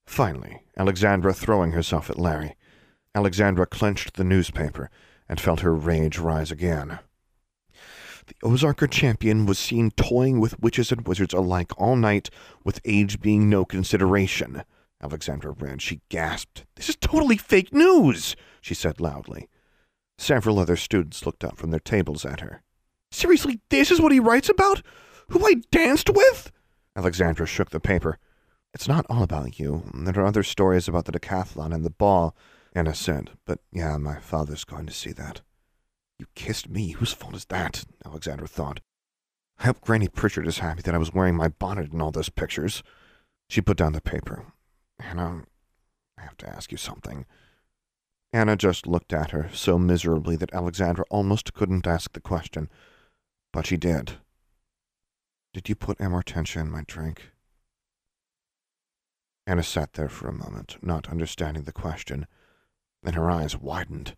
Finally, 0.06 0.62
Alexandra 0.76 1.32
throwing 1.32 1.72
herself 1.72 2.08
at 2.08 2.18
Larry. 2.18 2.56
Alexandra 3.14 3.66
clenched 3.66 4.14
the 4.14 4.24
newspaper 4.24 4.90
and 5.28 5.40
felt 5.40 5.60
her 5.60 5.74
rage 5.74 6.18
rise 6.18 6.50
again. 6.50 6.98
The 8.26 8.34
Ozarker 8.46 8.90
champion 8.90 9.46
was 9.46 9.58
seen 9.58 9.90
toying 9.92 10.38
with 10.38 10.60
witches 10.60 10.92
and 10.92 11.06
wizards 11.06 11.32
alike 11.32 11.72
all 11.78 11.96
night, 11.96 12.28
with 12.64 12.80
age 12.84 13.20
being 13.20 13.48
no 13.48 13.64
consideration. 13.64 14.64
Alexandra 15.02 15.52
read. 15.52 15.80
She 15.80 16.00
gasped. 16.08 16.64
This 16.76 16.88
is 16.88 16.96
totally 16.96 17.36
fake 17.36 17.72
news, 17.72 18.36
she 18.60 18.74
said 18.74 19.00
loudly. 19.00 19.48
Several 20.18 20.58
other 20.58 20.76
students 20.76 21.24
looked 21.24 21.44
up 21.44 21.56
from 21.56 21.70
their 21.70 21.80
tables 21.80 22.24
at 22.24 22.40
her. 22.40 22.62
Seriously, 23.10 23.60
this 23.70 23.90
is 23.90 24.00
what 24.00 24.12
he 24.12 24.20
writes 24.20 24.48
about? 24.48 24.82
Who 25.30 25.46
I 25.46 25.62
danced 25.70 26.10
with? 26.10 26.50
Alexandra 26.96 27.46
shook 27.46 27.70
the 27.70 27.80
paper. 27.80 28.18
It's 28.74 28.88
not 28.88 29.06
all 29.08 29.22
about 29.22 29.58
you. 29.58 29.84
There 29.94 30.20
are 30.20 30.26
other 30.26 30.42
stories 30.42 30.88
about 30.88 31.04
the 31.06 31.12
decathlon 31.12 31.72
and 31.72 31.84
the 31.84 31.90
ball, 31.90 32.36
Anna 32.78 32.94
said. 32.94 33.30
But 33.44 33.58
yeah, 33.72 33.96
my 33.96 34.20
father's 34.20 34.62
going 34.62 34.86
to 34.86 34.92
see 34.92 35.10
that. 35.10 35.40
You 36.16 36.26
kissed 36.36 36.68
me. 36.68 36.92
Whose 36.92 37.12
fault 37.12 37.34
is 37.34 37.46
that? 37.46 37.84
Alexandra 38.06 38.46
thought. 38.46 38.78
I 39.58 39.66
hope 39.66 39.80
Granny 39.80 40.06
Pritchard 40.06 40.46
is 40.46 40.60
happy 40.60 40.82
that 40.82 40.94
I 40.94 40.98
was 40.98 41.12
wearing 41.12 41.34
my 41.34 41.48
bonnet 41.48 41.92
in 41.92 42.00
all 42.00 42.12
those 42.12 42.28
pictures. 42.28 42.84
She 43.48 43.60
put 43.60 43.76
down 43.76 43.94
the 43.94 44.00
paper. 44.00 44.52
Anna, 45.00 45.42
I 46.16 46.22
have 46.22 46.36
to 46.36 46.48
ask 46.48 46.70
you 46.70 46.78
something. 46.78 47.26
Anna 48.32 48.54
just 48.54 48.86
looked 48.86 49.12
at 49.12 49.32
her 49.32 49.50
so 49.52 49.76
miserably 49.76 50.36
that 50.36 50.54
Alexandra 50.54 51.04
almost 51.10 51.54
couldn't 51.54 51.86
ask 51.86 52.12
the 52.12 52.20
question. 52.20 52.68
But 53.52 53.66
she 53.66 53.76
did. 53.76 54.18
Did 55.52 55.68
you 55.68 55.74
put 55.74 55.98
amortentia 55.98 56.60
in 56.60 56.70
my 56.70 56.84
drink? 56.86 57.32
Anna 59.48 59.64
sat 59.64 59.94
there 59.94 60.08
for 60.08 60.28
a 60.28 60.32
moment, 60.32 60.76
not 60.80 61.08
understanding 61.08 61.64
the 61.64 61.72
question. 61.72 62.28
Then 63.02 63.14
her 63.14 63.30
eyes 63.30 63.56
widened. 63.56 64.16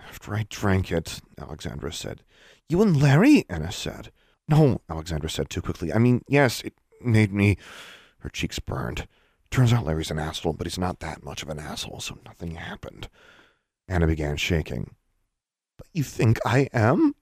After 0.00 0.34
I 0.34 0.46
drank 0.48 0.90
it, 0.90 1.20
Alexandra 1.38 1.92
said. 1.92 2.22
You 2.68 2.82
and 2.82 3.00
Larry? 3.00 3.44
Anna 3.48 3.72
said. 3.72 4.10
No, 4.48 4.80
Alexandra 4.88 5.30
said 5.30 5.50
too 5.50 5.62
quickly. 5.62 5.92
I 5.92 5.98
mean, 5.98 6.22
yes, 6.26 6.62
it 6.62 6.74
made 7.00 7.32
me. 7.32 7.56
Her 8.18 8.28
cheeks 8.28 8.58
burned. 8.58 9.06
Turns 9.50 9.72
out 9.72 9.84
Larry's 9.84 10.10
an 10.10 10.18
asshole, 10.18 10.54
but 10.54 10.66
he's 10.66 10.78
not 10.78 11.00
that 11.00 11.22
much 11.22 11.42
of 11.42 11.48
an 11.48 11.58
asshole, 11.58 12.00
so 12.00 12.18
nothing 12.24 12.54
happened. 12.54 13.08
Anna 13.88 14.06
began 14.06 14.36
shaking. 14.36 14.94
But 15.76 15.86
you 15.92 16.02
think 16.02 16.38
I 16.46 16.68
am? 16.72 17.14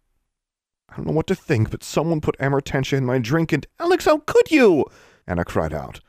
I 0.89 0.97
don't 0.97 1.07
know 1.07 1.13
what 1.13 1.27
to 1.29 1.35
think, 1.35 1.71
but 1.71 1.85
someone 1.85 2.21
put 2.21 2.39
amortentia 2.39 2.99
in 2.99 3.05
my 3.05 3.19
drink, 3.19 3.53
and 3.53 3.67
Alex, 3.79 4.05
how 4.05 4.19
could 4.19 4.51
you? 4.51 4.85
Anna 5.27 5.45
cried 5.45 5.73
out. 5.73 6.01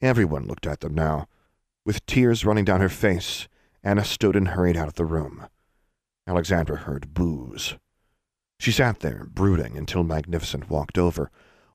Everyone 0.00 0.46
looked 0.46 0.66
at 0.66 0.80
them 0.80 0.94
now. 0.94 1.28
With 1.86 2.04
tears 2.06 2.44
running 2.44 2.64
down 2.64 2.80
her 2.80 2.88
face, 2.88 3.48
Anna 3.84 4.02
stood 4.02 4.34
and 4.34 4.48
hurried 4.48 4.78
out 4.78 4.88
of 4.88 4.94
the 4.94 5.04
room. 5.04 5.46
Alexandra 6.26 6.78
heard 6.78 7.12
boos. 7.12 7.76
She 8.58 8.72
sat 8.72 9.00
there, 9.00 9.26
brooding, 9.30 9.76
until 9.76 10.02
Magnificent 10.02 10.70
walked 10.70 10.96
over, 10.96 11.30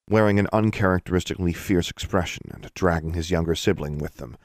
wearing 0.10 0.40
an 0.40 0.48
uncharacteristically 0.52 1.54
fierce 1.54 1.92
expression 1.92 2.50
and 2.52 2.74
dragging 2.74 3.14
his 3.14 3.30
younger 3.30 3.54
sibling 3.54 4.00
with 4.00 4.16
them. 4.16 4.38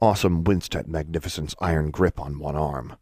Awesome 0.00 0.42
winced 0.42 0.74
at 0.74 0.88
Magnificent's 0.88 1.54
iron 1.60 1.90
grip 1.90 2.18
on 2.18 2.38
one 2.38 2.56
arm. 2.56 2.96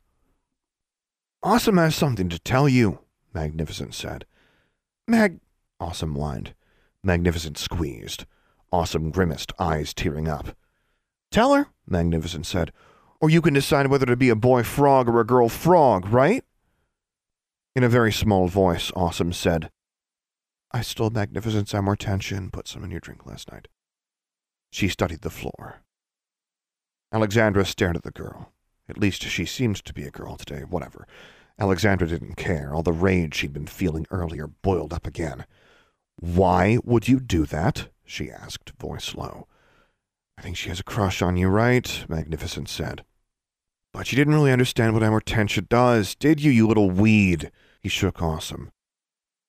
Awesome 1.43 1.77
has 1.77 1.95
something 1.95 2.29
to 2.31 2.39
tell 2.41 2.69
you, 2.69 2.99
Magnificent 3.33 3.95
said. 3.95 4.27
Mag. 5.07 5.39
Awesome 5.79 6.17
whined. 6.17 6.55
Magnificent 7.05 7.57
squeezed. 7.57 8.27
Awesome 8.73 9.11
grimaced, 9.11 9.53
eyes 9.59 9.95
tearing 9.95 10.27
up. 10.27 10.57
Tell 11.31 11.55
her, 11.55 11.69
Magnificent 11.87 12.45
said, 12.45 12.73
or 13.21 13.31
you 13.31 13.43
can 13.43 13.55
decide 13.55 13.89
whether 13.89 14.07
to 14.07 14.17
be 14.17 14.31
a 14.31 14.37
boy 14.37 14.63
frog 14.63 15.09
or 15.09 15.21
a 15.21 15.27
girl 15.27 15.49
frog, 15.49 16.09
right? 16.09 16.45
In 17.77 17.85
a 17.85 17.89
very 17.89 18.13
small 18.13 18.49
voice, 18.49 18.91
Awesome 18.97 19.33
said, 19.33 19.71
I 20.73 20.83
stole 20.83 21.11
Magnificent's 21.11 21.73
amortentia 21.73 22.37
and 22.37 22.53
put 22.53 22.69
some 22.69 22.85
in 22.85 22.91
your 22.91 23.01
drink 23.01 23.27
last 23.27 23.51
night. 23.53 23.69
She 24.71 24.89
studied 24.89 25.23
the 25.23 25.31
floor. 25.31 25.83
Alexandra 27.13 27.65
stared 27.65 27.97
at 27.97 28.05
the 28.05 28.13
girl. 28.13 28.53
At 28.89 28.99
least 28.99 29.23
she 29.23 29.45
seemed 29.45 29.85
to 29.85 29.93
be 29.93 30.05
a 30.05 30.11
girl 30.11 30.37
today, 30.37 30.63
whatever. 30.63 31.07
Alexandra 31.59 32.09
didn't 32.09 32.37
care. 32.37 32.73
All 32.73 32.83
the 32.83 32.93
rage 32.93 33.35
she'd 33.35 33.53
been 33.53 33.67
feeling 33.67 34.07
earlier 34.11 34.47
boiled 34.47 34.93
up 34.93 35.07
again. 35.07 35.45
Why 36.17 36.79
would 36.85 37.09
you 37.09 37.21
do 37.21 37.47
that? 37.47 37.89
she 38.05 38.31
asked, 38.31 38.71
voice 38.79 39.15
low. 39.15 39.47
I 40.39 40.43
think 40.43 40.57
she 40.57 40.69
has 40.71 40.81
a 40.81 40.85
crush 40.85 41.21
on 41.21 41.37
you, 41.37 41.49
right? 41.49 42.05
Magnificent 42.09 42.69
said. 42.69 43.05
But 43.93 44.13
you 44.13 44.17
didn't 44.17 44.35
really 44.35 44.53
understand 44.53 44.95
what 44.95 45.03
amortentia 45.03 45.69
does, 45.69 46.15
did 46.15 46.41
you, 46.41 46.51
you 46.51 46.67
little 46.67 46.91
weed? 46.91 47.51
He 47.81 47.89
shook 47.89 48.23
Awesome. 48.23 48.71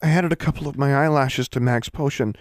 I 0.01 0.09
added 0.09 0.33
a 0.33 0.37
couple 0.37 0.67
of 0.67 0.77
my 0.77 0.95
eyelashes 0.95 1.47
to 1.49 1.59
Mag's 1.59 1.89
potion. 1.89 2.35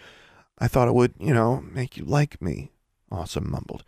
I 0.59 0.67
thought 0.67 0.89
it 0.89 0.95
would, 0.95 1.15
you 1.21 1.35
know, 1.35 1.61
make 1.61 1.97
you 1.97 2.05
like 2.05 2.41
me. 2.41 2.73
Awesome 3.13 3.51
mumbled. 3.51 3.85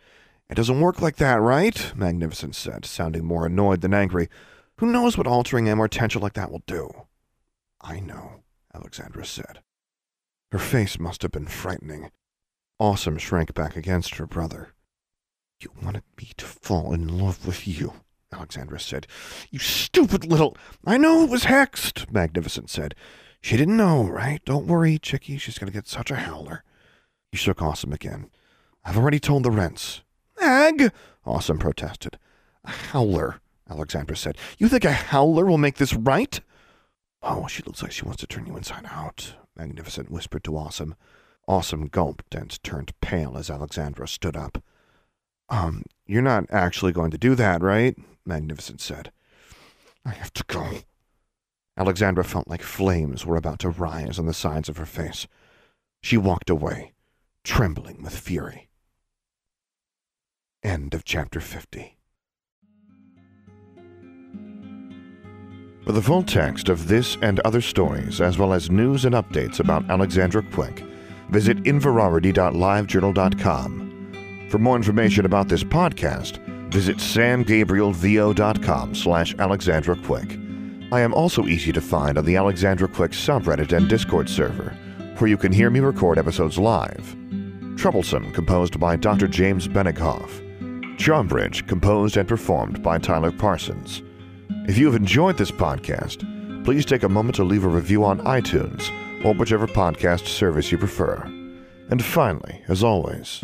It 0.49 0.55
doesn't 0.55 0.81
work 0.81 1.01
like 1.01 1.15
that, 1.15 1.41
right? 1.41 1.91
Magnificent 1.95 2.55
said, 2.55 2.85
sounding 2.85 3.25
more 3.25 3.47
annoyed 3.47 3.81
than 3.81 3.93
angry. 3.93 4.29
Who 4.77 4.91
knows 4.91 5.17
what 5.17 5.25
altering 5.25 5.65
amortentia 5.65 6.21
like 6.21 6.33
that 6.33 6.51
will 6.51 6.63
do? 6.67 6.91
I 7.81 7.99
know, 7.99 8.43
Alexandra 8.73 9.25
said. 9.25 9.61
Her 10.51 10.59
face 10.59 10.99
must 10.99 11.23
have 11.23 11.31
been 11.31 11.47
frightening. 11.47 12.11
Awesome 12.79 13.17
shrank 13.17 13.53
back 13.55 13.75
against 13.75 14.15
her 14.15 14.27
brother. 14.27 14.73
You 15.59 15.71
wanted 15.81 16.03
me 16.17 16.31
to 16.37 16.45
fall 16.45 16.93
in 16.93 17.07
love 17.07 17.47
with 17.47 17.67
you, 17.67 17.93
Alexandra 18.33 18.79
said. 18.79 19.07
You 19.51 19.59
stupid 19.59 20.25
little. 20.25 20.57
I 20.85 20.97
know 20.97 21.23
it 21.23 21.29
was 21.29 21.45
hexed, 21.45 22.11
Magnificent 22.11 22.69
said. 22.69 22.95
She 23.41 23.57
didn't 23.57 23.77
know, 23.77 24.03
right? 24.03 24.43
Don't 24.45 24.67
worry, 24.67 24.97
Chickie. 24.97 25.37
She's 25.37 25.57
going 25.57 25.71
to 25.71 25.73
get 25.73 25.87
such 25.87 26.11
a 26.11 26.15
howler. 26.15 26.63
He 27.31 27.37
shook 27.37 27.61
Awesome 27.61 27.93
again. 27.93 28.29
I've 28.85 28.97
already 28.97 29.19
told 29.19 29.43
the 29.43 29.51
rents. 29.51 30.01
Ag, 30.41 30.91
Awesome 31.25 31.59
protested. 31.59 32.17
A 32.63 32.71
howler. 32.71 33.41
Alexandra 33.69 34.15
said. 34.15 34.37
You 34.57 34.67
think 34.67 34.85
a 34.85 34.91
howler 34.91 35.45
will 35.45 35.57
make 35.57 35.75
this 35.75 35.93
right? 35.93 36.39
Oh, 37.21 37.47
she 37.47 37.63
looks 37.63 37.81
like 37.81 37.91
she 37.91 38.05
wants 38.05 38.19
to 38.21 38.27
turn 38.27 38.45
you 38.45 38.57
inside 38.57 38.85
out, 38.89 39.35
Magnificent 39.55 40.11
whispered 40.11 40.43
to 40.43 40.57
Awesome. 40.57 40.95
Awesome 41.47 41.87
gulped 41.87 42.35
and 42.35 42.61
turned 42.63 42.91
pale 43.01 43.37
as 43.37 43.49
Alexandra 43.49 44.07
stood 44.07 44.37
up. 44.37 44.63
Um, 45.49 45.83
you're 46.05 46.21
not 46.21 46.45
actually 46.49 46.91
going 46.91 47.11
to 47.11 47.17
do 47.17 47.35
that, 47.35 47.61
right? 47.61 47.95
Magnificent 48.25 48.81
said. 48.81 49.11
I 50.05 50.11
have 50.11 50.33
to 50.33 50.43
go. 50.47 50.79
Alexandra 51.77 52.23
felt 52.23 52.47
like 52.47 52.61
flames 52.61 53.25
were 53.25 53.37
about 53.37 53.59
to 53.59 53.69
rise 53.69 54.19
on 54.19 54.25
the 54.25 54.33
sides 54.33 54.69
of 54.69 54.77
her 54.77 54.85
face. 54.85 55.27
She 56.01 56.17
walked 56.17 56.49
away, 56.49 56.93
trembling 57.43 58.03
with 58.03 58.17
fury. 58.17 58.69
End 60.61 60.93
of 60.93 61.03
chapter 61.03 61.39
50. 61.39 61.97
For 65.85 65.91
the 65.91 66.01
full 66.01 66.23
text 66.23 66.69
of 66.69 66.87
this 66.87 67.17
and 67.21 67.41
other 67.41 67.59
stories, 67.59 68.21
as 68.21 68.37
well 68.37 68.53
as 68.53 68.71
news 68.71 69.03
and 69.03 69.15
updates 69.15 69.59
about 69.59 69.89
Alexandra 69.89 70.41
Quick, 70.41 70.81
visit 71.29 71.57
inverarity.livejournal.com. 71.63 73.92
For 74.53 74.59
more 74.59 74.75
information 74.75 75.25
about 75.25 75.47
this 75.47 75.63
podcast, 75.63 76.37
visit 76.71 76.97
samgabrielvo.com 76.97 78.93
slash 78.93 79.33
Alexandra 79.39 79.95
Quick. 79.95 80.37
I 80.91 81.01
am 81.01 81.11
also 81.11 81.47
easy 81.47 81.71
to 81.71 81.81
find 81.81 82.19
on 82.19 82.25
the 82.25 82.35
Alexandra 82.35 82.87
Quick 82.87 83.13
subreddit 83.13 83.75
and 83.75 83.89
Discord 83.89 84.29
server, 84.29 84.77
where 85.17 85.27
you 85.27 85.37
can 85.37 85.51
hear 85.51 85.71
me 85.71 85.79
record 85.79 86.19
episodes 86.19 86.59
live. 86.59 87.15
Troublesome, 87.77 88.31
composed 88.31 88.79
by 88.79 88.95
Dr. 88.95 89.27
James 89.27 89.67
Benighoff. 89.67 90.29
Charmbridge, 90.99 91.67
composed 91.67 92.15
and 92.15 92.29
performed 92.29 92.83
by 92.83 92.99
Tyler 92.99 93.31
Parsons. 93.31 94.03
If 94.69 94.77
you 94.77 94.85
have 94.85 94.95
enjoyed 94.95 95.39
this 95.39 95.49
podcast, 95.49 96.63
please 96.63 96.85
take 96.85 97.01
a 97.01 97.09
moment 97.09 97.37
to 97.37 97.43
leave 97.43 97.65
a 97.65 97.67
review 97.67 98.05
on 98.05 98.19
iTunes 98.19 98.87
or 99.25 99.33
whichever 99.33 99.65
podcast 99.65 100.27
service 100.27 100.71
you 100.71 100.77
prefer. 100.77 101.23
And 101.89 102.05
finally, 102.05 102.63
as 102.67 102.83
always, 102.83 103.43